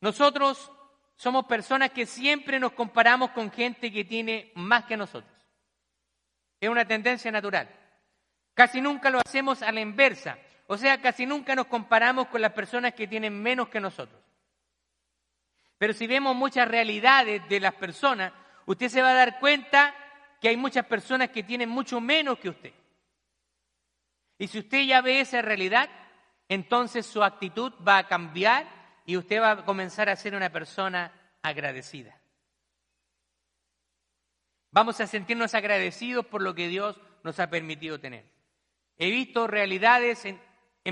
Nosotros 0.00 0.70
somos 1.14 1.46
personas 1.46 1.90
que 1.90 2.04
siempre 2.04 2.60
nos 2.60 2.72
comparamos 2.72 3.30
con 3.30 3.50
gente 3.50 3.90
que 3.90 4.04
tiene 4.04 4.52
más 4.54 4.84
que 4.84 4.96
nosotros. 4.96 5.32
Es 6.60 6.68
una 6.68 6.86
tendencia 6.86 7.30
natural. 7.30 7.68
Casi 8.54 8.80
nunca 8.80 9.10
lo 9.10 9.20
hacemos 9.24 9.62
a 9.62 9.72
la 9.72 9.80
inversa. 9.80 10.38
O 10.66 10.76
sea, 10.76 11.00
casi 11.00 11.26
nunca 11.26 11.54
nos 11.54 11.66
comparamos 11.66 12.26
con 12.28 12.40
las 12.40 12.52
personas 12.52 12.94
que 12.94 13.06
tienen 13.06 13.40
menos 13.40 13.68
que 13.68 13.80
nosotros. 13.80 14.20
Pero 15.78 15.92
si 15.92 16.06
vemos 16.06 16.34
muchas 16.34 16.66
realidades 16.66 17.46
de 17.48 17.60
las 17.60 17.74
personas, 17.74 18.32
usted 18.64 18.88
se 18.88 19.02
va 19.02 19.10
a 19.10 19.14
dar 19.14 19.38
cuenta 19.38 19.94
que 20.40 20.48
hay 20.48 20.56
muchas 20.56 20.86
personas 20.86 21.30
que 21.30 21.42
tienen 21.42 21.68
mucho 21.68 22.00
menos 22.00 22.38
que 22.38 22.48
usted. 22.48 22.72
Y 24.38 24.48
si 24.48 24.58
usted 24.58 24.84
ya 24.84 25.00
ve 25.00 25.20
esa 25.20 25.40
realidad, 25.40 25.88
entonces 26.48 27.06
su 27.06 27.22
actitud 27.22 27.72
va 27.86 27.98
a 27.98 28.08
cambiar 28.08 28.66
y 29.04 29.16
usted 29.16 29.40
va 29.40 29.52
a 29.52 29.64
comenzar 29.64 30.08
a 30.08 30.16
ser 30.16 30.34
una 30.34 30.50
persona 30.50 31.12
agradecida. 31.42 32.18
Vamos 34.72 35.00
a 35.00 35.06
sentirnos 35.06 35.54
agradecidos 35.54 36.26
por 36.26 36.42
lo 36.42 36.54
que 36.54 36.68
Dios 36.68 37.00
nos 37.22 37.40
ha 37.40 37.48
permitido 37.48 37.98
tener. 37.98 38.26
He 38.98 39.10
visto 39.10 39.46
realidades 39.46 40.24
en, 40.24 40.40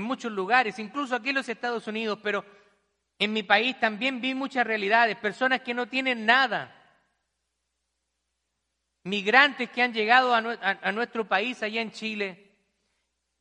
muchos 0.03 0.31
lugares, 0.31 0.77
incluso 0.79 1.15
aquí 1.15 1.29
en 1.29 1.35
los 1.35 1.49
Estados 1.49 1.87
Unidos, 1.87 2.19
pero 2.21 2.43
en 3.17 3.31
mi 3.31 3.43
país 3.43 3.79
también 3.79 4.19
vi 4.19 4.33
muchas 4.33 4.67
realidades, 4.67 5.17
personas 5.17 5.61
que 5.61 5.73
no 5.73 5.87
tienen 5.87 6.25
nada, 6.25 6.75
migrantes 9.03 9.69
que 9.69 9.81
han 9.81 9.93
llegado 9.93 10.33
a, 10.33 10.91
nuestro 10.91 11.27
país 11.27 11.61
allá 11.63 11.81
en 11.81 11.91
Chile 11.91 12.51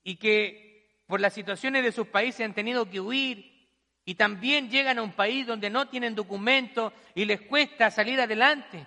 y 0.04 0.16
que 0.16 1.02
por 1.06 1.20
las 1.20 1.32
situaciones 1.32 1.82
de 1.82 1.90
sus 1.90 2.06
países 2.06 2.44
han 2.44 2.54
tenido 2.54 2.88
que 2.88 3.00
huir 3.00 3.68
y 4.04 4.14
también 4.14 4.70
llegan 4.70 4.98
a 4.98 5.02
un 5.02 5.12
país 5.12 5.46
donde 5.46 5.70
no 5.70 5.88
tienen 5.88 6.14
documentos 6.14 6.92
y 7.14 7.24
les 7.24 7.40
cuesta 7.40 7.90
salir 7.90 8.20
adelante. 8.20 8.86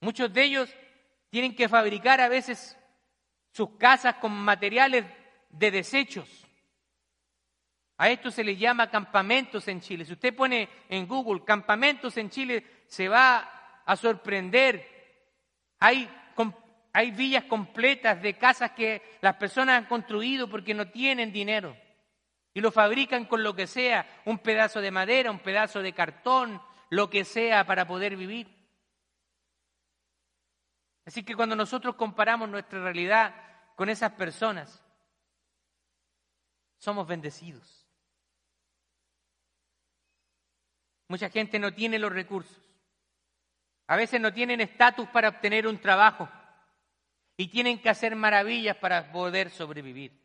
Muchos 0.00 0.32
de 0.32 0.44
ellos 0.44 0.70
tienen 1.30 1.56
que 1.56 1.68
fabricar 1.68 2.20
a 2.20 2.28
veces 2.28 2.76
sus 3.56 3.70
casas 3.78 4.16
con 4.16 4.32
materiales 4.32 5.06
de 5.48 5.70
desechos. 5.70 6.28
A 7.96 8.10
esto 8.10 8.30
se 8.30 8.44
les 8.44 8.58
llama 8.58 8.90
campamentos 8.90 9.66
en 9.68 9.80
Chile. 9.80 10.04
Si 10.04 10.12
usted 10.12 10.36
pone 10.36 10.68
en 10.90 11.08
Google 11.08 11.42
campamentos 11.42 12.18
en 12.18 12.28
Chile, 12.28 12.66
se 12.86 13.08
va 13.08 13.82
a 13.86 13.96
sorprender. 13.96 14.86
Hay, 15.80 16.06
hay 16.92 17.10
villas 17.12 17.44
completas 17.44 18.20
de 18.20 18.36
casas 18.36 18.72
que 18.72 19.00
las 19.22 19.36
personas 19.36 19.78
han 19.78 19.86
construido 19.86 20.50
porque 20.50 20.74
no 20.74 20.88
tienen 20.88 21.32
dinero 21.32 21.74
y 22.52 22.60
lo 22.60 22.70
fabrican 22.70 23.24
con 23.24 23.42
lo 23.42 23.56
que 23.56 23.66
sea, 23.66 24.06
un 24.26 24.38
pedazo 24.38 24.82
de 24.82 24.90
madera, 24.90 25.30
un 25.30 25.38
pedazo 25.38 25.80
de 25.80 25.94
cartón, 25.94 26.60
lo 26.90 27.08
que 27.08 27.24
sea 27.24 27.64
para 27.64 27.86
poder 27.86 28.16
vivir. 28.16 28.54
Así 31.06 31.22
que 31.22 31.34
cuando 31.36 31.56
nosotros 31.56 31.94
comparamos 31.94 32.48
nuestra 32.48 32.82
realidad 32.82 33.34
con 33.76 33.88
esas 33.88 34.12
personas, 34.12 34.82
somos 36.78 37.06
bendecidos. 37.06 37.86
Mucha 41.08 41.30
gente 41.30 41.58
no 41.58 41.72
tiene 41.72 41.98
los 41.98 42.12
recursos. 42.12 42.60
A 43.86 43.96
veces 43.96 44.20
no 44.20 44.32
tienen 44.32 44.60
estatus 44.60 45.08
para 45.08 45.28
obtener 45.28 45.68
un 45.68 45.80
trabajo 45.80 46.28
y 47.36 47.48
tienen 47.48 47.80
que 47.80 47.88
hacer 47.88 48.16
maravillas 48.16 48.76
para 48.76 49.12
poder 49.12 49.50
sobrevivir. 49.50 50.20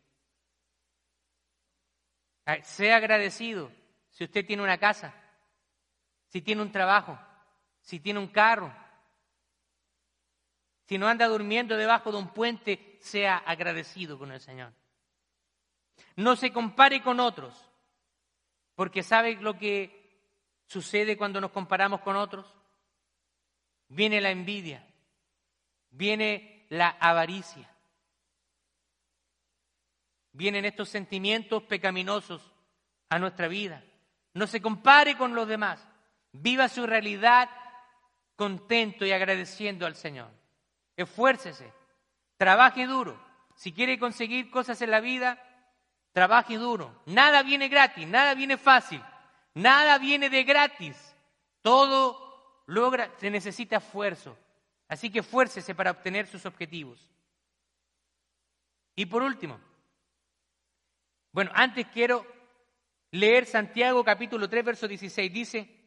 Ah, 2.44 2.60
sea 2.64 2.96
agradecido 2.96 3.70
si 4.10 4.24
usted 4.24 4.44
tiene 4.44 4.64
una 4.64 4.78
casa, 4.78 5.14
si 6.26 6.42
tiene 6.42 6.62
un 6.62 6.72
trabajo, 6.72 7.16
si 7.80 8.00
tiene 8.00 8.18
un 8.18 8.26
carro. 8.26 8.74
Si 10.86 10.98
no 10.98 11.08
anda 11.08 11.28
durmiendo 11.28 11.76
debajo 11.76 12.12
de 12.12 12.18
un 12.18 12.28
puente, 12.28 12.98
sea 13.00 13.38
agradecido 13.38 14.18
con 14.18 14.32
el 14.32 14.40
Señor. 14.40 14.72
No 16.16 16.36
se 16.36 16.52
compare 16.52 17.02
con 17.02 17.20
otros. 17.20 17.54
Porque 18.74 19.02
¿sabe 19.02 19.36
lo 19.36 19.58
que 19.58 20.02
sucede 20.66 21.16
cuando 21.16 21.40
nos 21.40 21.50
comparamos 21.50 22.00
con 22.00 22.16
otros? 22.16 22.46
Viene 23.88 24.20
la 24.20 24.30
envidia, 24.30 24.86
viene 25.90 26.66
la 26.70 26.96
avaricia, 26.98 27.68
vienen 30.32 30.64
estos 30.64 30.88
sentimientos 30.88 31.62
pecaminosos 31.64 32.42
a 33.10 33.18
nuestra 33.18 33.48
vida. 33.48 33.84
No 34.32 34.46
se 34.46 34.62
compare 34.62 35.18
con 35.18 35.34
los 35.34 35.46
demás. 35.46 35.86
Viva 36.32 36.70
su 36.70 36.86
realidad 36.86 37.50
contento 38.34 39.04
y 39.04 39.12
agradeciendo 39.12 39.84
al 39.84 39.94
Señor. 39.94 40.30
Esfuércese, 41.02 41.72
trabaje 42.36 42.86
duro. 42.86 43.20
Si 43.54 43.72
quiere 43.72 43.98
conseguir 43.98 44.50
cosas 44.50 44.80
en 44.82 44.90
la 44.90 45.00
vida, 45.00 45.42
trabaje 46.12 46.56
duro. 46.56 47.02
Nada 47.06 47.42
viene 47.42 47.68
gratis, 47.68 48.06
nada 48.06 48.34
viene 48.34 48.56
fácil, 48.56 49.02
nada 49.54 49.98
viene 49.98 50.30
de 50.30 50.44
gratis. 50.44 51.14
Todo 51.60 52.64
logra, 52.66 53.10
se 53.18 53.30
necesita 53.30 53.76
esfuerzo. 53.76 54.36
Así 54.88 55.10
que 55.10 55.20
esfuércese 55.20 55.74
para 55.74 55.90
obtener 55.90 56.26
sus 56.26 56.44
objetivos. 56.44 57.10
Y 58.94 59.06
por 59.06 59.22
último, 59.22 59.58
bueno, 61.32 61.50
antes 61.54 61.86
quiero 61.86 62.26
leer 63.10 63.46
Santiago 63.46 64.04
capítulo 64.04 64.48
3, 64.48 64.64
verso 64.64 64.86
16. 64.86 65.32
Dice, 65.32 65.82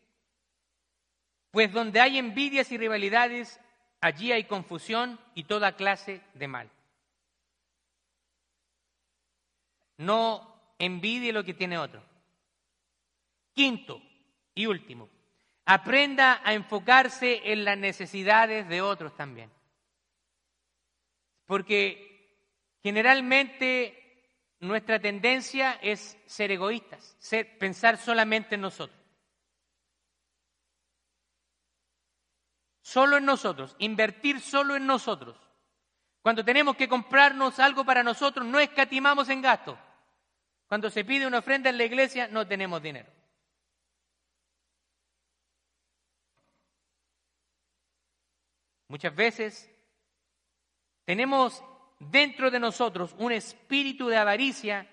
pues 1.51 1.71
donde 1.71 2.01
hay 2.01 2.17
envidias 2.17 2.71
y 2.71 2.77
rivalidades, 2.77 3.59
allí 4.01 4.31
hay 4.31 4.45
confusión 4.45 5.19
y 5.33 5.43
toda 5.43 5.75
clase 5.75 6.21
de 6.33 6.47
mal. 6.47 6.69
No 9.97 10.73
envidie 10.79 11.31
lo 11.31 11.43
que 11.43 11.53
tiene 11.53 11.77
otro. 11.77 12.03
Quinto 13.53 14.01
y 14.53 14.65
último, 14.65 15.09
aprenda 15.65 16.41
a 16.43 16.53
enfocarse 16.53 17.51
en 17.51 17.63
las 17.63 17.77
necesidades 17.77 18.67
de 18.67 18.81
otros 18.81 19.15
también. 19.15 19.49
Porque 21.45 22.15
generalmente 22.83 24.05
nuestra 24.59 24.99
tendencia 24.99 25.79
es 25.81 26.17
ser 26.25 26.51
egoístas, 26.51 27.15
ser, 27.19 27.57
pensar 27.57 27.97
solamente 27.97 28.55
en 28.55 28.61
nosotros. 28.61 29.04
Solo 32.85 33.17
en 33.17 33.25
nosotros, 33.25 33.75
invertir 33.79 34.39
solo 34.39 34.75
en 34.75 34.85
nosotros. 34.85 35.35
Cuando 36.21 36.45
tenemos 36.45 36.75
que 36.75 36.87
comprarnos 36.87 37.57
algo 37.57 37.83
para 37.83 38.03
nosotros, 38.03 38.45
no 38.45 38.59
escatimamos 38.59 39.27
en 39.29 39.41
gasto. 39.41 39.75
Cuando 40.67 40.91
se 40.91 41.03
pide 41.03 41.25
una 41.25 41.39
ofrenda 41.39 41.71
en 41.71 41.79
la 41.79 41.83
iglesia, 41.83 42.27
no 42.27 42.47
tenemos 42.47 42.83
dinero. 42.83 43.11
Muchas 48.87 49.15
veces 49.15 49.67
tenemos 51.05 51.63
dentro 51.99 52.51
de 52.51 52.59
nosotros 52.59 53.15
un 53.17 53.31
espíritu 53.31 54.09
de 54.09 54.17
avaricia 54.17 54.87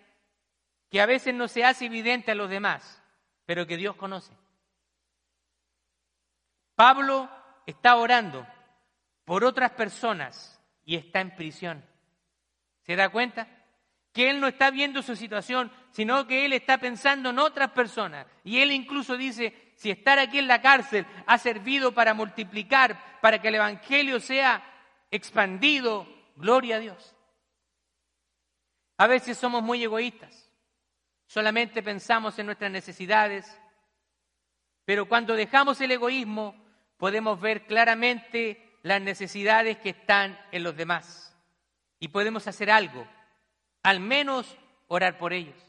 que 0.88 1.02
a 1.02 1.04
veces 1.04 1.34
no 1.34 1.46
se 1.46 1.62
hace 1.62 1.84
evidente 1.84 2.30
a 2.30 2.36
los 2.36 2.48
demás, 2.48 3.02
pero 3.44 3.66
que 3.66 3.76
Dios 3.76 3.96
conoce. 3.96 4.32
Pablo 6.74 7.41
está 7.66 7.96
orando 7.96 8.46
por 9.24 9.44
otras 9.44 9.72
personas 9.72 10.60
y 10.84 10.96
está 10.96 11.20
en 11.20 11.34
prisión. 11.34 11.84
¿Se 12.82 12.96
da 12.96 13.08
cuenta? 13.08 13.48
Que 14.12 14.30
él 14.30 14.40
no 14.40 14.46
está 14.46 14.70
viendo 14.70 15.02
su 15.02 15.16
situación, 15.16 15.72
sino 15.90 16.26
que 16.26 16.44
él 16.44 16.52
está 16.52 16.78
pensando 16.78 17.30
en 17.30 17.38
otras 17.38 17.70
personas. 17.70 18.26
Y 18.44 18.60
él 18.60 18.72
incluso 18.72 19.16
dice, 19.16 19.72
si 19.76 19.90
estar 19.90 20.18
aquí 20.18 20.38
en 20.38 20.48
la 20.48 20.60
cárcel 20.60 21.06
ha 21.26 21.38
servido 21.38 21.92
para 21.92 22.14
multiplicar, 22.14 23.20
para 23.20 23.40
que 23.40 23.48
el 23.48 23.54
Evangelio 23.54 24.20
sea 24.20 24.62
expandido, 25.10 26.06
Gloria 26.36 26.76
a 26.76 26.80
Dios. 26.80 27.14
A 28.96 29.06
veces 29.06 29.36
somos 29.36 29.62
muy 29.62 29.82
egoístas. 29.82 30.50
Solamente 31.26 31.82
pensamos 31.82 32.38
en 32.38 32.46
nuestras 32.46 32.70
necesidades. 32.70 33.58
Pero 34.84 35.06
cuando 35.06 35.34
dejamos 35.34 35.80
el 35.80 35.92
egoísmo, 35.92 36.54
podemos 37.02 37.40
ver 37.40 37.66
claramente 37.66 38.78
las 38.84 39.02
necesidades 39.02 39.76
que 39.78 39.88
están 39.88 40.38
en 40.52 40.62
los 40.62 40.76
demás. 40.76 41.36
Y 41.98 42.06
podemos 42.06 42.46
hacer 42.46 42.70
algo. 42.70 43.04
Al 43.82 43.98
menos 43.98 44.56
orar 44.86 45.18
por 45.18 45.32
ellos. 45.32 45.60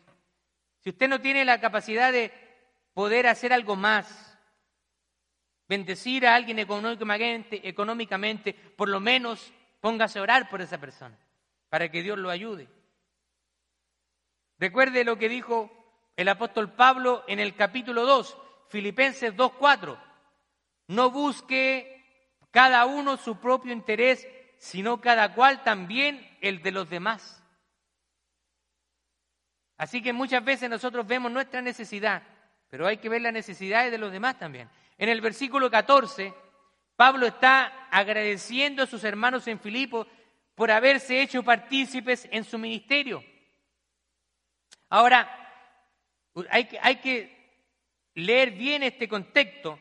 Si 0.81 0.91
usted 0.91 1.07
no 1.07 1.21
tiene 1.21 1.43
la 1.43 1.59
capacidad 1.59 2.11
de 2.11 2.31
poder 2.93 3.25
hacer 3.25 3.51
algo 3.51 3.75
más, 3.75 4.37
bendecir 5.67 6.27
a 6.27 6.35
alguien 6.35 6.59
económicamente, 6.59 7.67
económicamente 7.67 8.53
por 8.53 8.89
lo 8.89 8.99
menos 8.99 9.51
Póngase 9.81 10.19
a 10.19 10.21
orar 10.21 10.49
por 10.51 10.61
esa 10.61 10.77
persona 10.77 11.17
para 11.67 11.89
que 11.89 12.03
Dios 12.03 12.19
lo 12.19 12.29
ayude. 12.29 12.69
Recuerde 14.59 15.03
lo 15.03 15.17
que 15.17 15.29
dijo 15.29 15.71
el 16.15 16.29
apóstol 16.29 16.73
Pablo 16.73 17.23
en 17.27 17.39
el 17.39 17.55
capítulo 17.55 18.05
2, 18.05 18.37
Filipenses 18.69 19.35
2.4. 19.35 20.12
No 20.93 21.11
busque 21.11 22.03
cada 22.51 22.85
uno 22.85 23.17
su 23.17 23.39
propio 23.39 23.73
interés, 23.73 24.27
sino 24.57 25.01
cada 25.01 25.33
cual 25.33 25.63
también 25.63 26.37
el 26.41 26.61
de 26.61 26.71
los 26.71 26.89
demás. 26.89 27.43
Así 29.77 30.01
que 30.01 30.13
muchas 30.13 30.43
veces 30.43 30.69
nosotros 30.69 31.05
vemos 31.05 31.31
nuestra 31.31 31.61
necesidad, 31.61 32.23
pero 32.69 32.87
hay 32.87 32.97
que 32.97 33.09
ver 33.09 33.21
las 33.21 33.33
necesidades 33.33 33.91
de 33.91 33.97
los 33.97 34.11
demás 34.11 34.37
también. 34.37 34.69
En 34.97 35.09
el 35.09 35.19
versículo 35.19 35.69
14 35.69 36.33
Pablo 36.95 37.25
está 37.25 37.87
agradeciendo 37.89 38.83
a 38.83 38.87
sus 38.87 39.03
hermanos 39.03 39.47
en 39.47 39.59
Filipo 39.59 40.07
por 40.55 40.69
haberse 40.69 41.21
hecho 41.21 41.43
partícipes 41.43 42.27
en 42.31 42.43
su 42.43 42.57
ministerio. 42.59 43.23
Ahora, 44.89 45.27
hay 46.49 46.65
que, 46.65 46.79
hay 46.79 46.97
que 46.97 47.51
leer 48.13 48.51
bien 48.51 48.83
este 48.83 49.07
contexto, 49.07 49.79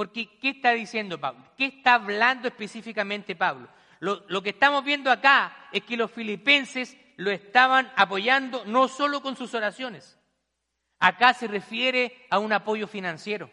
porque 0.00 0.38
¿qué 0.38 0.48
está 0.48 0.70
diciendo 0.70 1.20
Pablo? 1.20 1.44
¿Qué 1.58 1.66
está 1.66 1.96
hablando 1.96 2.48
específicamente 2.48 3.36
Pablo? 3.36 3.68
Lo, 3.98 4.24
lo, 4.28 4.42
que 4.42 4.48
estamos 4.48 4.82
viendo 4.82 5.10
acá 5.10 5.68
es 5.72 5.82
que 5.82 5.98
los 5.98 6.10
filipenses 6.10 6.96
lo 7.18 7.30
estaban 7.30 7.92
apoyando 7.96 8.64
no 8.64 8.88
solo 8.88 9.20
con 9.20 9.36
sus 9.36 9.52
oraciones. 9.52 10.18
Acá 11.00 11.34
se 11.34 11.48
refiere 11.48 12.26
a 12.30 12.38
un 12.38 12.50
apoyo 12.50 12.86
financiero. 12.86 13.50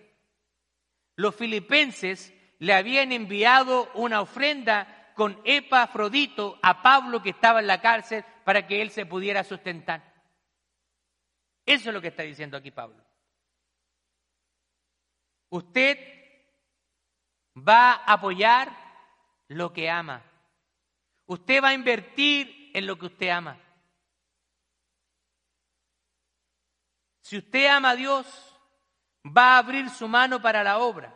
Los 1.18 1.36
filipenses 1.36 2.34
le 2.60 2.74
habían 2.74 3.12
enviado 3.12 3.91
una 3.93 4.22
ofrenda 4.22 5.12
con 5.16 5.41
Epafrodito 5.43 6.60
a 6.64 6.82
Pablo 6.82 7.22
que 7.22 7.32
estaba 7.32 7.60
en 7.60 7.68
la 7.68 7.82
cárcel 7.82 8.24
para 8.45 8.66
que 8.66 8.82
él 8.82 8.91
se 8.91 9.06
pudiera 9.06 9.43
sustentar. 9.43 10.14
Eso 11.66 11.89
es 11.89 11.93
lo 11.93 12.00
que 12.00 12.08
está 12.08 12.24
diciendo 12.24 12.56
aquí 12.56 12.72
Pablo. 12.72 13.04
Usted 15.50 16.16
va 17.58 17.93
a 17.93 18.14
apoyar 18.14 18.72
lo 19.47 19.74
que 19.74 19.89
ama. 19.89 20.24
Usted 21.26 21.64
va 21.64 21.70
a 21.70 21.74
invertir 21.74 22.72
en 22.74 22.86
lo 22.86 22.97
que 22.97 23.08
usted 23.08 23.30
ama. 23.30 23.60
Si 27.22 27.38
usted 27.38 27.68
ama 27.68 27.91
a 27.91 27.95
Dios, 27.95 28.26
va 29.26 29.55
a 29.55 29.58
abrir 29.58 29.89
su 29.89 30.08
mano 30.08 30.41
para 30.41 30.64
la 30.64 30.78
obra. 30.80 31.14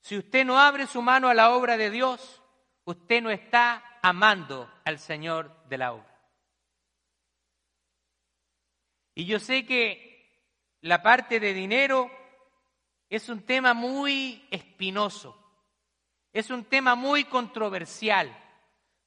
Si 0.00 0.16
usted 0.16 0.44
no 0.44 0.58
abre 0.58 0.86
su 0.86 1.00
mano 1.00 1.28
a 1.28 1.34
la 1.34 1.54
obra 1.54 1.76
de 1.76 1.90
Dios, 1.90 2.42
usted 2.84 3.22
no 3.22 3.30
está 3.30 3.98
amando 4.02 4.70
al 4.84 4.98
Señor 4.98 5.64
de 5.66 5.78
la 5.78 5.92
obra. 5.92 6.20
Y 9.14 9.26
yo 9.26 9.38
sé 9.38 9.64
que 9.66 10.10
la 10.80 11.02
parte 11.02 11.40
de 11.40 11.52
dinero 11.52 12.10
es 13.10 13.28
un 13.28 13.42
tema 13.42 13.74
muy 13.74 14.46
espinoso, 14.52 15.36
es 16.32 16.48
un 16.48 16.64
tema 16.64 16.94
muy 16.94 17.24
controversial, 17.24 18.34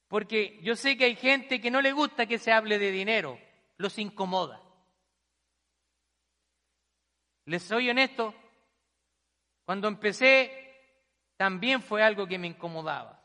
porque 0.08 0.60
yo 0.62 0.76
sé 0.76 0.98
que 0.98 1.06
hay 1.06 1.16
gente 1.16 1.58
que 1.60 1.70
no 1.70 1.80
le 1.80 1.92
gusta 1.92 2.26
que 2.26 2.38
se 2.38 2.52
hable 2.52 2.78
de 2.78 2.90
dinero, 2.90 3.40
los 3.78 3.98
incomoda. 3.98 4.60
Les 7.46 7.62
soy 7.62 7.88
honesto, 7.88 8.34
cuando 9.64 9.88
empecé 9.88 10.60
también 11.38 11.82
fue 11.82 12.02
algo 12.02 12.26
que 12.26 12.38
me 12.38 12.46
incomodaba. 12.46 13.22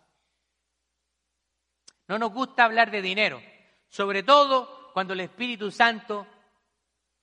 No 2.08 2.18
nos 2.18 2.32
gusta 2.32 2.64
hablar 2.64 2.90
de 2.90 3.02
dinero, 3.02 3.42
sobre 3.90 4.24
todo 4.24 4.92
cuando 4.94 5.14
el 5.14 5.20
Espíritu 5.20 5.72
Santo 5.72 6.26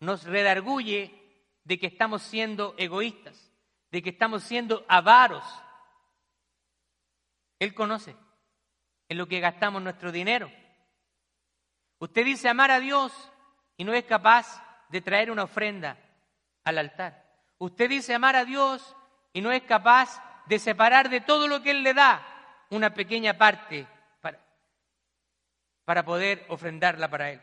nos 0.01 0.25
redarguye 0.25 1.27
de 1.65 1.79
que 1.79 1.87
estamos 1.87 2.23
siendo 2.23 2.75
egoístas, 2.79 3.46
de 3.97 4.03
que 4.03 4.11
estamos 4.11 4.43
siendo 4.43 4.85
avaros. 4.89 5.43
Él 7.59 7.73
conoce 7.73 8.15
en 9.09 9.17
lo 9.17 9.27
que 9.27 9.41
gastamos 9.41 9.81
nuestro 9.81 10.13
dinero. 10.13 10.53
Usted 11.99 12.27
dice 12.27 12.51
amar 12.51 12.71
a 12.71 12.79
Dios 12.79 13.11
y 13.75 13.85
no 13.85 13.95
es 13.95 14.05
capaz 14.05 14.63
de 14.91 15.01
traer 15.01 15.31
una 15.31 15.45
ofrenda 15.45 15.97
al 16.63 16.77
altar. 16.77 17.25
Usted 17.57 17.89
dice 17.89 18.15
amar 18.15 18.37
a 18.37 18.45
Dios 18.45 18.95
y 19.33 19.41
no 19.41 19.51
es 19.51 19.63
capaz 19.63 20.23
de 20.45 20.59
separar 20.59 21.09
de 21.09 21.23
todo 21.23 21.49
lo 21.49 21.63
que 21.63 21.71
Él 21.71 21.83
le 21.83 21.95
da 21.95 22.23
una 22.69 22.93
pequeña 22.93 23.39
parte 23.39 23.87
para, 24.21 24.39
para 25.87 26.05
poder 26.05 26.45
ofrendarla 26.51 27.09
para 27.09 27.31
Él. 27.31 27.41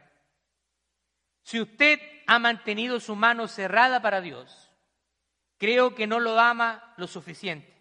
Si 1.41 1.60
usted 1.60 1.99
ha 2.28 2.38
mantenido 2.38 2.99
su 2.99 3.16
mano 3.16 3.47
cerrada 3.47 4.04
para 4.04 4.22
Dios, 4.22 4.62
creo 5.64 5.95
que 5.95 6.07
no 6.07 6.20
lo 6.20 6.38
ama 6.38 6.93
lo 6.97 7.07
suficiente 7.07 7.74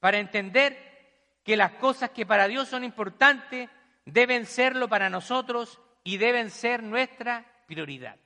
para 0.00 0.18
entender 0.18 1.38
que 1.44 1.54
las 1.54 1.72
cosas 1.72 2.12
que 2.12 2.24
para 2.24 2.48
Dios 2.48 2.66
son 2.66 2.82
importantes 2.82 3.68
deben 4.06 4.46
serlo 4.46 4.88
para 4.88 5.10
nosotros 5.10 5.78
y 6.02 6.16
deben 6.16 6.48
ser 6.48 6.82
nuestra 6.82 7.44
prioridad. 7.66 8.16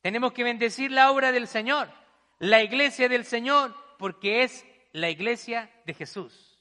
Tenemos 0.00 0.32
que 0.32 0.42
bendecir 0.42 0.90
la 0.90 1.12
obra 1.12 1.30
del 1.30 1.46
Señor, 1.46 1.92
la 2.40 2.60
iglesia 2.60 3.08
del 3.08 3.24
Señor, 3.24 3.72
porque 4.00 4.42
es 4.42 4.66
la 4.90 5.10
iglesia 5.10 5.70
de 5.86 5.94
Jesús. 5.94 6.60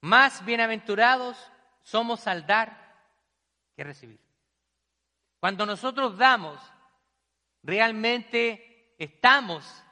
Más 0.00 0.44
bienaventurados 0.44 1.38
somos 1.84 2.26
al 2.26 2.44
dar 2.48 2.79
recibir. 3.84 4.20
Cuando 5.40 5.64
nosotros 5.64 6.16
damos, 6.18 6.60
realmente 7.62 8.94
estamos 8.98 9.82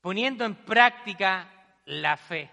poniendo 0.00 0.44
en 0.44 0.54
práctica 0.54 1.50
la 1.84 2.16
fe. 2.16 2.50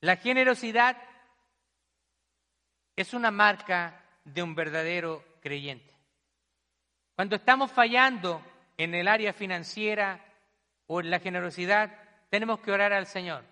La 0.00 0.16
generosidad 0.16 0.96
es 2.96 3.14
una 3.14 3.30
marca 3.30 4.04
de 4.24 4.42
un 4.42 4.54
verdadero 4.54 5.24
creyente. 5.40 5.90
Cuando 7.14 7.36
estamos 7.36 7.70
fallando 7.70 8.42
en 8.76 8.94
el 8.94 9.08
área 9.08 9.32
financiera 9.32 10.24
o 10.86 11.00
en 11.00 11.10
la 11.10 11.20
generosidad, 11.20 11.94
tenemos 12.30 12.60
que 12.60 12.72
orar 12.72 12.92
al 12.92 13.06
Señor 13.06 13.44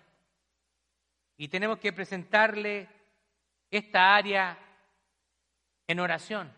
y 1.37 1.47
tenemos 1.47 1.79
que 1.79 1.93
presentarle 1.93 2.89
esta 3.71 4.15
área 4.15 4.57
en 5.87 5.99
oración, 5.99 6.53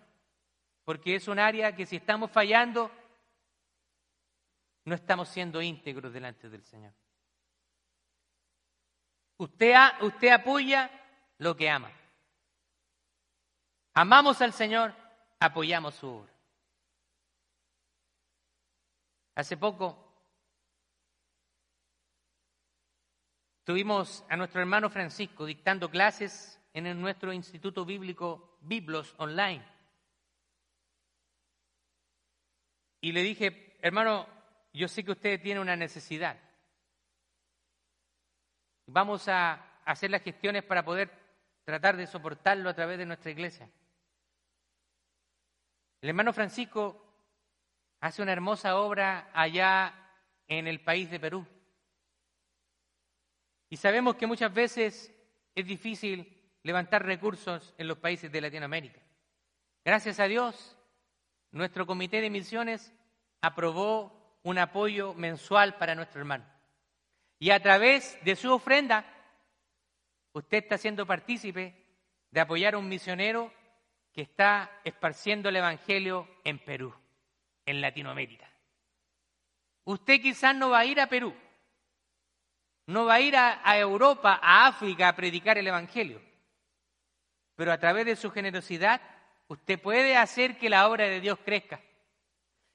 porque 0.83 1.15
es 1.15 1.27
un 1.27 1.39
área 1.39 1.75
que 1.75 1.85
si 1.85 1.97
estamos 1.97 2.31
fallando, 2.31 2.91
no 4.85 4.95
estamos 4.95 5.29
siendo 5.29 5.61
íntegros 5.61 6.13
delante 6.13 6.49
del 6.49 6.63
Señor. 6.63 6.93
Usted, 9.37 9.75
usted 10.01 10.29
apoya 10.29 10.89
lo 11.37 11.55
que 11.55 11.69
ama. 11.69 11.91
Amamos 13.93 14.41
al 14.41 14.53
Señor, 14.53 14.93
apoyamos 15.39 15.95
su 15.95 16.07
obra. 16.07 16.31
Hace 19.35 19.57
poco 19.57 19.97
tuvimos 23.63 24.23
a 24.29 24.37
nuestro 24.37 24.61
hermano 24.61 24.89
Francisco 24.89 25.45
dictando 25.45 25.89
clases 25.89 26.60
en 26.73 27.01
nuestro 27.01 27.33
Instituto 27.33 27.85
Bíblico 27.85 28.57
Biblos 28.61 29.13
Online. 29.17 29.63
Y 33.01 33.11
le 33.11 33.23
dije, 33.23 33.77
hermano, 33.81 34.27
yo 34.73 34.87
sé 34.87 35.03
que 35.03 35.11
usted 35.11 35.41
tiene 35.41 35.59
una 35.59 35.75
necesidad. 35.75 36.39
Vamos 38.85 39.27
a 39.27 39.79
hacer 39.85 40.11
las 40.11 40.21
gestiones 40.21 40.63
para 40.63 40.85
poder 40.85 41.09
tratar 41.63 41.97
de 41.97 42.07
soportarlo 42.07 42.69
a 42.69 42.73
través 42.73 42.97
de 42.97 43.05
nuestra 43.05 43.31
iglesia. 43.31 43.69
El 46.01 46.09
hermano 46.09 46.33
Francisco 46.33 47.11
hace 47.99 48.21
una 48.21 48.33
hermosa 48.33 48.77
obra 48.77 49.29
allá 49.33 49.93
en 50.47 50.67
el 50.67 50.81
país 50.81 51.09
de 51.09 51.19
Perú. 51.19 51.45
Y 53.69 53.77
sabemos 53.77 54.15
que 54.15 54.27
muchas 54.27 54.53
veces 54.53 55.13
es 55.55 55.65
difícil 55.65 56.40
levantar 56.63 57.05
recursos 57.05 57.73
en 57.77 57.87
los 57.87 57.97
países 57.97 58.31
de 58.31 58.41
Latinoamérica. 58.41 59.01
Gracias 59.83 60.19
a 60.19 60.25
Dios, 60.25 60.77
nuestro 61.51 61.85
comité 61.85 62.21
de 62.21 62.29
misiones 62.29 62.93
aprobó 63.41 64.39
un 64.43 64.57
apoyo 64.57 65.13
mensual 65.13 65.75
para 65.77 65.95
nuestro 65.95 66.19
hermano. 66.19 66.45
Y 67.39 67.49
a 67.49 67.59
través 67.61 68.17
de 68.23 68.35
su 68.35 68.51
ofrenda, 68.51 69.05
usted 70.33 70.59
está 70.59 70.77
siendo 70.77 71.05
partícipe 71.05 71.75
de 72.29 72.39
apoyar 72.39 72.75
a 72.75 72.77
un 72.77 72.87
misionero 72.87 73.51
que 74.13 74.21
está 74.21 74.71
esparciendo 74.83 75.49
el 75.49 75.55
Evangelio 75.55 76.27
en 76.43 76.59
Perú, 76.59 76.93
en 77.65 77.81
Latinoamérica. 77.81 78.49
Usted 79.85 80.21
quizás 80.21 80.55
no 80.55 80.69
va 80.69 80.79
a 80.79 80.85
ir 80.85 80.99
a 80.99 81.07
Perú, 81.07 81.33
no 82.87 83.05
va 83.05 83.15
a 83.15 83.21
ir 83.21 83.35
a, 83.35 83.77
Europa, 83.77 84.39
a 84.41 84.67
África 84.67 85.09
a 85.09 85.15
predicar 85.15 85.57
el 85.57 85.67
Evangelio, 85.67 86.21
pero 87.61 87.73
a 87.73 87.77
través 87.77 88.07
de 88.07 88.15
su 88.15 88.31
generosidad 88.31 88.99
usted 89.47 89.79
puede 89.79 90.17
hacer 90.17 90.57
que 90.57 90.67
la 90.67 90.89
obra 90.89 91.03
de 91.05 91.21
Dios 91.21 91.37
crezca. 91.45 91.79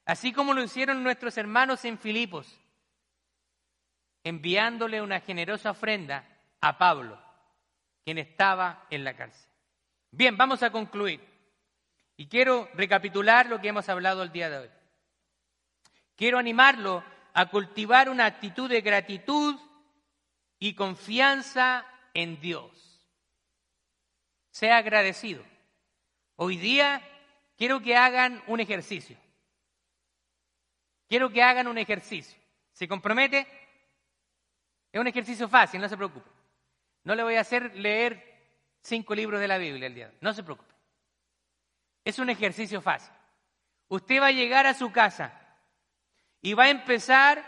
Así 0.04 0.32
como 0.32 0.54
lo 0.54 0.62
hicieron 0.62 1.02
nuestros 1.02 1.36
hermanos 1.38 1.84
en 1.84 1.98
Filipos, 1.98 2.56
enviándole 4.22 5.02
una 5.02 5.18
generosa 5.18 5.72
ofrenda 5.72 6.24
a 6.60 6.78
Pablo, 6.78 7.20
quien 8.04 8.18
estaba 8.18 8.86
en 8.88 9.02
la 9.02 9.16
cárcel. 9.16 9.50
Bien, 10.12 10.36
vamos 10.36 10.62
a 10.62 10.70
concluir. 10.70 11.20
Y 12.16 12.28
quiero 12.28 12.68
recapitular 12.74 13.46
lo 13.46 13.60
que 13.60 13.66
hemos 13.66 13.88
hablado 13.88 14.22
el 14.22 14.30
día 14.30 14.48
de 14.50 14.58
hoy. 14.58 14.70
Quiero 16.14 16.38
animarlo 16.38 17.02
a 17.34 17.46
cultivar 17.46 18.08
una 18.08 18.26
actitud 18.26 18.70
de 18.70 18.82
gratitud 18.82 19.56
y 20.60 20.74
confianza 20.74 21.84
en 22.14 22.40
Dios. 22.40 22.95
Sea 24.56 24.78
agradecido. 24.78 25.44
Hoy 26.36 26.56
día 26.56 27.06
quiero 27.58 27.82
que 27.82 27.94
hagan 27.94 28.42
un 28.46 28.58
ejercicio. 28.58 29.18
Quiero 31.06 31.28
que 31.28 31.42
hagan 31.42 31.66
un 31.66 31.76
ejercicio. 31.76 32.40
¿Se 32.72 32.88
compromete? 32.88 33.46
Es 34.90 34.98
un 34.98 35.08
ejercicio 35.08 35.46
fácil, 35.46 35.78
no 35.78 35.90
se 35.90 35.96
preocupe. 35.98 36.30
No 37.04 37.14
le 37.14 37.22
voy 37.22 37.34
a 37.34 37.42
hacer 37.42 37.76
leer 37.76 38.24
cinco 38.80 39.14
libros 39.14 39.42
de 39.42 39.48
la 39.48 39.58
Biblia 39.58 39.88
el 39.88 39.94
día. 39.94 40.14
No 40.22 40.32
se 40.32 40.42
preocupe. 40.42 40.72
Es 42.02 42.18
un 42.18 42.30
ejercicio 42.30 42.80
fácil. 42.80 43.12
Usted 43.88 44.22
va 44.22 44.28
a 44.28 44.32
llegar 44.32 44.66
a 44.66 44.72
su 44.72 44.90
casa 44.90 45.38
y 46.40 46.54
va 46.54 46.64
a 46.64 46.70
empezar 46.70 47.44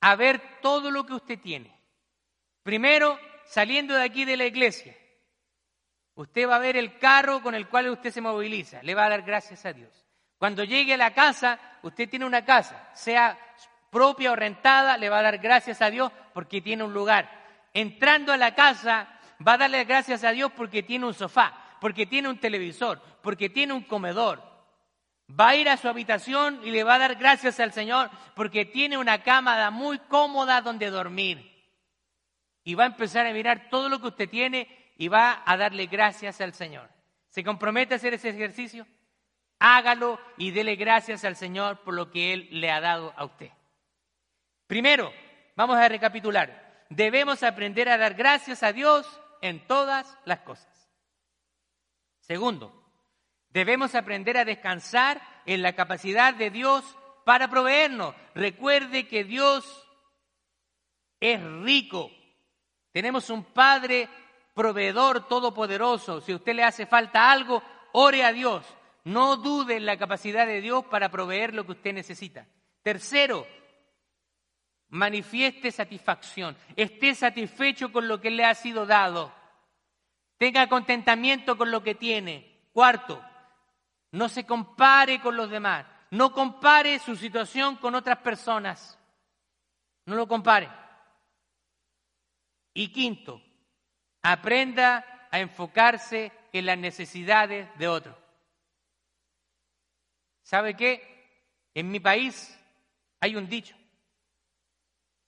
a 0.00 0.14
ver 0.14 0.60
todo 0.60 0.92
lo 0.92 1.04
que 1.04 1.14
usted 1.14 1.40
tiene. 1.40 1.76
Primero, 2.62 3.18
saliendo 3.44 3.94
de 3.94 4.04
aquí 4.04 4.24
de 4.24 4.36
la 4.36 4.46
iglesia, 4.46 4.96
usted 6.14 6.48
va 6.48 6.56
a 6.56 6.60
ver 6.60 6.76
el 6.76 6.98
carro 6.98 7.42
con 7.42 7.54
el 7.54 7.68
cual 7.68 7.90
usted 7.90 8.10
se 8.10 8.20
moviliza. 8.20 8.82
Le 8.82 8.94
va 8.94 9.06
a 9.06 9.10
dar 9.10 9.22
gracias 9.22 9.64
a 9.66 9.72
Dios. 9.72 10.04
Cuando 10.38 10.64
llegue 10.64 10.94
a 10.94 10.98
la 10.98 11.14
casa, 11.14 11.58
usted 11.82 12.08
tiene 12.08 12.26
una 12.26 12.44
casa, 12.44 12.90
sea 12.94 13.38
propia 13.90 14.32
o 14.32 14.36
rentada, 14.36 14.98
le 14.98 15.08
va 15.08 15.20
a 15.20 15.22
dar 15.22 15.38
gracias 15.38 15.80
a 15.80 15.90
Dios 15.90 16.10
porque 16.32 16.60
tiene 16.60 16.82
un 16.84 16.92
lugar. 16.92 17.30
Entrando 17.72 18.32
a 18.32 18.36
la 18.36 18.54
casa, 18.54 19.08
va 19.46 19.54
a 19.54 19.58
darle 19.58 19.84
gracias 19.84 20.24
a 20.24 20.32
Dios 20.32 20.52
porque 20.56 20.82
tiene 20.82 21.06
un 21.06 21.14
sofá, 21.14 21.76
porque 21.80 22.06
tiene 22.06 22.28
un 22.28 22.38
televisor, 22.38 23.00
porque 23.22 23.48
tiene 23.48 23.72
un 23.72 23.82
comedor. 23.82 24.42
Va 25.28 25.50
a 25.50 25.56
ir 25.56 25.68
a 25.68 25.76
su 25.76 25.88
habitación 25.88 26.60
y 26.64 26.70
le 26.70 26.84
va 26.84 26.94
a 26.94 26.98
dar 26.98 27.14
gracias 27.14 27.58
al 27.58 27.72
Señor 27.72 28.10
porque 28.34 28.66
tiene 28.66 28.98
una 28.98 29.22
cama 29.22 29.70
muy 29.70 29.98
cómoda 30.00 30.60
donde 30.60 30.90
dormir. 30.90 31.50
Y 32.64 32.74
va 32.74 32.84
a 32.84 32.88
empezar 32.88 33.26
a 33.26 33.32
mirar 33.32 33.68
todo 33.70 33.88
lo 33.88 34.00
que 34.00 34.08
usted 34.08 34.28
tiene 34.28 34.83
y 34.96 35.08
va 35.08 35.42
a 35.44 35.56
darle 35.56 35.86
gracias 35.86 36.40
al 36.40 36.54
Señor. 36.54 36.88
¿Se 37.28 37.42
compromete 37.42 37.94
a 37.94 37.96
hacer 37.96 38.14
ese 38.14 38.30
ejercicio? 38.30 38.86
Hágalo 39.58 40.20
y 40.36 40.50
dele 40.50 40.76
gracias 40.76 41.24
al 41.24 41.36
Señor 41.36 41.80
por 41.80 41.94
lo 41.94 42.10
que 42.10 42.32
Él 42.32 42.48
le 42.50 42.70
ha 42.70 42.80
dado 42.80 43.12
a 43.16 43.24
usted. 43.24 43.50
Primero, 44.66 45.12
vamos 45.56 45.76
a 45.76 45.88
recapitular. 45.88 46.84
Debemos 46.90 47.42
aprender 47.42 47.88
a 47.88 47.98
dar 47.98 48.14
gracias 48.14 48.62
a 48.62 48.72
Dios 48.72 49.06
en 49.40 49.66
todas 49.66 50.18
las 50.24 50.40
cosas. 50.40 50.68
Segundo, 52.20 52.90
debemos 53.50 53.94
aprender 53.94 54.38
a 54.38 54.44
descansar 54.44 55.20
en 55.46 55.62
la 55.62 55.74
capacidad 55.74 56.34
de 56.34 56.50
Dios 56.50 56.96
para 57.24 57.48
proveernos. 57.48 58.14
Recuerde 58.34 59.08
que 59.08 59.24
Dios 59.24 59.86
es 61.20 61.42
rico. 61.42 62.10
Tenemos 62.92 63.28
un 63.30 63.44
Padre 63.44 64.08
proveedor 64.54 65.26
todopoderoso. 65.28 66.20
Si 66.20 66.32
a 66.32 66.36
usted 66.36 66.54
le 66.54 66.64
hace 66.64 66.86
falta 66.86 67.30
algo, 67.30 67.62
ore 67.92 68.24
a 68.24 68.32
Dios. 68.32 68.64
No 69.04 69.36
dude 69.36 69.76
en 69.76 69.84
la 69.84 69.98
capacidad 69.98 70.46
de 70.46 70.60
Dios 70.60 70.84
para 70.86 71.10
proveer 71.10 71.54
lo 71.54 71.66
que 71.66 71.72
usted 71.72 71.92
necesita. 71.92 72.46
Tercero, 72.82 73.46
manifieste 74.88 75.70
satisfacción, 75.70 76.56
esté 76.76 77.14
satisfecho 77.14 77.92
con 77.92 78.08
lo 78.08 78.20
que 78.20 78.30
le 78.30 78.44
ha 78.44 78.54
sido 78.54 78.86
dado, 78.86 79.32
tenga 80.38 80.68
contentamiento 80.68 81.56
con 81.58 81.70
lo 81.70 81.82
que 81.82 81.94
tiene. 81.94 82.68
Cuarto, 82.72 83.22
no 84.12 84.28
se 84.28 84.46
compare 84.46 85.20
con 85.20 85.36
los 85.36 85.50
demás, 85.50 85.86
no 86.10 86.32
compare 86.32 86.98
su 86.98 87.16
situación 87.16 87.76
con 87.76 87.94
otras 87.94 88.18
personas, 88.18 88.98
no 90.06 90.14
lo 90.14 90.28
compare. 90.28 90.70
Y 92.72 92.88
quinto, 92.88 93.42
aprenda 94.24 95.28
a 95.30 95.38
enfocarse 95.38 96.32
en 96.52 96.66
las 96.66 96.78
necesidades 96.78 97.68
de 97.78 97.88
otros. 97.88 98.16
¿Sabe 100.42 100.74
qué? 100.74 101.70
En 101.74 101.90
mi 101.90 102.00
país 102.00 102.58
hay 103.20 103.36
un 103.36 103.48
dicho. 103.48 103.76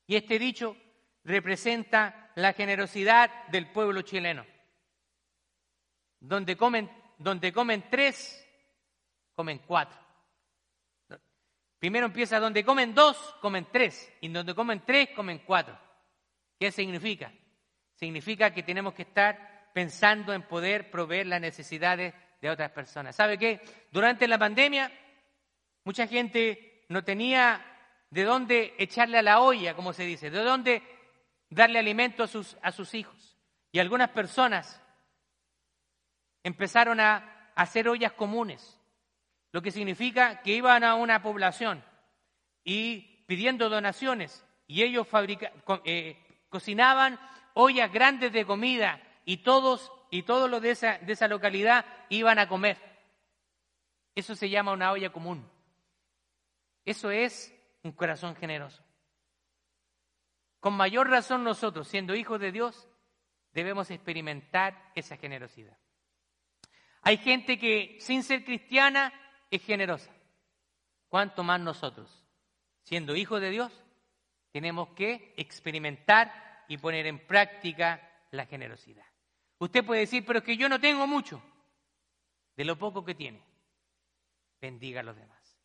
Y 0.07 0.17
este 0.17 0.39
dicho 0.39 0.77
representa 1.25 2.33
la 2.37 2.55
generosidad 2.55 3.31
del 3.49 3.71
pueblo 3.71 4.01
chileno. 4.01 4.47
Donde 6.19 6.57
comen, 6.57 6.91
donde 7.19 7.53
comen 7.53 7.91
tres, 7.91 8.47
comen 9.35 9.59
cuatro. 9.67 9.99
Primero 11.79 12.07
empieza 12.07 12.41
donde 12.41 12.65
comen 12.65 12.95
dos, 12.95 13.17
comen 13.43 13.67
tres. 13.71 14.11
Y 14.23 14.29
donde 14.29 14.55
comen 14.55 14.81
tres, 14.87 15.11
comen 15.15 15.41
cuatro. 15.41 15.79
¿Qué 16.59 16.73
significa? 16.73 17.31
Significa 17.97 18.53
que 18.53 18.63
tenemos 18.63 18.95
que 18.95 19.03
estar 19.03 19.71
pensando 19.75 20.33
en 20.33 20.43
poder 20.43 20.91
proveer 20.91 21.27
las 21.27 21.41
necesidades 21.41 22.15
de 22.41 22.51
otras 22.51 22.71
personas. 22.71 23.17
¿Sabe 23.17 23.37
qué? 23.37 23.61
Durante 23.91 24.29
la 24.29 24.39
pandemia, 24.39 24.91
mucha 25.85 26.07
gente 26.07 26.85
no 26.89 27.05
tenía 27.05 27.65
de 28.11 28.25
dónde 28.25 28.75
echarle 28.79 29.19
a 29.19 29.23
la 29.23 29.41
olla, 29.41 29.75
como 29.75 29.93
se 29.93 30.05
dice, 30.05 30.31
de 30.31 30.39
dónde 30.39 30.83
darle 31.51 31.79
alimento 31.79 32.23
a 32.23 32.29
sus, 32.29 32.57
a 32.63 32.73
sus 32.73 32.95
hijos. 32.95 33.37
Y 33.73 33.79
algunas 33.79 34.11
personas 34.11 34.81
empezaron 36.43 37.01
a 37.01 37.51
hacer 37.55 37.89
ollas 37.89 38.13
comunes, 38.13 38.81
lo 39.53 39.63
que 39.63 39.71
significa 39.71 40.43
que 40.43 40.53
iban 40.53 40.85
a 40.85 40.95
una 40.95 41.23
población 41.23 41.83
y 42.63 43.25
pidiendo 43.27 43.69
donaciones 43.69 44.45
y 44.67 44.83
ellos 44.83 45.07
eh, 45.85 46.17
cocinaban 46.49 47.19
ollas 47.59 47.91
grandes 47.91 48.33
de 48.33 48.45
comida 48.45 49.01
y 49.25 49.39
todos 49.39 49.91
y 50.11 50.23
todos 50.23 50.49
los 50.49 50.61
de 50.61 50.71
esa, 50.71 50.99
de 50.99 51.15
esa 51.15 51.27
localidad 51.27 51.87
iban 52.11 52.39
a 52.39 52.49
comer. 52.49 52.79
Eso 54.15 54.35
se 54.35 54.51
llama 54.51 54.73
una 54.73 54.93
olla 54.93 55.11
común. 55.11 55.49
Eso 56.85 57.11
es 57.11 57.53
un 57.83 57.93
corazón 57.93 58.37
generoso. 58.37 58.85
Con 60.61 60.75
mayor 60.75 61.09
razón 61.09 61.45
nosotros, 61.45 61.89
siendo 61.89 62.15
hijos 62.15 62.41
de 62.41 62.53
Dios, 62.53 62.89
debemos 63.53 63.91
experimentar 63.91 64.93
esa 64.95 65.17
generosidad. 65.17 65.77
Hay 67.03 67.17
gente 67.17 67.59
que 67.59 67.97
sin 68.01 68.23
ser 68.23 68.45
cristiana 68.45 69.13
es 69.51 69.65
generosa. 69.65 70.13
¿Cuánto 71.09 71.43
más 71.43 71.61
nosotros, 71.61 72.23
siendo 72.83 73.17
hijos 73.17 73.41
de 73.41 73.51
Dios, 73.51 73.73
tenemos 74.53 74.89
que 74.91 75.33
experimentar 75.37 76.46
y 76.69 76.79
poner 76.79 77.07
en 77.07 77.27
práctica 77.27 78.01
la 78.31 78.47
generosidad? 78.47 79.05
Usted 79.59 79.85
puede 79.85 80.01
decir, 80.01 80.25
pero 80.25 80.41
es 80.41 80.45
que 80.45 80.57
yo 80.57 80.69
no 80.69 80.81
tengo 80.81 81.07
mucho. 81.07 81.43
De 82.57 82.65
lo 82.65 82.79
poco 82.79 83.05
que 83.05 83.15
tiene, 83.15 83.43
bendiga 84.61 85.01
a 85.01 85.05
los 85.05 85.17
demás. 85.17 85.59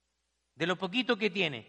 De 0.55 0.67
lo 0.67 0.77
poquito 0.77 1.17
que 1.17 1.29
tiene, 1.29 1.65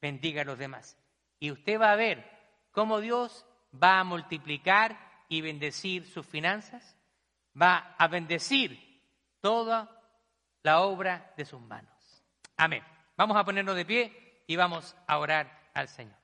bendiga 0.00 0.42
a 0.42 0.44
los 0.44 0.58
demás. 0.58 0.96
Y 1.38 1.50
usted 1.50 1.80
va 1.80 1.92
a 1.92 1.96
ver 1.96 2.24
cómo 2.70 3.00
Dios 3.00 3.46
va 3.82 4.00
a 4.00 4.04
multiplicar 4.04 4.98
y 5.28 5.40
bendecir 5.40 6.06
sus 6.06 6.26
finanzas, 6.26 6.96
va 7.60 7.94
a 7.98 8.08
bendecir 8.08 9.02
toda 9.40 9.90
la 10.62 10.80
obra 10.82 11.32
de 11.36 11.44
sus 11.44 11.60
manos. 11.60 12.24
Amén. 12.56 12.84
Vamos 13.16 13.36
a 13.36 13.44
ponernos 13.44 13.76
de 13.76 13.84
pie 13.84 14.42
y 14.46 14.56
vamos 14.56 14.96
a 15.06 15.18
orar 15.18 15.70
al 15.74 15.88
Señor. 15.88 16.19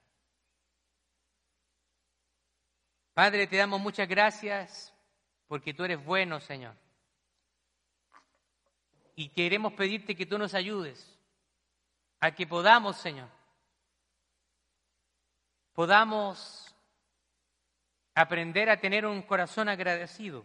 Padre, 3.16 3.46
te 3.46 3.56
damos 3.56 3.80
muchas 3.80 4.06
gracias 4.06 4.94
porque 5.46 5.72
tú 5.72 5.84
eres 5.84 6.04
bueno, 6.04 6.38
Señor. 6.38 6.76
Y 9.14 9.30
queremos 9.30 9.72
pedirte 9.72 10.14
que 10.14 10.26
tú 10.26 10.36
nos 10.36 10.52
ayudes 10.52 11.18
a 12.20 12.34
que 12.34 12.46
podamos, 12.46 12.98
Señor, 12.98 13.30
podamos 15.72 16.76
aprender 18.14 18.68
a 18.68 18.80
tener 18.80 19.06
un 19.06 19.22
corazón 19.22 19.70
agradecido. 19.70 20.44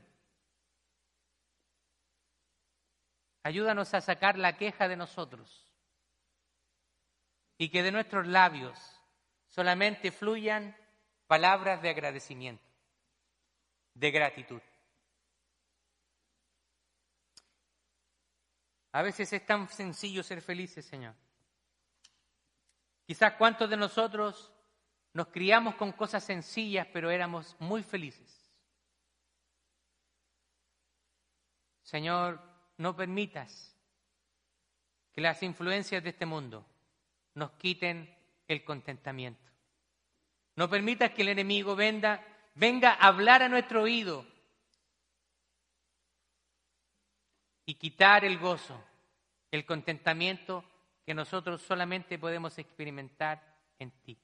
Ayúdanos 3.43 3.93
a 3.93 3.99
sacar 3.99 4.37
la 4.37 4.55
queja 4.55 4.87
de 4.87 4.95
nosotros 4.95 5.69
y 7.57 7.67
que 7.67 7.83
de 7.83 7.91
nuestros 7.91 8.27
labios 8.27 8.79
solamente 9.49 10.09
fluyan 10.13 10.80
palabras 11.31 11.81
de 11.81 11.89
agradecimiento, 11.89 12.69
de 13.93 14.11
gratitud. 14.11 14.61
A 18.91 19.01
veces 19.01 19.31
es 19.31 19.45
tan 19.45 19.69
sencillo 19.69 20.23
ser 20.23 20.41
felices, 20.41 20.85
Señor. 20.85 21.15
Quizás 23.07 23.35
cuántos 23.35 23.69
de 23.69 23.77
nosotros 23.77 24.51
nos 25.13 25.27
criamos 25.27 25.75
con 25.75 25.93
cosas 25.93 26.21
sencillas, 26.21 26.85
pero 26.91 27.09
éramos 27.09 27.55
muy 27.59 27.81
felices. 27.81 28.51
Señor, 31.81 32.41
no 32.75 32.93
permitas 32.93 33.73
que 35.13 35.21
las 35.21 35.41
influencias 35.43 36.03
de 36.03 36.09
este 36.09 36.25
mundo 36.25 36.65
nos 37.35 37.51
quiten 37.51 38.13
el 38.49 38.65
contentamiento. 38.65 39.50
No 40.55 40.69
permitas 40.69 41.11
que 41.11 41.21
el 41.21 41.29
enemigo 41.29 41.75
venga, 41.75 42.25
venga 42.55 42.93
a 42.93 43.07
hablar 43.07 43.43
a 43.43 43.49
nuestro 43.49 43.83
oído 43.83 44.25
y 47.65 47.75
quitar 47.75 48.25
el 48.25 48.37
gozo, 48.37 48.83
el 49.49 49.65
contentamiento 49.65 50.63
que 51.05 51.13
nosotros 51.13 51.61
solamente 51.61 52.19
podemos 52.19 52.57
experimentar 52.57 53.41
en 53.79 53.91
ti. 54.03 54.17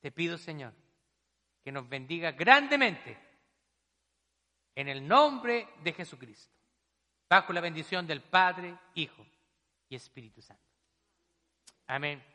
Te 0.00 0.10
pido, 0.10 0.38
Señor, 0.38 0.72
que 1.62 1.72
nos 1.72 1.88
bendiga 1.88 2.32
grandemente 2.32 3.18
en 4.74 4.88
el 4.88 5.06
nombre 5.06 5.68
de 5.82 5.92
Jesucristo, 5.92 6.54
bajo 7.28 7.52
la 7.52 7.60
bendición 7.60 8.06
del 8.06 8.22
Padre, 8.22 8.76
Hijo 8.94 9.26
y 9.88 9.96
Espíritu 9.96 10.40
Santo. 10.40 10.62
Amén. 11.86 12.31